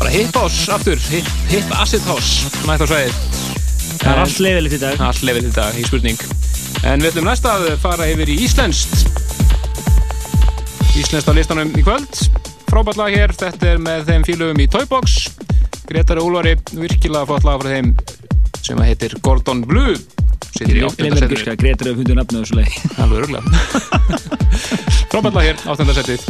bara 0.00 0.10
hip 0.10 0.34
house 0.34 0.66
aftur 0.72 0.98
hip, 1.10 1.26
hip 1.48 1.70
acid 1.78 2.02
house 2.02 2.50
nætt 2.66 2.82
á 2.82 2.86
svæðið. 2.90 3.14
Það 4.00 4.10
er 4.10 4.22
allt 4.24 4.40
leifilegt 4.42 4.74
í 4.74 4.80
dag. 4.82 5.00
Allt 5.06 5.22
leifilegt 5.22 5.52
í 5.52 5.54
dag, 5.54 5.78
í 5.78 5.86
spurning. 5.86 6.24
En 6.82 6.98
við 6.98 7.12
ætlum 7.12 7.30
næsta 7.30 7.54
að 7.54 7.70
fara 7.78 8.10
yfir 8.10 8.32
í 8.34 8.40
Íslenskt. 8.42 9.06
Íslenskt 10.98 11.30
á 11.30 11.34
listanum 11.36 11.70
í 11.78 11.84
kvöld. 11.86 12.24
Frábært 12.66 12.98
lag 12.98 13.14
hér, 13.14 13.36
þetta 13.38 13.76
er 13.76 13.84
með 13.84 14.08
þeim 14.10 14.26
fílugum 14.26 14.64
í 14.64 14.70
Toybox. 14.72 15.20
Gretari 15.86 16.26
Úlvari, 16.26 16.56
virkilega 16.74 17.28
flott 17.30 17.46
lag 17.46 17.62
frá 17.62 17.76
þeim 17.76 17.94
sem 18.64 18.78
að 18.78 18.90
heitir 18.90 19.14
Gordon 19.24 19.62
Blue 19.66 19.94
Sittir 20.60 20.76
í 20.76 20.80
áttunda 20.84 21.16
Leifilegt 21.16 21.30
setinu 21.32 21.54
að 21.54 21.60
Gretar 21.62 21.88
hefur 21.88 22.02
fundið 22.02 22.18
nafnið 22.18 22.42
þessu 22.42 22.58
leið 22.58 22.74
Alveg 23.00 23.22
örgulega 23.22 23.48
Frábært 25.10 25.38
lag 25.38 25.46
hér, 25.48 25.62
áttunda 25.72 25.96
setið 25.96 26.26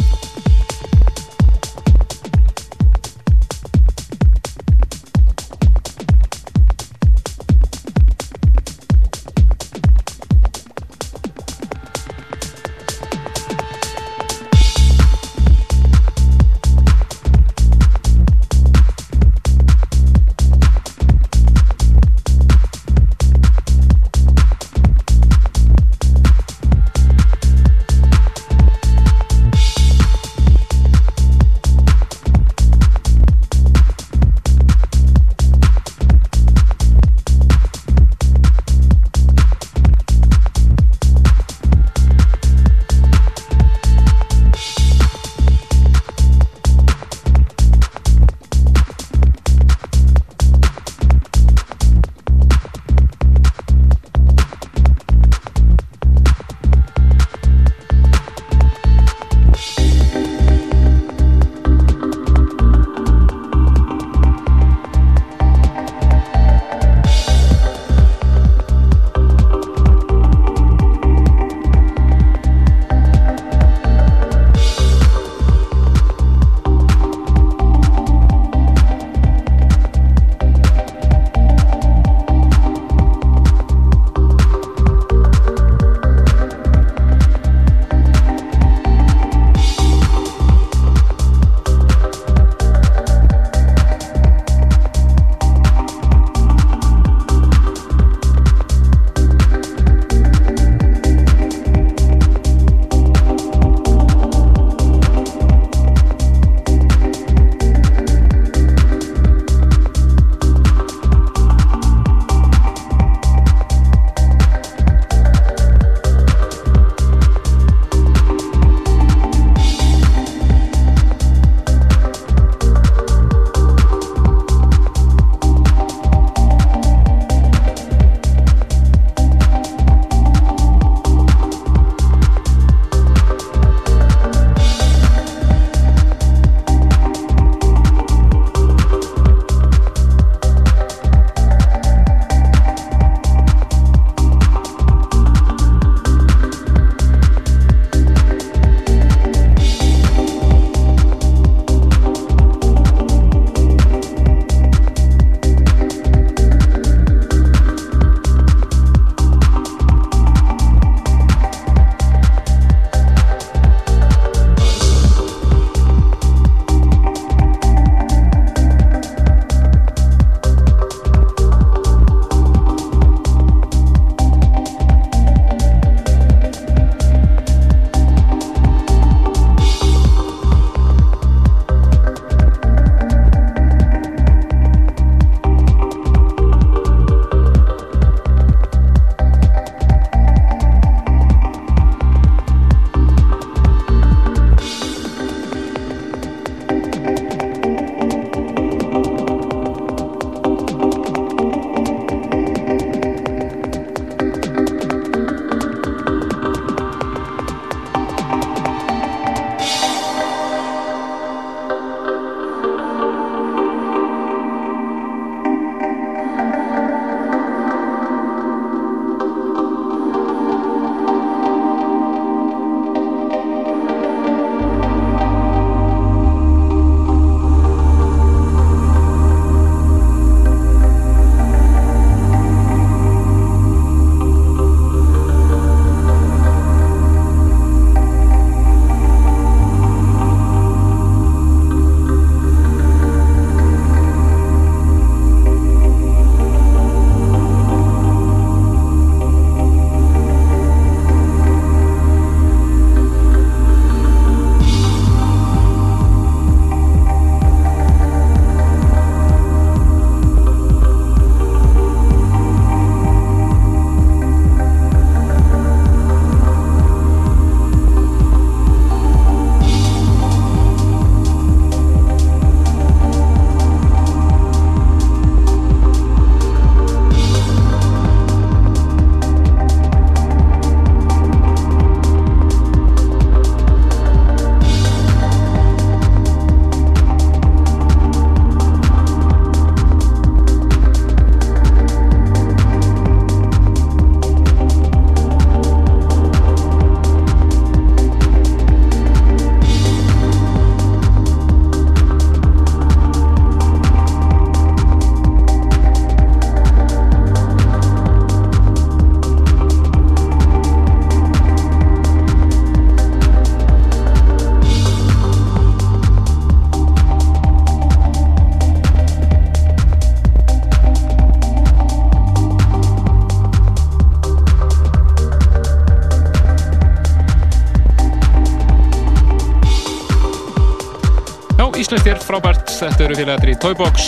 íslenskt 331.91 332.07
hér, 332.07 332.19
frábært. 332.23 332.69
Þetta 332.71 333.03
eru 333.03 333.15
félagatri 333.17 333.53
Toybox 333.59 334.05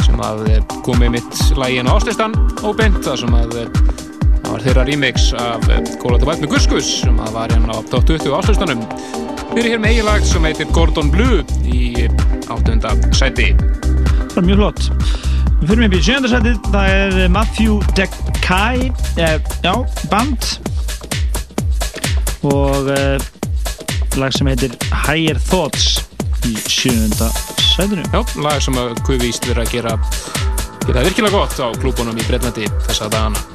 sem 0.00 0.20
að 0.24 0.46
eh, 0.48 0.60
komið 0.86 1.10
mitt 1.12 1.40
lægin 1.60 1.84
á 1.84 1.92
áslistan 1.92 2.32
óbeint, 2.64 3.02
það 3.04 3.16
sem 3.20 3.34
að 3.36 3.56
eh, 3.60 3.80
það 4.38 4.46
var 4.46 4.62
þeirra 4.64 4.84
remix 4.88 5.26
af 5.36 5.66
Kólat 6.00 6.22
og 6.24 6.30
Vætt 6.30 6.40
með 6.40 6.54
Guskus 6.54 6.88
sem 7.02 7.18
að 7.20 7.34
var 7.34 7.52
hérna 7.52 7.76
á 7.76 7.84
top 7.90 8.06
20 8.08 8.32
áslistanum. 8.38 8.80
Við 9.50 9.60
erum 9.60 9.74
hér 9.74 9.82
með 9.82 9.92
eiginlagt 9.92 10.28
sem 10.30 10.46
heitir 10.48 10.70
Gordon 10.72 11.10
Blue 11.12 11.42
í 11.68 12.06
áttunda 12.48 12.94
sæti. 13.12 13.50
Það 13.58 14.38
er 14.40 14.46
mjög 14.46 14.62
flott. 14.62 14.88
Við 15.50 15.66
fyrir 15.66 15.82
með 15.82 15.96
í 15.98 16.00
sjöndarsætið, 16.06 16.62
það 16.70 16.94
er 16.94 17.18
Matthew 17.34 17.74
Dekai, 17.98 18.88
eh, 19.20 19.36
já, 19.60 19.74
band 20.08 20.48
og 22.48 22.88
eh, 22.96 23.28
lag 24.16 24.32
sem 24.32 24.48
heitir 24.48 24.78
Higher 25.02 25.36
Thoughts 25.50 26.00
í 26.48 26.56
sjönda 26.66 27.30
sætinu. 27.72 28.04
Já, 28.12 28.22
lag 28.42 28.62
sem 28.64 28.78
að 28.80 28.94
Guðvíst 29.06 29.48
verið 29.48 29.64
að 29.64 29.72
gera 29.76 29.96
gera 30.86 31.06
virkilega 31.06 31.38
gott 31.38 31.58
á 31.62 31.68
klúbunum 31.78 32.18
í 32.18 32.28
Breitlandi 32.28 32.70
þessa 32.88 33.10
dagana. 33.12 33.51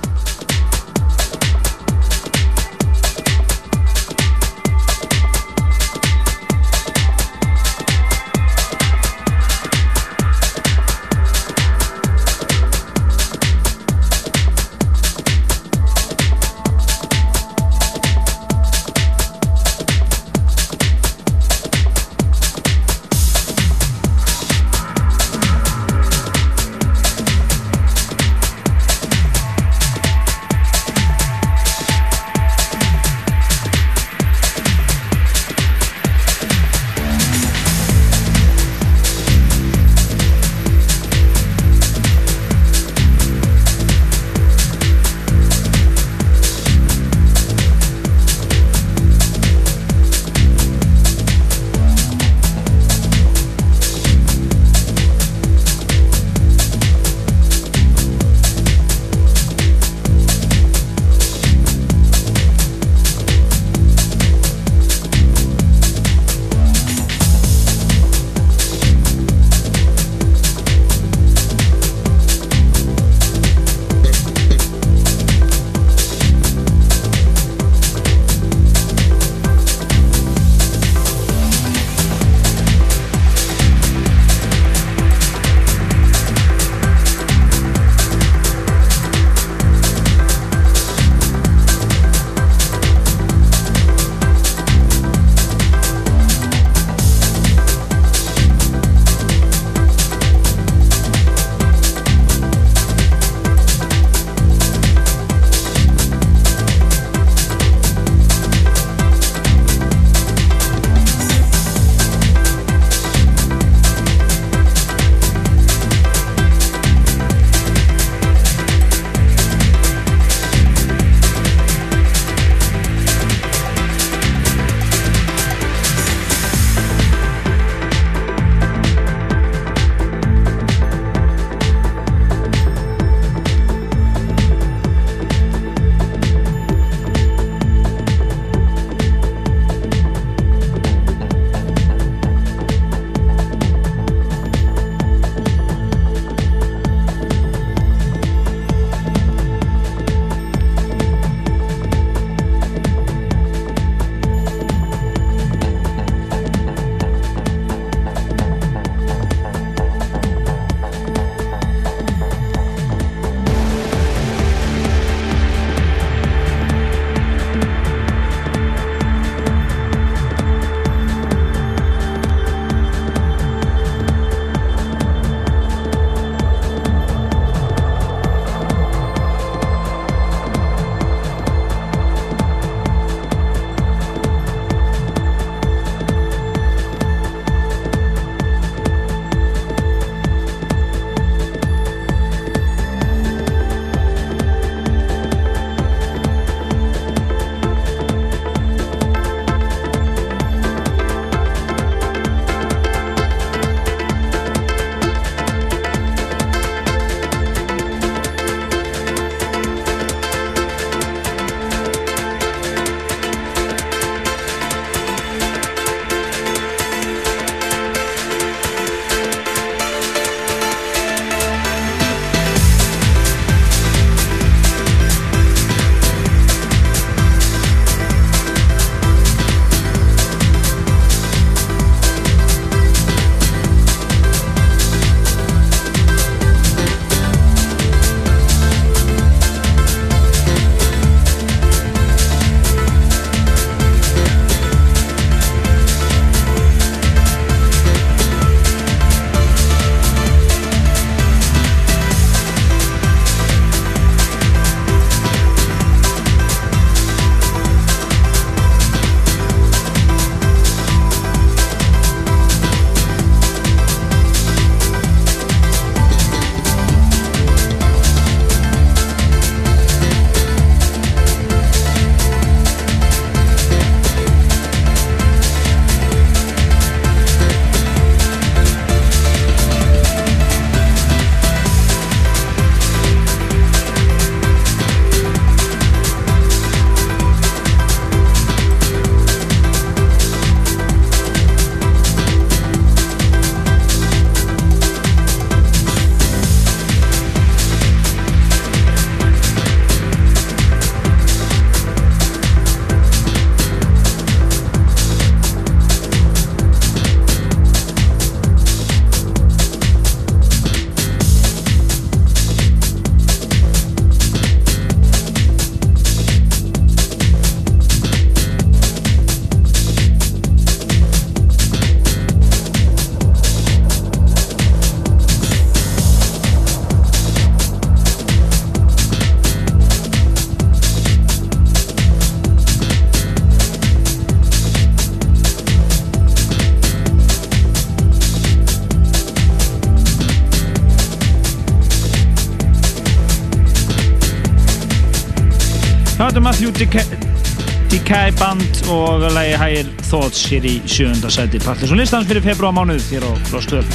Decay 346.57 348.31
Band 348.39 348.79
og 348.89 349.21
lagi 349.29 349.51
Higher 349.61 349.89
Thoughts 350.07 350.39
hér 350.49 350.63
í 350.65 350.71
sjönda 350.89 351.29
seti 351.29 351.59
Partiðsson 351.61 351.99
listans 351.99 352.25
fyrir 352.25 352.41
februar 352.41 352.73
mánuð 352.73 353.03
hér 353.11 353.27
á 353.29 353.31
Rostöð 353.53 353.85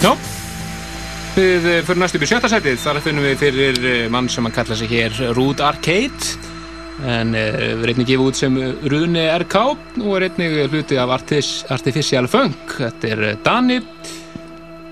Já, 0.00 0.14
við 1.36 1.66
eh, 1.68 1.82
fyrir 1.84 2.00
næstu 2.00 2.16
upp 2.16 2.24
í 2.24 2.28
sjötta 2.30 2.48
setið, 2.48 2.78
þar 2.80 3.00
finnum 3.04 3.26
við 3.28 3.36
fyrir 3.42 3.80
eh, 3.90 4.06
mann 4.08 4.30
sem 4.32 4.48
að 4.48 4.54
kalla 4.56 4.78
sig 4.80 4.94
hér 4.94 5.18
Rude 5.36 5.66
Arcade. 5.66 6.30
En 6.98 7.36
uh, 7.36 7.58
við 7.78 7.92
einnig 7.92 8.08
gefa 8.08 8.24
út 8.26 8.38
sem 8.40 8.56
Rune 8.90 9.26
RK 9.44 9.58
og 10.00 10.14
er 10.16 10.24
einnig 10.30 10.56
hluti 10.72 10.96
af 10.98 11.12
Artificial 11.12 12.26
Funk. 12.26 12.72
Þetta 12.80 13.12
er 13.12 13.22
eh, 13.28 13.36
Dani. 13.44 13.76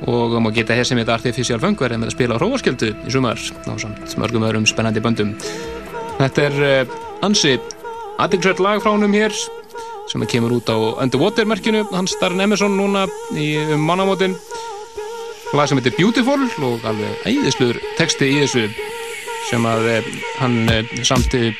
Og 0.06 0.36
má 0.44 0.52
geta 0.54 0.76
hér 0.76 0.86
sem 0.86 1.00
þetta 1.00 1.16
Artificial 1.16 1.58
Funk 1.64 1.82
verið 1.82 2.04
með 2.04 2.12
að 2.12 2.14
spila 2.18 2.36
á 2.36 2.40
hrófaskjöldu 2.42 2.92
í 2.94 3.16
sumar 3.16 3.40
á 3.40 3.74
samt 3.80 4.14
mörgum 4.20 4.46
öðrum 4.46 4.68
spennandi 4.68 5.02
böndum 5.02 5.34
þetta 6.18 6.48
er 6.48 6.58
uh, 6.66 6.98
ansi 7.26 7.56
aðeinsvært 8.22 8.62
lag 8.64 8.82
frá 8.82 8.92
honum 8.94 9.14
hér 9.16 9.34
sem 10.10 10.22
það 10.22 10.30
kemur 10.32 10.56
út 10.56 10.70
á 10.70 10.76
Underwater 11.02 11.48
merkinu 11.48 11.84
hans 11.92 12.14
Darren 12.20 12.42
Emerson 12.44 12.76
núna 12.78 13.06
í 13.34 13.56
um 13.74 13.82
mannamótin. 13.86 14.36
Lag 15.54 15.68
sem 15.68 15.78
heitir 15.78 15.94
Beautiful 15.96 16.46
og 16.66 16.86
alveg 16.86 17.26
æðisluður 17.26 17.80
texti 17.98 18.30
í 18.32 18.40
þessu 18.42 18.66
sem 19.46 19.66
að 19.68 19.88
eh, 19.92 20.10
hann 20.40 20.56
eh, 20.72 20.94
samti 21.06 21.52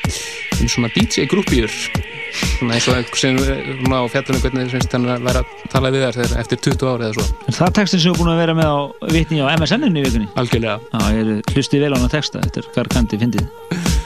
um 0.57 0.67
svona 0.67 0.89
DJ-grúpjur 0.91 1.71
svona 1.71 2.75
eins 2.75 2.87
og 2.91 3.15
sem 3.19 3.37
eh, 3.39 3.69
á 3.87 4.03
fjallunum 4.11 4.43
hvernig 4.43 4.73
finnst 4.73 4.95
hann 4.95 5.07
að 5.07 5.27
vera 5.29 5.43
að 5.43 5.67
tala 5.71 5.93
við 5.95 6.07
þegar 6.17 6.41
eftir 6.43 6.63
20 6.67 6.91
ári 6.91 7.07
eða 7.07 7.19
svo. 7.19 7.27
Er 7.47 7.59
það 7.61 7.75
textin 7.79 8.03
sem 8.03 8.11
þú 8.11 8.15
er 8.17 8.23
búin 8.23 8.33
að 8.33 8.41
vera 8.43 8.57
með 8.59 8.73
á 8.75 8.79
vitni 9.15 9.39
á 9.39 9.47
MSN-inu 9.55 10.03
í 10.03 10.07
vikunni? 10.09 10.31
Algjörlega. 10.35 10.79
Já, 10.91 11.07
ég 11.15 11.53
hlustið 11.55 11.87
vel 11.87 11.93
á 11.95 11.97
hana 11.99 12.11
texta, 12.11 12.43
þetta 12.43 12.63
er 12.65 12.73
gargandi 12.75 13.23
fyndið 13.23 13.96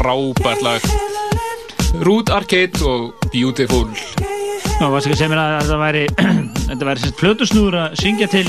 frábært 0.00 0.62
lag. 0.64 0.80
Root 2.06 2.30
Arcade 2.32 2.80
og 2.86 3.14
Beautiful. 3.32 3.88
Já, 4.80 4.86
varstu 4.88 5.10
ekki 5.10 5.16
að 5.16 5.20
segja 5.20 5.30
mér 5.32 5.40
að 5.42 5.56
þetta 5.60 5.78
væri 5.80 6.04
þetta 6.70 6.86
væri 6.88 7.02
sérst 7.02 7.18
plötusnúður 7.20 7.76
að 7.82 7.96
syngja 8.00 8.28
til 8.32 8.46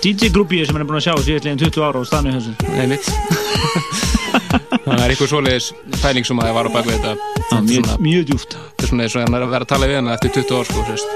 DJ-grúpíu 0.00 0.64
sem 0.64 0.76
hann 0.76 0.84
er 0.86 0.88
búin 0.88 1.00
að 1.00 1.06
sjá 1.10 1.14
síðan 1.26 1.60
20 1.60 1.84
ára 1.84 2.00
á 2.00 2.04
stanu 2.08 2.32
þessu. 2.38 2.54
Nei, 2.72 2.86
mitt 2.94 3.04
Það 4.80 5.02
er 5.04 5.12
eitthvað 5.12 5.30
svoleiðis 5.30 5.66
pæling 6.00 6.26
sem 6.26 6.40
að 6.40 6.48
það 6.48 6.56
var 6.56 6.68
á 6.70 6.74
bakvið 6.78 6.96
þetta. 6.96 7.12
Já, 7.50 7.56
mjög, 7.66 7.90
mjög 8.06 8.24
djúft 8.30 8.56
Þetta 8.56 8.86
er 8.86 8.90
svona 8.90 9.04
eins 9.04 9.16
og 9.18 9.24
hann 9.24 9.36
er 9.36 9.44
að 9.44 9.52
vera 9.52 9.66
að 9.66 9.72
tala 9.74 9.88
við 9.90 9.98
hana 10.00 10.14
eftir 10.16 10.32
20 10.38 10.56
ár 10.56 10.70
sko, 10.70 10.84
sérst 10.88 11.08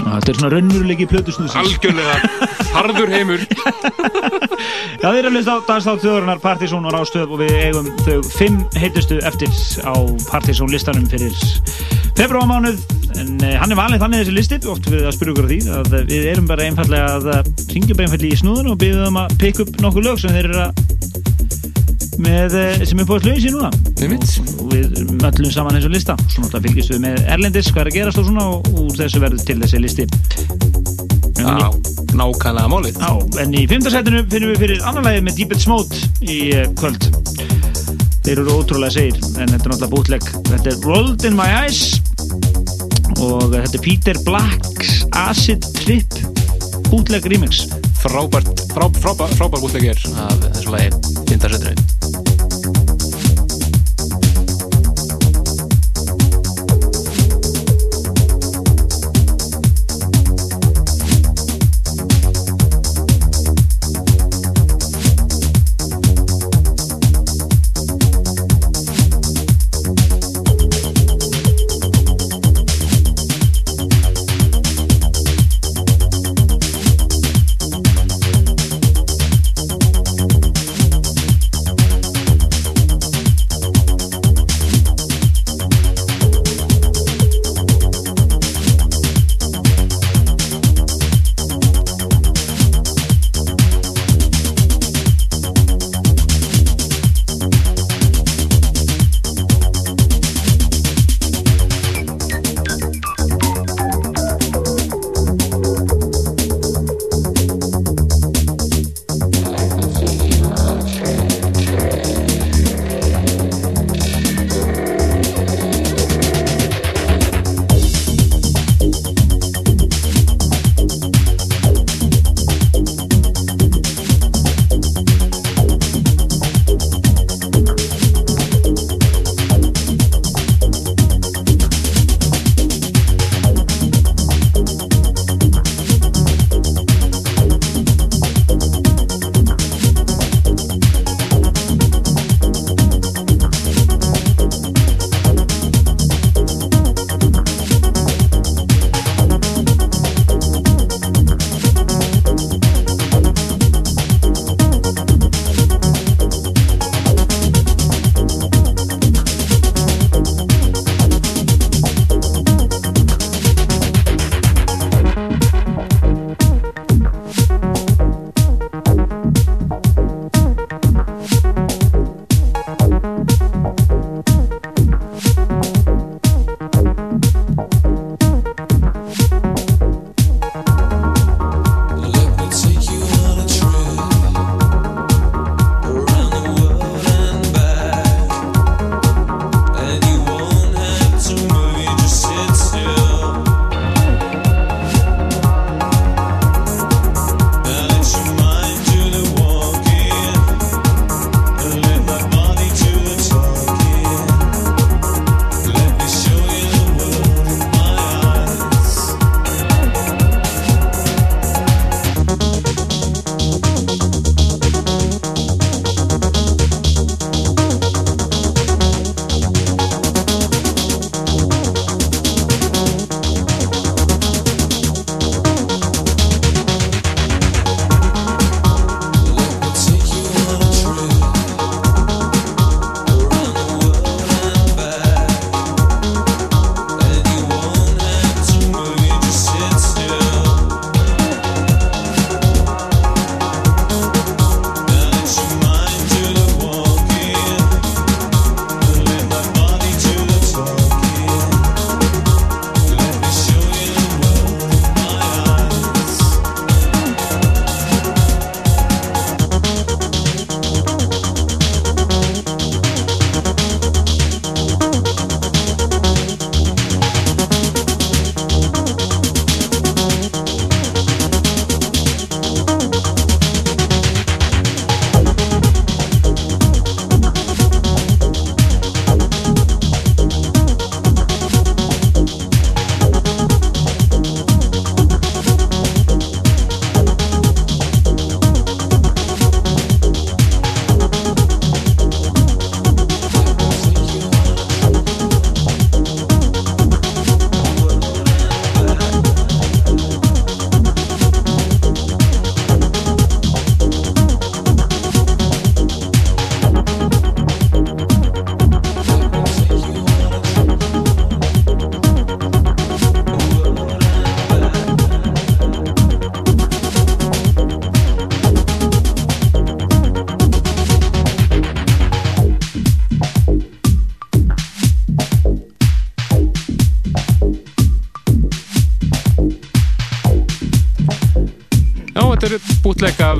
Já, 0.00 0.04
Þetta 0.16 0.32
er 0.32 0.38
svona 0.40 0.50
raunmurulegi 0.54 1.06
plötusnúðsins. 1.10 1.60
Algjörlega, 1.60 2.14
harður 2.74 3.12
heimur 3.14 3.40
Já, 5.00 5.06
þið 5.08 5.18
eru 5.18 5.28
að 5.30 5.36
lista 5.38 5.52
á 5.56 5.64
dagstátt 5.64 6.02
þjóðurinnar 6.02 6.40
Partizón 6.42 6.84
og 6.84 6.92
Rástöð 6.92 7.30
og 7.32 7.38
við 7.40 7.54
eigum 7.56 7.86
þau 8.04 8.18
fimm 8.34 8.58
heitustu 8.76 9.16
eftir 9.24 9.54
á 9.80 9.96
Partizón 10.26 10.68
listanum 10.68 11.06
fyrir 11.08 11.32
februarmánuð 12.18 12.82
en 13.16 13.30
eh, 13.48 13.54
hann 13.56 13.72
er 13.72 13.78
valið 13.78 14.02
þannig 14.04 14.20
þessi 14.20 14.34
listi 14.36 14.58
oft 14.68 14.90
við 14.92 15.06
að 15.08 15.14
spyrja 15.16 15.32
okkur 15.32 15.48
á 15.48 15.52
því 15.54 15.58
að 15.78 15.96
eh, 15.96 16.04
við 16.10 16.26
erum 16.34 16.50
bara 16.50 16.66
einfallega 16.68 17.14
að 17.14 17.30
eh, 17.32 17.48
ringja 17.72 17.96
bara 17.96 18.10
einfallega 18.10 18.36
í 18.36 18.40
snúðun 18.42 18.68
og 18.74 18.76
byrja 18.82 19.08
um 19.08 19.18
að 19.22 19.34
pikka 19.40 19.64
upp 19.64 19.80
nokkuð 19.86 20.06
lög 20.10 20.20
sem 20.20 20.36
þeir 20.36 20.50
eru 20.50 20.60
að 20.66 20.84
með 22.20 22.58
sem 22.84 23.00
er 23.00 23.08
búið 23.08 23.24
slögin 23.24 23.44
sín 23.46 23.56
núna. 23.56 23.70
Og 24.60 24.74
við 24.74 24.98
möllum 25.14 25.54
saman 25.54 25.78
þessu 25.78 25.94
lista. 25.94 26.18
Og 26.20 26.34
svo 26.34 26.44
náttúrulega 26.44 26.66
fylgjast 26.68 26.92
við 26.92 27.02
með 27.06 27.24
Erlendis 27.38 27.72
hvað 27.72 27.86
er 27.86 27.92
að 27.94 27.96
gerast 27.96 28.20
og 28.20 28.28
svona 28.28 28.46
og 28.52 28.70
úr 28.84 29.00
þessu 29.00 29.24
verður 29.24 29.48
til 29.48 29.60
þessi 29.64 29.80
listi 29.86 30.79
nákvæmlega 32.16 32.70
málið. 32.70 33.00
Já, 33.00 33.12
en 33.42 33.56
í 33.56 33.64
fymtarsætinu 33.70 34.22
finnum 34.30 34.52
við 34.52 34.62
fyrir 34.64 34.84
annar 34.88 35.06
lagið 35.06 35.26
með 35.28 35.40
Deepest 35.40 35.70
Mode 35.70 36.00
í 36.20 36.38
uh, 36.56 36.66
kvöld. 36.80 37.08
Þeir 38.20 38.42
eru 38.42 38.56
ótrúlega 38.60 38.94
segir 38.94 39.16
en 39.40 39.48
þetta 39.48 39.64
er 39.64 39.72
náttúrulega 39.72 39.90
bútleg 39.94 40.26
Þetta 40.50 40.72
er 40.74 40.82
Rolled 40.84 41.24
in 41.24 41.38
My 41.38 41.48
Eyes 41.62 42.00
og 43.20 43.48
þetta 43.54 43.78
er 43.78 43.84
Peter 43.84 44.20
Black's 44.26 45.00
Acid 45.16 45.64
Trip 45.80 46.20
bútleg 46.90 47.26
remix. 47.30 47.64
Frábært, 48.00 48.66
frá, 48.72 48.88
frábært, 49.00 49.36
frábært 49.38 49.64
bútlegir 49.64 50.04
af 50.20 50.36
þessu 50.46 50.76
lagi 50.76 50.92
Tindarsetinu 51.28 52.29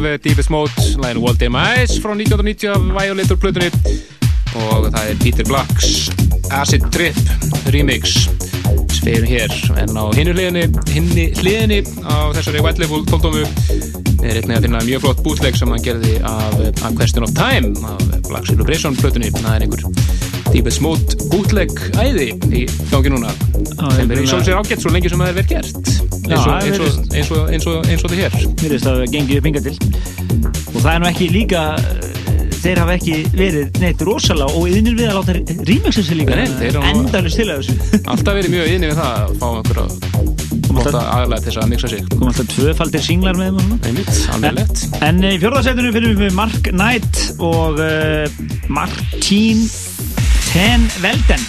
af 0.06 0.20
Deepest 0.20 0.50
Mode 0.50 0.72
læginu 1.02 1.20
World 1.24 1.42
in 1.42 1.52
My 1.52 1.64
Eyes 1.76 1.92
frá 2.02 2.12
1990 2.14 2.64
af 2.64 2.80
Violator 2.96 3.36
plötunni. 3.36 3.70
Og 4.54 4.86
það 4.92 5.04
er 5.10 5.16
Peter 5.22 5.44
Blacks 5.44 6.10
Acid 6.50 6.80
Trip 6.92 7.16
remix. 7.74 8.28
Sem 8.90 9.06
við 9.06 9.16
erum 9.16 9.28
hér 9.30 9.50
en 9.82 9.96
á 9.96 10.04
hinnu 10.16 10.32
hliðinni, 10.34 10.64
hinni 10.94 11.26
hliðinni 11.40 11.80
á 12.04 12.34
þessari 12.36 12.62
White 12.64 12.82
Label 12.82 13.06
12 13.06 13.44
er 14.24 14.40
einnig 14.40 14.56
að 14.58 14.66
finna 14.66 14.82
mjög 14.84 15.04
flott 15.06 15.22
bútleg 15.24 15.56
sem 15.56 15.70
hann 15.72 15.84
gerði 15.84 16.18
af, 16.26 16.58
af 16.84 16.96
Question 16.98 17.24
of 17.24 17.32
Time 17.36 17.72
af 17.88 18.02
Black 18.28 18.50
Celebration 18.50 18.98
plötunni. 18.98 19.32
Það 19.38 19.54
er 19.54 19.66
einhver 19.66 19.86
Deepest 20.50 20.82
Mode 20.82 21.30
bútleg 21.30 21.70
æði 22.00 22.32
í 22.50 22.64
gangi 22.90 23.12
núna. 23.12 23.30
Sem 23.94 24.10
er 24.10 24.22
í 24.22 24.26
sjálf 24.26 24.46
sér 24.48 24.58
ágætt 24.58 24.82
svo 24.82 24.92
lengi 24.94 25.12
sem 25.12 25.22
það 25.22 25.32
er 25.32 25.38
verið 25.38 25.52
gert. 25.54 25.92
Eins 26.30 26.40
og, 26.40 26.50
það 26.50 26.66
eins, 26.66 26.80
og, 26.80 26.98
eins, 27.14 27.30
og, 27.70 27.86
eins, 27.86 28.04
og, 28.04 28.12
þið 28.12 28.22
hér. 28.24 28.38
Mér 28.62 28.74
veist 28.74 28.90
að 28.90 29.00
það 29.00 29.14
gengið 29.14 29.40
upp 29.40 29.50
hinga 29.50 29.64
til 29.66 29.79
og 30.80 30.86
það 30.86 30.94
er 30.94 31.02
nú 31.02 31.08
ekki 31.10 31.26
líka 31.28 31.62
eh, 31.76 32.52
þeir 32.60 32.78
hafa 32.80 32.94
ekki 32.96 33.16
verið 33.36 33.80
neitt 33.82 34.04
rosalega 34.08 34.56
og 34.56 34.70
yðnir 34.70 34.94
við 34.96 35.10
að 35.10 35.18
láta 35.18 35.34
remixa 35.68 36.04
sig 36.06 36.16
líka. 36.16 36.38
Til 36.48 36.70
að 36.80 37.28
þessu. 37.58 37.74
alltaf 38.00 38.38
verið 38.38 38.54
mjög 38.54 38.72
inni 38.74 38.88
við 38.88 39.00
það 39.02 39.18
að 39.20 39.34
fá 39.42 39.46
einhverja 39.50 40.48
flotta 40.70 41.02
aðlæð 41.18 41.44
til 41.44 41.50
þess 41.50 41.60
að 41.60 41.70
mixa 41.74 41.90
sig. 41.92 42.08
Kom 42.14 42.30
alltaf 42.30 42.50
tvöfaldir 42.54 43.04
singlar 43.04 43.36
með 43.36 43.60
lett 44.56 44.84
en 45.04 45.20
í 45.20 45.34
fjórðarsætunum 45.42 45.96
finnum 45.98 46.20
við 46.22 46.36
Mark 46.38 46.70
Knight 46.72 47.24
og 47.36 47.82
uh, 47.84 48.40
Martín 48.72 49.66
Ten 50.48 50.88
Velden. 51.04 51.44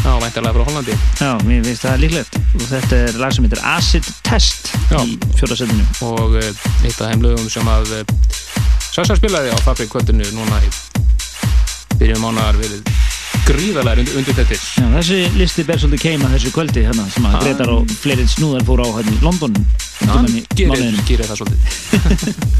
Já, 0.00 0.12
væntalega 0.20 0.52
frá 0.56 0.68
Hollandi. 0.68 1.00
Já, 1.20 1.32
mér 1.44 1.64
finnst 1.64 1.84
það 1.84 2.04
líklegt. 2.04 2.36
Og 2.56 2.68
þetta 2.68 3.00
er 3.06 3.18
lag 3.20 3.34
sem 3.36 3.48
heitir 3.48 3.64
Acid 3.68 4.12
Test 4.26 4.70
Já. 4.88 5.00
í 5.04 5.18
fjórðarsætunum 5.40 6.04
og 6.08 6.38
uh, 6.40 6.69
eitt 6.84 7.00
af 7.00 7.10
þeim 7.12 7.24
lögum 7.26 7.48
sem 7.52 7.68
að 7.70 7.94
uh, 8.00 8.04
Sassa 8.90 9.14
spilaði 9.18 9.52
á 9.54 9.58
Fabrik 9.62 9.90
kvöldinu 9.92 10.26
núna 10.34 10.58
í 10.66 10.70
byrjum 12.00 12.24
mánar 12.24 12.56
verið 12.58 12.88
gríðarlega 13.46 14.04
undir, 14.16 14.34
þetta 14.36 14.56
Já, 14.58 14.86
þessi 14.96 15.18
listi 15.38 15.64
ber 15.66 15.80
svolítið 15.80 16.02
keima 16.04 16.30
þessu 16.34 16.52
kvöldi 16.54 16.84
hérna, 16.86 17.06
sem 17.10 17.26
að 17.26 17.34
Hann- 17.36 17.44
Gretar 17.46 17.72
og 17.74 17.94
fleiri 18.02 18.26
snúðar 18.30 18.66
fóru 18.68 18.86
á 18.86 18.90
hérna 18.98 19.16
í 19.16 19.22
London 19.24 19.56
hann 20.10 20.28
tímann 20.54 20.84
í 20.84 20.90
gerir, 20.90 21.00
gerir 21.08 21.30
það 21.30 21.42
svolítið 21.42 22.58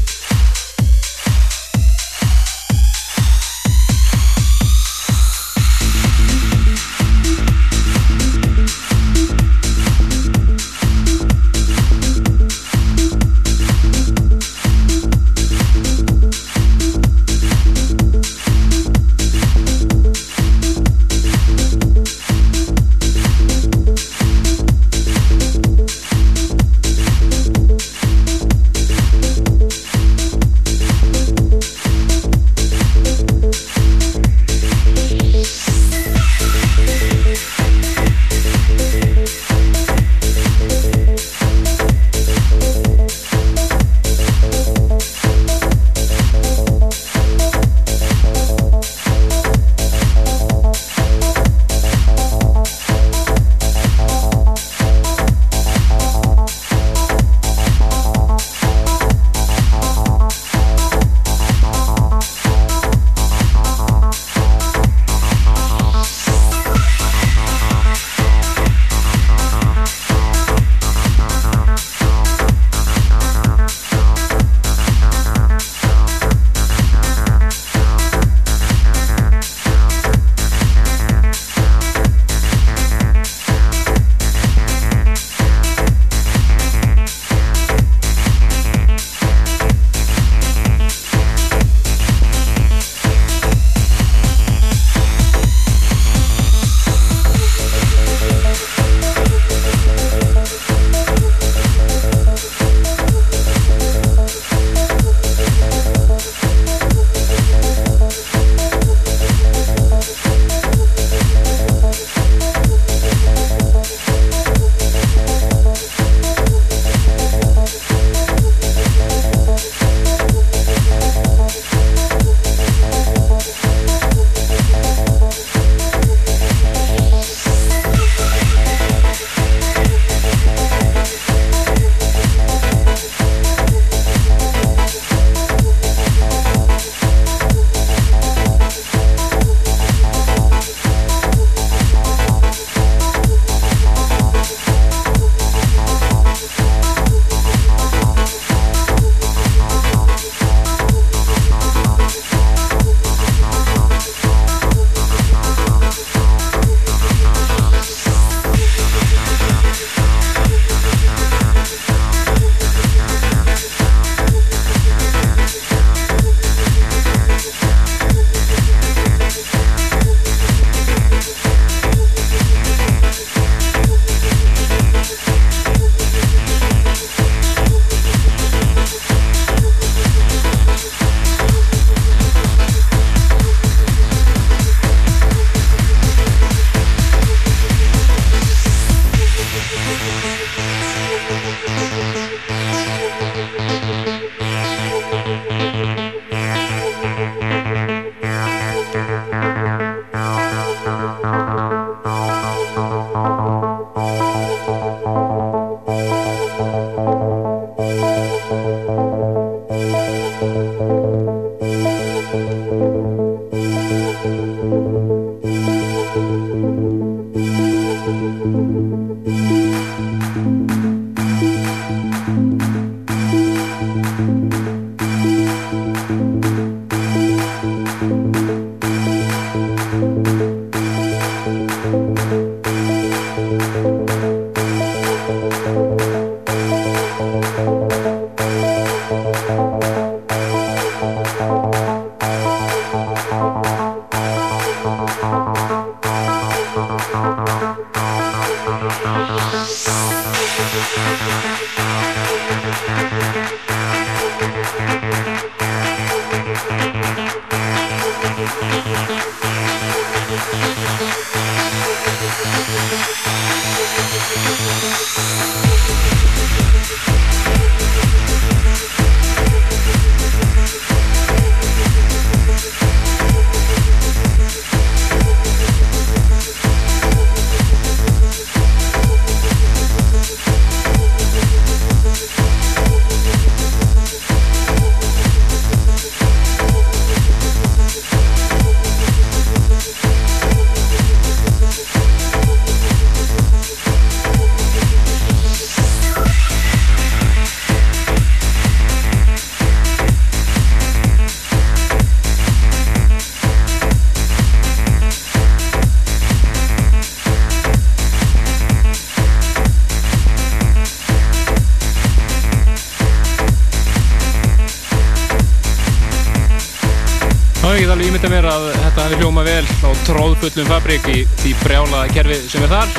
tróðfullum 320.41 320.69
fabrik 320.71 321.03
í 321.05 321.19
því 321.37 321.51
brjála 321.59 321.99
kerfi 322.09 322.35
sem 322.49 322.63
er 322.65 322.71
þar. 322.71 322.93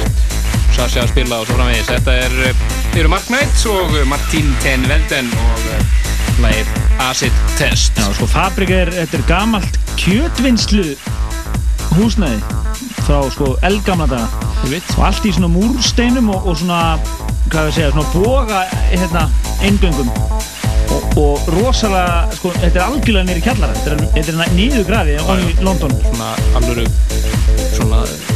Sasha 0.77 1.03
spila 1.11 1.41
og 1.43 1.49
svo 1.49 1.57
framvegis. 1.57 1.89
Þetta 1.89 2.13
er, 2.23 2.37
eh, 2.47 3.01
eru 3.01 3.11
Mark 3.11 3.27
Knight 3.27 3.65
og 3.67 3.97
Martín 4.07 4.53
Ten 4.63 4.87
Velden 4.87 5.27
og 5.35 5.65
eh, 5.73 5.83
lagið 6.45 6.71
Acid 7.03 7.41
Test. 7.59 7.99
Já, 7.99 8.07
sko, 8.15 8.29
Fabrik 8.31 8.71
er, 8.71 8.93
þetta 8.95 9.19
er 9.19 9.27
gamalt 9.27 9.79
kjötvinnslu 9.99 10.95
húsnæði 11.97 12.39
frá, 13.03 13.19
sko, 13.35 13.57
eldgamla 13.67 14.07
daga. 14.07 14.31
Og 14.63 15.03
allt 15.03 15.27
í 15.27 15.35
svona 15.35 15.51
múrsteinum 15.51 16.31
og, 16.31 16.47
og 16.47 16.61
svona, 16.63 16.95
hvað 17.51 17.73
við 17.73 17.79
segja, 17.81 17.91
svona 17.97 18.15
boga, 18.15 18.65
hérna, 18.93 19.27
eingöngum. 19.67 20.15
Og, 20.93 21.19
og 21.19 21.53
rosalega, 21.57 22.29
sko, 22.37 22.53
þetta 22.61 22.79
er 22.79 22.87
algjörlega 22.87 23.29
nýri 23.31 23.45
kjallara, 23.45 23.77
þetta 23.83 24.13
er, 24.21 24.31
er 24.31 24.57
nýður 24.57 24.89
grafi 24.91 25.17
í 25.17 25.55
London. 25.65 25.97
Svona 26.05 26.35
alvöru, 26.61 26.87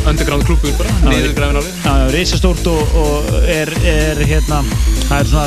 underground 0.06 0.46
klubur 0.46 0.72
bara, 0.78 0.92
niður 1.06 1.34
grafin 1.36 1.58
alveg. 1.60 1.78
Já, 1.82 1.92
já, 2.00 2.06
reisastórt 2.14 2.68
og, 2.70 2.94
og 3.00 3.30
er, 3.50 3.72
er, 3.86 4.20
hérna, 4.28 4.62
það 5.08 5.18
er 5.18 5.30
svona 5.32 5.46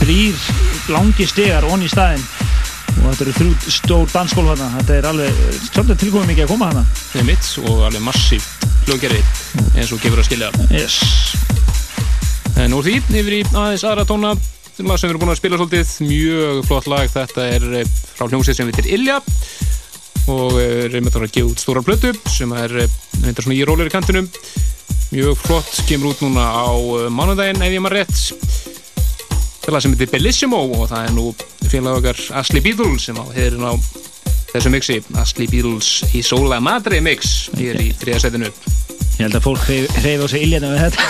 þrýr 0.00 0.46
langi 0.92 1.26
stegar 1.28 1.66
onni 1.68 1.88
í 1.88 1.92
staðinn. 1.92 2.24
Og 2.92 3.06
þetta 3.08 3.24
eru 3.24 3.34
þrjú 3.38 3.74
stór 3.74 4.10
dansskólf 4.12 4.52
þarna, 4.52 4.68
þetta 4.78 4.96
er 4.98 5.08
alveg, 5.10 5.42
svolítið 5.68 6.00
tilkomið 6.04 6.32
mikið 6.32 6.46
að 6.46 6.52
koma 6.54 6.70
þarna. 6.70 6.84
Það 7.02 7.22
er 7.22 7.28
mitt 7.28 7.50
og 7.62 7.84
alveg 7.88 8.04
massíf 8.06 8.48
hljóðgerði 8.86 9.22
eins 9.76 9.92
og 9.92 10.02
gefur 10.02 10.22
að 10.22 10.28
skilja. 10.30 10.50
Yes. 10.70 10.98
En 12.62 12.76
úr 12.76 12.86
því 12.86 12.98
yfir 13.02 13.38
í 13.40 13.44
aðeins 13.50 13.86
aðra 13.88 14.06
tóna. 14.08 14.34
Sem 14.72 14.88
við 14.88 15.10
erum 15.10 15.20
búin 15.20 15.34
að 15.34 15.42
spila 15.42 15.58
svolítið. 15.60 15.90
Mjög 16.08 16.62
flott 16.68 16.88
lag, 16.88 17.10
þetta 17.12 17.44
er 17.58 17.66
eh, 17.82 17.90
frá 18.16 18.24
hljómsveit 18.24 18.56
sem 18.56 18.70
heitir 18.70 18.88
Ilja 18.96 19.18
og 20.30 20.58
eh, 20.60 20.84
er 20.86 20.98
einmitt 20.98 21.16
að 21.18 21.30
gefa 21.32 21.50
út 21.50 21.62
stóra 21.62 21.82
blötu 21.84 22.12
sem 22.30 22.52
er 22.58 22.70
reyndar 22.76 23.44
svona 23.44 23.56
í 23.56 23.64
rólir 23.66 23.90
í 23.90 23.94
kantinum. 23.94 24.28
Mjög 25.12 25.34
flott, 25.42 25.72
kemur 25.88 26.08
út 26.12 26.20
núna 26.24 26.44
á 26.46 26.68
eh, 26.72 27.08
mánudaginn 27.12 27.64
ef 27.64 27.72
ég 27.74 27.82
maður 27.82 27.98
rétt. 28.00 28.16
Það 29.62 29.80
sem 29.84 29.92
heitir 29.94 30.10
Bellissimo 30.10 30.60
og 30.74 30.82
það 30.90 31.02
er 31.06 31.12
nú 31.16 31.26
félag 31.70 31.92
okkar 32.00 32.18
Ashley 32.40 32.62
Beadle 32.64 32.98
sem 33.00 33.16
á 33.18 33.24
hefðin 33.34 33.66
á 33.66 33.72
þessu 34.52 34.70
mixi. 34.74 34.96
Ashley 35.22 35.48
Beadles 35.50 35.88
í 36.12 36.20
Sola 36.26 36.58
Madre 36.62 36.98
mix 37.04 37.20
hér 37.58 37.76
í 37.82 37.84
þriðasætinu 38.02 38.50
Ég 39.12 39.28
held 39.28 39.36
að 39.36 39.44
fólk 39.44 39.62
hreyfi 39.68 40.24
á 40.24 40.26
sig 40.26 40.42
iljana 40.46 40.68
með 40.72 40.78
þetta. 40.86 41.02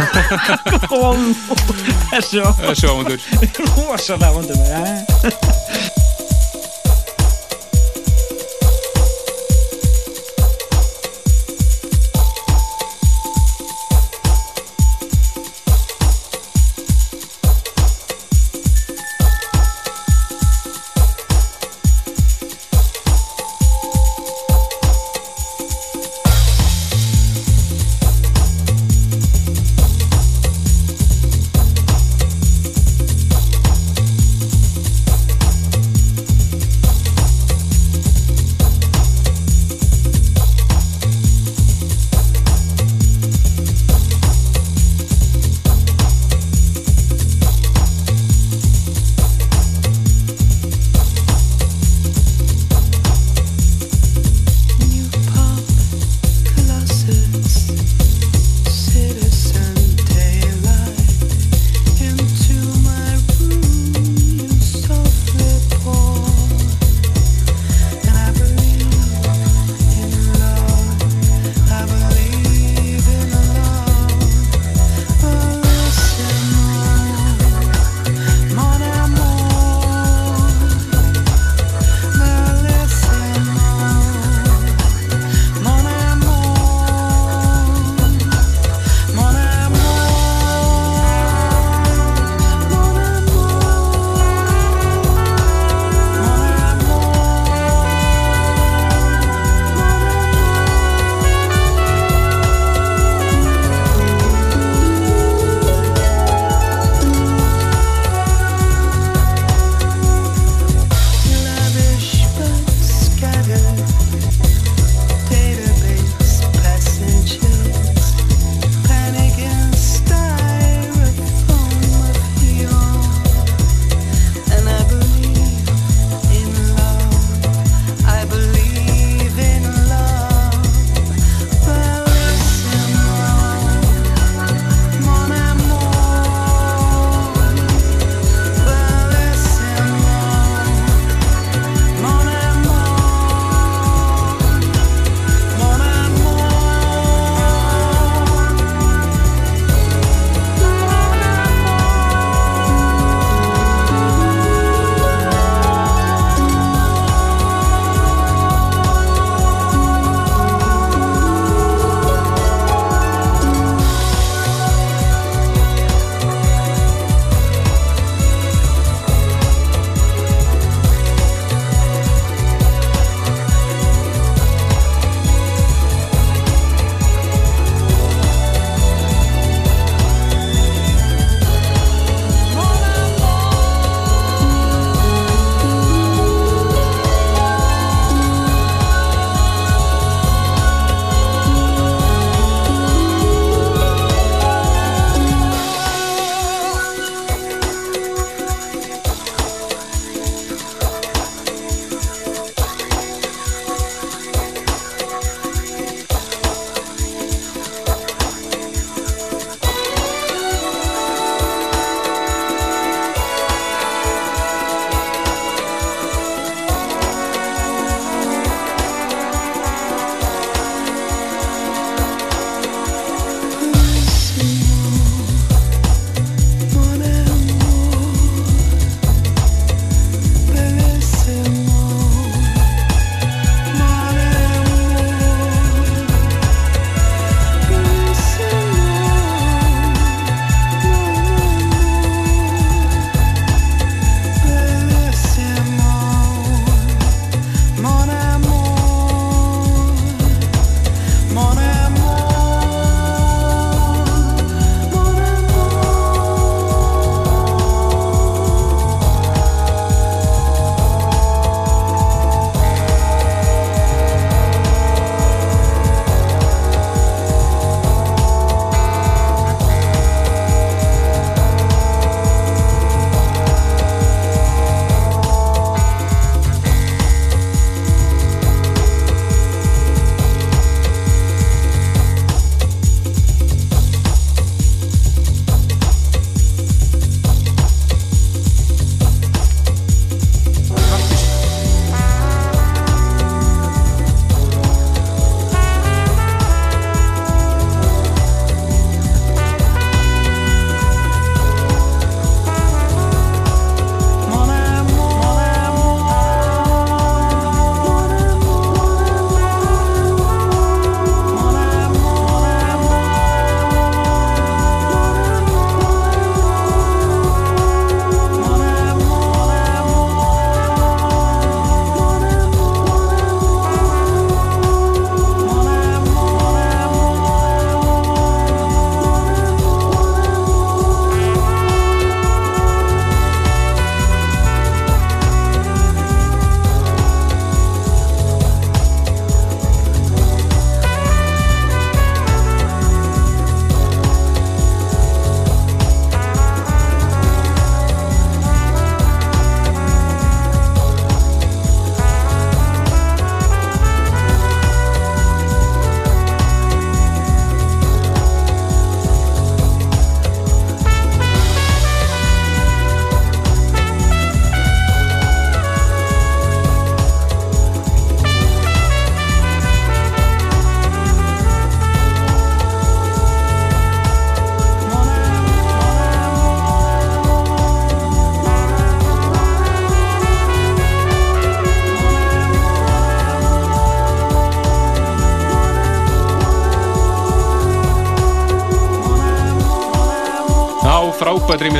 Þessu 2.10 2.40
Þessu 2.64 2.86
ámundur 2.88 3.20
Rosalega 3.76 4.32
vondur 4.34 4.56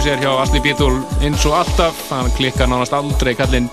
frábært 0.00 0.16
rýmis 0.16 0.16
er 0.16 0.22
hjá 0.24 0.32
Asli 0.40 0.60
Bítól 0.64 0.94
eins 1.20 1.42
og 1.44 1.54
alltaf, 1.58 1.96
hann 2.08 2.30
klikkar 2.32 2.68
nánast 2.70 2.94
aldrei 2.96 3.34
kallinn. 3.36 3.66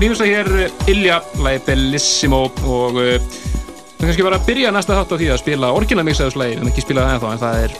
Rýmis 0.00 0.20
að 0.22 0.30
hér 0.30 0.48
eh, 0.56 0.88
Ilja, 0.88 1.18
lagi 1.36 1.60
Bellissimo 1.66 2.46
og 2.64 2.96
við 2.96 3.26
kannski 4.00 4.24
bara 4.24 4.38
byrja 4.46 4.70
næsta 4.72 4.96
þátt 4.96 5.12
á 5.12 5.16
því 5.20 5.28
að 5.34 5.40
spila 5.42 5.72
orginamixaðuslægi, 5.76 6.56
en 6.62 6.70
ekki 6.70 6.84
spila 6.86 7.04
það 7.04 7.16
ennþá, 7.16 7.32
en 7.34 7.42
það 7.42 7.64
er 7.66 7.74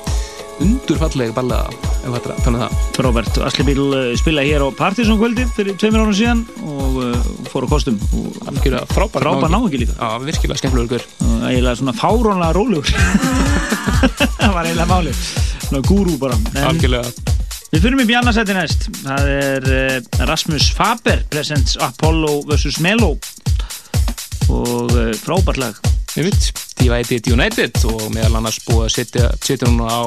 undurfalleg 0.60 1.32
ballaða, 1.38 1.78
ef 2.02 2.18
þetta 2.18 2.36
þannig 2.44 2.64
það. 2.66 2.84
Frábært, 2.98 3.40
Asli 3.48 3.66
Bíl 3.70 3.80
uh, 3.86 4.04
spilaði 4.20 4.52
hér 4.52 4.66
á 4.66 4.68
Partizón 4.82 5.20
kvöldi 5.22 5.48
fyrir 5.56 5.80
tveimur 5.80 6.04
árum 6.04 6.18
síðan 6.20 6.44
og 6.60 7.00
uh, 7.00 7.32
fór 7.48 7.64
á 7.64 7.68
kostum. 7.72 7.96
Algjörlega 8.44 8.84
frábær 8.92 9.24
Frábær 9.24 9.56
náungi. 9.56 9.86
líka. 9.86 9.96
Já, 9.96 10.20
virkilega 10.26 10.60
skemmtilegur 10.60 11.08
eiginlega 11.48 11.78
svona 11.80 11.96
fárónlega 11.96 12.52
rólegur. 12.60 12.92
Það 14.36 14.52
var 14.52 14.68
eiginlega 14.68 14.90
máli 14.92 15.16
svona 15.70 15.86
gúrú 15.86 16.18
bara 16.20 16.36
Algjörlega 16.66 17.29
Við 17.70 17.84
fyrir 17.84 18.10
í 18.10 18.14
annarsætti 18.18 18.54
næst. 18.56 18.86
Það 19.04 19.28
er 19.30 19.66
uh, 19.70 20.24
Rasmus 20.26 20.70
Faber 20.74 21.20
presents 21.30 21.76
Apollo 21.78 22.40
vs. 22.48 22.80
Melo. 22.82 23.12
Og 24.50 24.90
uh, 24.90 25.12
frábært 25.22 25.60
lag. 25.62 25.78
Ég 26.18 26.26
veit, 26.26 26.48
Divided 26.80 27.28
United 27.30 27.84
og 27.86 28.08
meðal 28.10 28.40
annars 28.40 28.58
búið 28.66 28.88
að 28.88 28.94
setja, 28.96 29.28
setja 29.38 29.70
hún 29.70 29.84
á 29.86 30.02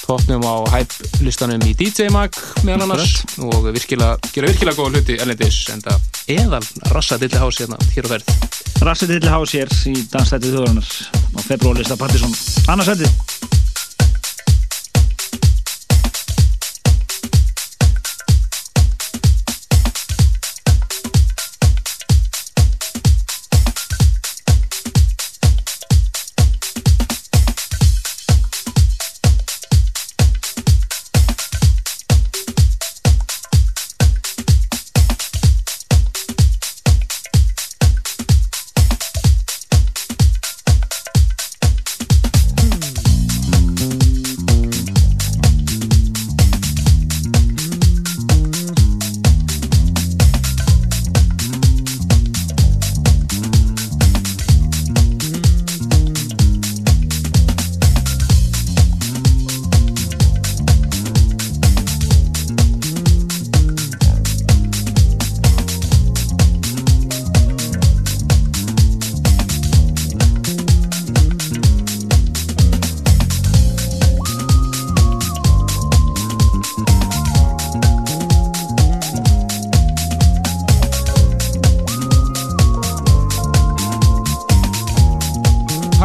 toppnum 0.00 0.46
á 0.48 0.56
hype 0.72 1.10
listanum 1.20 1.60
í 1.68 1.74
DJ 1.76 2.08
Mag 2.14 2.38
meðal 2.64 2.88
annars. 2.88 3.18
Og 3.44 3.68
virkilega, 3.68 4.16
gera 4.32 4.48
virkilega 4.48 4.80
góða 4.80 4.96
hluti 4.96 5.18
erlendis 5.20 5.66
en 5.74 5.84
það 5.84 6.08
eðal 6.38 6.64
rassa 6.94 7.20
dilli 7.20 7.42
hás 7.42 7.60
hérna 7.60 7.76
hér 7.92 8.08
á 8.08 8.12
verð 8.16 8.58
Rassi 8.80 9.04
Dilli 9.10 9.28
Hás 9.28 9.52
hér 9.52 9.68
í 9.90 9.92
dansstætti 10.08 10.54
þjóðarinnar 10.54 10.88
á 11.36 11.40
februarlista 11.44 11.98
Partisón 12.00 12.32
annarsætti 12.72 13.10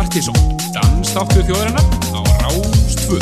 Partíson, 0.06 0.36
dansþáttur 0.70 1.42
þjóðarinnar 1.48 1.82
á 2.14 2.22
Rástfö 2.46 3.18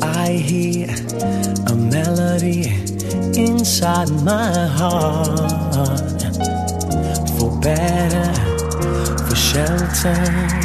I 0.00 0.40
hear 0.40 0.88
a 1.68 1.76
melody 1.76 2.72
inside 3.36 4.08
my 4.24 4.64
heart. 4.80 6.24
For 7.36 7.52
better, 7.60 8.32
for 9.28 9.36
shelter. 9.36 10.55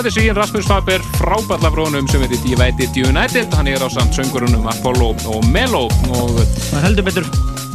Er 0.00 0.14
síðan 0.14 0.38
Rasmus 0.38 0.64
Faber 0.64 1.02
frábært 1.18 1.60
lag 1.60 1.74
frá 1.74 1.82
honum 1.84 2.06
sem 2.08 2.22
heitir 2.24 2.38
Divided 2.40 2.94
United. 2.96 3.52
Hann 3.52 3.68
er 3.68 3.82
á 3.84 3.88
samt 3.92 4.16
söngurunum 4.16 4.64
Apollo 4.70 5.10
og 5.28 5.44
Melo. 5.52 5.82
Og 6.16 6.38
Það 6.70 6.86
heldur 6.86 7.04
betur 7.04 7.26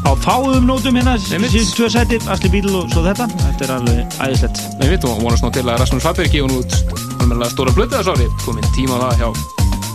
á 0.02 0.12
fáum 0.24 0.66
nótum 0.66 0.98
hérna 0.98 1.14
síðan 1.22 1.46
tvö 1.78 1.90
sæti, 1.94 2.18
Asli 2.26 2.50
Bíl 2.50 2.66
og 2.72 2.90
svo 2.90 3.06
þetta. 3.06 3.30
Þetta 3.30 3.68
er 3.68 3.74
alveg 3.76 4.18
æðislegt. 4.26 4.64
Nei, 4.80 4.88
við 4.90 5.06
og 5.06 5.22
vonast 5.22 5.46
ná 5.46 5.52
til 5.54 5.68
að 5.68 5.78
Rasmus 5.84 6.08
Faber 6.08 6.32
hún 6.34 6.58
út 6.58 6.78
alveg 7.22 7.54
stóra 7.54 7.78
blötu 7.78 8.00
þess 8.00 8.14
ári. 8.16 8.30
Komin 8.42 8.70
tíma 8.74 8.98
á 8.98 9.00
það 9.06 9.22
hjá 9.22 9.30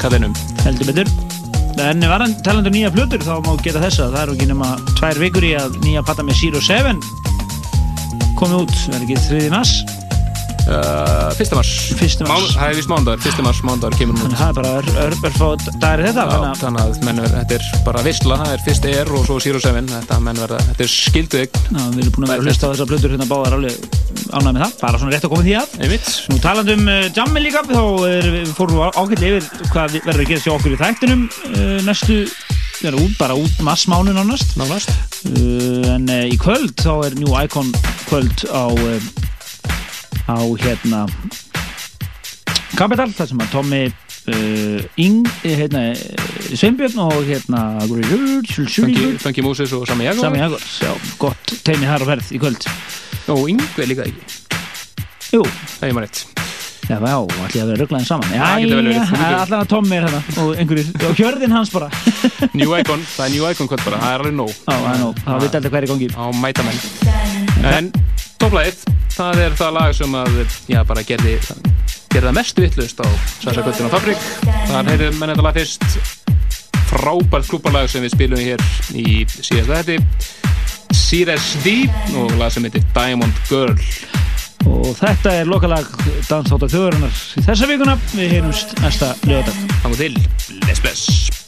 kallinum. 0.05 0.37
Heldur 0.63 0.93
betur. 0.93 1.15
En 1.83 2.11
varan 2.15 2.37
talandu 2.47 2.71
nýja 2.71 2.95
plötur 2.95 3.27
þá 3.27 3.41
má 3.43 3.57
geta 3.59 3.83
þess 3.83 4.07
að 4.07 4.15
það 4.15 4.23
eru 4.23 4.39
ekki 4.39 4.53
nema 4.53 4.77
tvær 4.95 5.25
vikur 5.27 5.51
í 5.51 5.57
að 5.59 5.81
nýja 5.83 6.07
patta 6.07 6.23
með 6.23 6.45
Zero 6.45 6.63
Seven 6.63 7.03
komið 8.39 8.63
út, 8.63 8.77
er 8.95 9.03
ekki 9.03 9.19
þriði 9.27 9.51
mass 9.53 9.83
uh, 9.83 10.00
Fyrsta 10.71 11.57
mars 11.59 11.71
Fyrsta 11.99 12.27
mars 12.29 12.53
Það 12.55 12.69
er 12.71 12.77
vist 12.79 12.91
mándagur, 12.91 13.23
fyrsta 13.25 13.45
mars 13.47 13.61
mándagur 13.67 13.97
kemur 13.99 14.21
út 14.27 14.35
Það 14.39 14.51
er 14.51 14.57
bara 14.61 14.73
ör, 14.79 14.91
ör, 15.05 15.17
örfá 15.27 15.49
dagir 15.83 16.03
þetta 16.07 16.27
Já, 16.31 16.53
þannig 16.61 16.83
að 16.85 17.01
menn 17.09 17.21
verður, 17.25 17.37
þetta 17.41 17.57
er 17.57 17.83
bara 17.89 18.05
vissla, 18.07 18.37
það 18.43 18.53
er 18.55 18.63
fyrst 18.67 18.87
Air 18.91 19.11
og 19.19 19.25
svo 19.27 19.39
Zero 19.43 19.63
Seven, 19.65 19.89
þetta 19.91 20.19
menn 20.27 20.39
verða, 20.45 20.61
þetta 20.69 20.85
er 20.87 20.93
skildu 20.93 21.41
ygg. 21.43 21.59
Já, 21.71 21.81
við 21.97 22.03
erum 22.05 22.15
búin 22.17 22.27
að 22.27 22.31
vera 22.31 22.41
að 22.41 22.47
hlusta 22.51 22.69
á 22.69 22.71
þessar 22.71 22.91
plötur 22.91 23.15
hérna 23.15 23.29
báðar 23.31 23.57
alveg 23.59 23.75
ánægð 24.31 24.55
með 24.55 24.63
það, 24.65 24.75
bara 24.85 25.01
svona 25.03 25.15
rétt 25.15 25.27
að 25.27 25.33
koma 25.35 25.47
því 25.49 25.55
að. 25.61 25.75
Einmitt. 25.81 26.11
Nú 26.31 26.39
talandi 26.45 26.77
um 26.79 26.91
uh, 26.93 27.01
jammi 27.19 27.43
líka, 27.45 27.63
þá 27.67 27.83
er, 28.11 28.29
við 28.37 28.53
fórum 28.59 28.83
ágætlega 28.91 29.41
yfir 29.41 29.71
hvað 29.75 29.97
við- 29.97 30.07
verður 30.07 30.25
að 30.27 30.31
gera 30.35 30.45
sér 30.45 30.55
okkur 30.55 30.77
í 30.77 30.81
þættinum 30.85 31.25
uh, 31.31 31.79
næstu, 31.89 32.19
það 32.81 32.91
er 32.93 32.99
út, 33.01 33.17
bara 33.19 33.39
út 33.41 33.65
massmánu 33.67 34.15
nánast. 34.17 34.55
Nánast. 34.61 34.93
Uh, 35.27 35.91
en 35.97 36.07
uh, 36.11 36.23
í 36.31 36.39
kvöld 36.41 36.77
þá 36.79 36.93
er 37.09 37.19
New 37.19 37.35
Icon 37.43 37.73
kvöld 38.07 38.47
á, 38.55 38.71
uh, 38.71 39.20
á 40.31 40.39
hérna 40.63 41.05
Capital, 42.79 43.11
þar 43.13 43.29
sem 43.29 43.43
að 43.43 43.51
Tommy 43.53 43.81
uh, 43.91 45.01
Ing, 45.03 45.27
eh, 45.43 45.57
hérna, 45.59 45.83
eh, 45.91 46.55
Sveinbjörn 46.55 47.01
og 47.03 47.23
hérna 47.27 47.65
Funky, 49.21 49.43
Moses 49.45 49.73
og 49.77 49.87
Sami 49.91 50.07
Jagor. 50.07 50.23
Sami 50.25 50.39
Jagor, 50.41 50.63
já, 50.81 50.93
gott 51.19 51.55
teimi 51.67 51.91
þar 51.91 52.07
á 52.07 52.11
ferð 52.15 52.35
í 52.37 52.41
kvöld 52.43 52.69
Og 53.31 53.49
Ingve 53.53 53.87
líka 53.87 54.07
ekki. 54.09 54.39
Jú. 55.37 55.43
Það 55.79 55.89
er 55.89 55.95
maður 55.95 56.07
rétt. 56.09 56.23
Já, 56.91 56.97
já, 56.97 57.15
allir 57.15 57.61
að 57.63 57.69
vera 57.69 57.79
rugglaðin 57.79 58.07
saman 58.09 58.33
Já, 58.35 58.47
allan 58.51 59.61
að 59.61 59.69
Tommy 59.71 59.95
er 59.95 60.07
hérna 60.09 60.23
og 60.43 60.57
einhverjir, 60.59 60.89
og 61.07 61.21
hjörðin 61.21 61.55
hans 61.55 61.71
bara 61.71 61.87
New 62.59 62.73
Icon, 62.75 63.05
það 63.13 63.27
er 63.27 63.35
New 63.37 63.45
Icon 63.47 63.71
kvöld 63.71 63.85
bara, 63.87 64.01
það 64.03 64.15
er 64.15 64.25
alveg 64.25 64.35
nóg. 64.41 64.55
Já, 64.57 64.73
það 64.73 64.89
er 64.91 65.03
nóg, 65.05 65.21
það 65.27 65.45
veit 65.45 65.59
alltaf 65.61 65.77
hver 65.77 65.87
í 65.87 65.91
gangi. 65.93 66.09
Á 66.19 66.25
mætamenn. 66.41 66.81
En 67.71 67.93
topplæðið, 68.41 68.83
það 69.21 69.41
er 69.45 69.57
það 69.59 69.75
lag 69.77 69.97
sem 69.97 70.15
að, 70.17 70.39
já, 70.71 70.81
bara 70.89 71.03
gerði, 71.05 71.35
gerði 72.13 72.33
mest 72.39 72.61
vittlust 72.63 73.03
á 73.05 73.09
Sassa 73.43 73.65
Kvöldin 73.65 73.91
á 73.91 73.93
Fabrik. 73.93 74.23
Þar 74.71 74.91
heyrðum 74.95 75.19
menn 75.21 75.33
þetta 75.35 75.45
lag 75.45 75.59
fyrst 75.59 75.85
frábært 76.91 77.51
klúparlag 77.51 77.91
sem 77.93 78.05
við 78.07 78.15
spilum 78.15 78.41
hér 78.41 78.65
í 78.97 79.21
síðasta 79.29 79.83
þetti. 79.83 79.99
Sires 80.97 81.53
D 81.65 81.75
og 82.19 82.33
lag 82.41 82.55
sem 82.55 82.65
heitir 82.67 82.87
Diamond 82.97 83.45
Girl. 83.51 83.77
Og 84.71 84.93
þetta 84.99 85.37
er 85.41 85.49
lokalag 85.49 85.89
Dansþáttar 86.29 86.69
þjóðurinnar 86.69 87.21
í 87.41 87.47
þessa 87.47 87.71
vikuna 87.71 87.97
Við 88.13 88.37
heyrumst 88.37 88.77
næsta 88.85 89.15
lögadag 89.25 89.57
Þannig 89.81 90.03
til, 90.05 90.25
bless 90.61 90.85
bless 90.85 91.40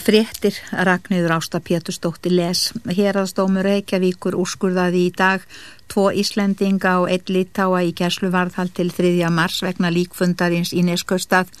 Fréttir 0.00 0.54
Ragnhildur 0.72 1.32
Ásta 1.32 1.58
Pétursdóttir 1.58 2.32
les. 2.32 2.72
Hérastómur 2.88 3.66
Reykjavíkur 3.68 4.32
úrskurðaði 4.40 5.02
í 5.10 5.10
dag 5.12 5.44
tvo 5.92 6.06
Íslendinga 6.16 6.94
og 7.02 7.10
einn 7.12 7.28
litáa 7.34 7.82
í 7.84 7.92
gæsluvarðhald 7.98 8.72
til 8.78 8.88
3. 8.96 9.28
mars 9.28 9.60
vegna 9.60 9.92
líkfundarins 9.92 10.72
í 10.72 10.86
Neskaustad. 10.88 11.52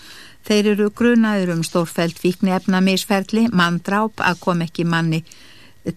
Þeir 0.48 0.72
eru 0.72 0.88
grunaður 0.88 1.52
um 1.58 1.62
stórfælt 1.66 2.22
vikni 2.24 2.54
efnamisferli, 2.56 3.50
manndráp 3.52 4.24
að 4.24 4.40
kom 4.40 4.64
ekki 4.64 4.88
manni 4.88 5.20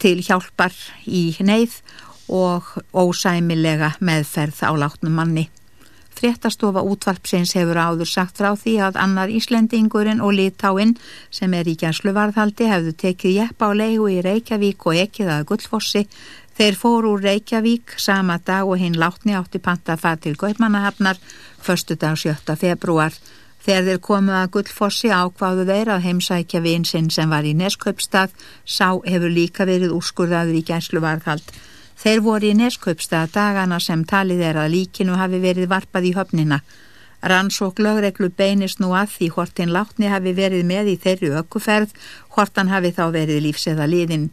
til 0.04 0.20
hjálpar 0.20 0.76
í 1.08 1.30
neyð 1.40 1.80
og 2.28 2.76
ósæmilega 2.92 3.96
meðferð 4.04 4.66
á 4.68 4.72
látnum 4.84 5.16
manni. 5.16 5.48
Fréttastofa 6.24 6.80
útvarpsins 6.88 7.52
hefur 7.58 7.76
áður 7.76 8.08
sagt 8.08 8.38
frá 8.40 8.54
því 8.56 8.78
að 8.86 8.98
annar 9.04 9.32
Íslendingurinn 9.36 10.22
og 10.24 10.32
Litáinn 10.38 10.94
sem 11.28 11.52
er 11.58 11.68
í 11.68 11.74
gæsluvarðhaldi 11.82 12.70
hefðu 12.70 12.94
tekið 13.02 13.34
jeppa 13.42 13.68
á 13.68 13.72
leigu 13.76 14.08
í 14.08 14.22
Reykjavík 14.24 14.86
og 14.88 15.02
ekkið 15.02 15.32
að 15.34 15.44
Gullfossi. 15.50 16.06
Þeir 16.56 16.78
fóru 16.80 17.12
úr 17.18 17.26
Reykjavík 17.28 17.98
sama 18.00 18.38
dag 18.40 18.64
og 18.64 18.80
hinn 18.80 18.96
látni 18.96 19.36
átti 19.36 19.60
panta 19.60 19.98
að 19.98 20.04
fara 20.06 20.22
til 20.24 20.38
Gaupmannahafnar 20.40 21.20
förstu 21.60 22.00
dag 22.00 22.16
7. 22.16 22.56
februar. 22.56 23.12
Þegar 23.68 23.90
þeir 23.90 24.02
komu 24.08 24.32
að 24.40 24.50
Gullfossi 24.56 25.12
ákváðu 25.12 25.68
þeir 25.68 25.92
að 25.92 26.08
heimsækja 26.08 26.64
vinsinn 26.64 27.12
sem 27.12 27.28
var 27.36 27.44
í 27.44 27.52
Neskaupstað, 27.52 28.32
sá 28.64 28.96
hefur 29.04 29.28
líka 29.28 29.68
verið 29.68 29.92
úrskurðaður 30.00 30.56
í 30.56 30.64
gæsluvarðhald. 30.72 31.52
Þeir 32.00 32.22
voru 32.26 32.50
í 32.50 32.56
neskaupstað 32.58 33.36
dagana 33.36 33.80
sem 33.80 34.04
talið 34.04 34.42
er 34.50 34.60
að 34.60 34.74
líkinu 34.76 35.20
hafi 35.20 35.40
verið 35.44 35.70
varpað 35.72 36.10
í 36.10 36.16
höfnina. 36.18 36.60
Rannsók 37.24 37.78
lögreglu 37.80 38.28
beinist 38.36 38.82
nú 38.84 38.92
að 39.00 39.14
því 39.16 39.28
hvort 39.36 39.60
hinn 39.62 39.72
látni 39.72 40.10
hafi 40.12 40.34
verið 40.36 40.66
með 40.68 40.90
í 40.92 40.98
þeirri 41.06 41.30
ökkuferð, 41.40 41.94
hvort 42.36 42.58
hann 42.60 42.74
hafi 42.74 42.92
þá 42.92 43.06
verið 43.16 43.46
lífseða 43.46 43.88
liðin. 43.88 44.28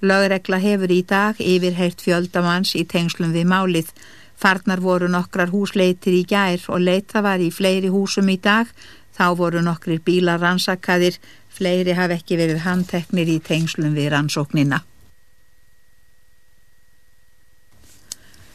Lögregla 0.00 0.60
hefur 0.62 0.92
í 0.92 1.00
dag 1.02 1.40
yfirheirt 1.42 2.04
fjöldamanns 2.04 2.76
í 2.78 2.84
tengslum 2.86 3.34
við 3.34 3.50
málið. 3.50 3.90
Farnar 4.36 4.82
voru 4.84 5.08
nokkrar 5.10 5.50
húsleitir 5.50 6.14
í 6.14 6.22
gær 6.28 6.62
og 6.68 6.84
leita 6.84 7.22
var 7.24 7.42
í 7.42 7.50
fleiri 7.50 7.90
húsum 7.90 8.28
í 8.30 8.38
dag. 8.38 8.70
Þá 9.16 9.26
voru 9.34 9.62
nokkrir 9.64 10.02
bílar 10.04 10.42
rannsakaðir, 10.44 11.16
fleiri 11.48 11.96
hafi 11.96 12.20
ekki 12.20 12.36
verið 12.38 12.66
handteknir 12.68 13.32
í 13.32 13.40
tengslum 13.40 13.96
við 13.96 14.12
rannsóknina. 14.12 14.84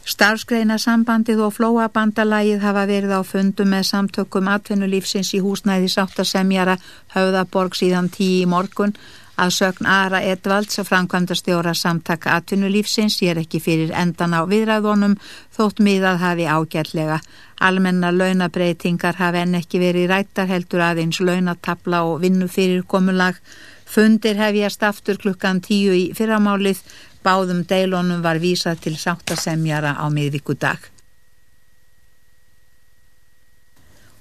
Starfsgreina 0.01 0.79
sambandið 0.81 1.43
og 1.45 1.51
flóabandalagið 1.53 2.63
hafa 2.65 2.87
verið 2.89 3.11
á 3.13 3.21
fundum 3.21 3.69
með 3.69 3.83
samtökum 3.91 4.47
atvinnulífsins 4.49 5.29
í 5.37 5.41
húsnæði 5.45 5.91
sáttasemjara 5.93 6.79
höfðaborg 7.13 7.77
síðan 7.77 8.09
tíu 8.09 8.41
í 8.41 8.47
morgun 8.49 8.95
að 9.41 9.53
sögn 9.55 9.87
Ara 9.89 10.21
Edvalds 10.25 10.79
að 10.81 10.89
framkvæmda 10.89 11.37
stjóra 11.37 11.73
samtaka 11.77 12.33
atvinnulífsins 12.39 13.19
ég 13.21 13.35
er 13.35 13.41
ekki 13.43 13.61
fyrir 13.61 13.93
endan 13.97 14.33
á 14.33 14.41
viðræðunum 14.49 15.15
þótt 15.55 15.81
miðað 15.85 16.21
hafi 16.25 16.47
ágætlega. 16.49 17.19
Almenna 17.61 18.09
launabreitingar 18.11 19.21
hafi 19.21 19.43
enn 19.43 19.59
ekki 19.61 19.81
verið 19.81 20.09
rættar 20.09 20.49
heldur 20.49 20.81
aðeins 20.81 21.21
launatabla 21.21 22.01
og 22.09 22.23
vinnu 22.25 22.49
fyrir 22.49 22.81
komulag. 22.83 23.37
Fundir 23.85 24.37
hefjast 24.39 24.83
aftur 24.87 25.17
klukkan 25.19 25.61
tíu 25.61 25.93
í 25.93 26.03
fyrramálið 26.15 26.81
Báðum 27.25 27.65
deilónum 27.69 28.23
var 28.25 28.41
vísað 28.41 28.81
til 28.87 28.95
sáttasemjara 28.97 29.93
á 29.97 30.05
miðvíkudag. 30.09 30.91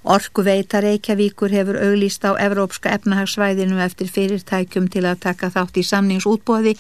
Orkuveita 0.01 0.81
Reykjavíkur 0.81 1.53
hefur 1.53 1.77
auglýst 1.77 2.25
á 2.25 2.33
Evrópska 2.41 2.89
efnahagsvæðinu 2.97 3.77
eftir 3.85 4.09
fyrirtækjum 4.09 4.87
til 4.89 5.05
að 5.05 5.21
taka 5.27 5.51
þátt 5.53 5.77
í 5.77 5.85
samningsútbóði 5.85 6.73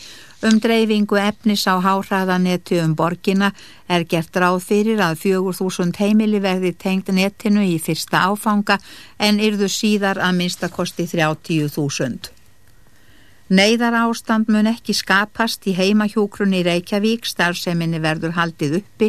um 0.49 0.57
dreifingu 0.65 1.21
efnis 1.21 1.67
á 1.69 1.77
háhraðanetu 1.85 2.81
um 2.81 2.97
borgina 2.97 3.53
er 3.93 4.09
gert 4.09 4.41
ráð 4.41 4.65
fyrir 4.65 5.05
að 5.05 5.21
4.000 5.27 6.01
heimili 6.01 6.41
verði 6.41 6.73
tengt 6.73 7.13
netinu 7.13 7.61
í 7.61 7.77
fyrsta 7.77 8.25
áfanga 8.33 8.81
en 9.19 9.37
yrðu 9.37 9.69
síðar 9.69 10.17
að 10.17 10.37
minnstakosti 10.41 11.05
30.000. 11.13 12.40
Neiðar 13.51 13.97
ástand 13.99 14.47
mun 14.47 14.69
ekki 14.71 14.95
skapast 14.95 15.65
í 15.67 15.73
heimahjókrunni 15.75 16.61
Reykjavík, 16.63 17.25
starfseminni 17.27 17.99
verður 17.99 18.37
haldið 18.37 18.77
uppi 18.79 19.09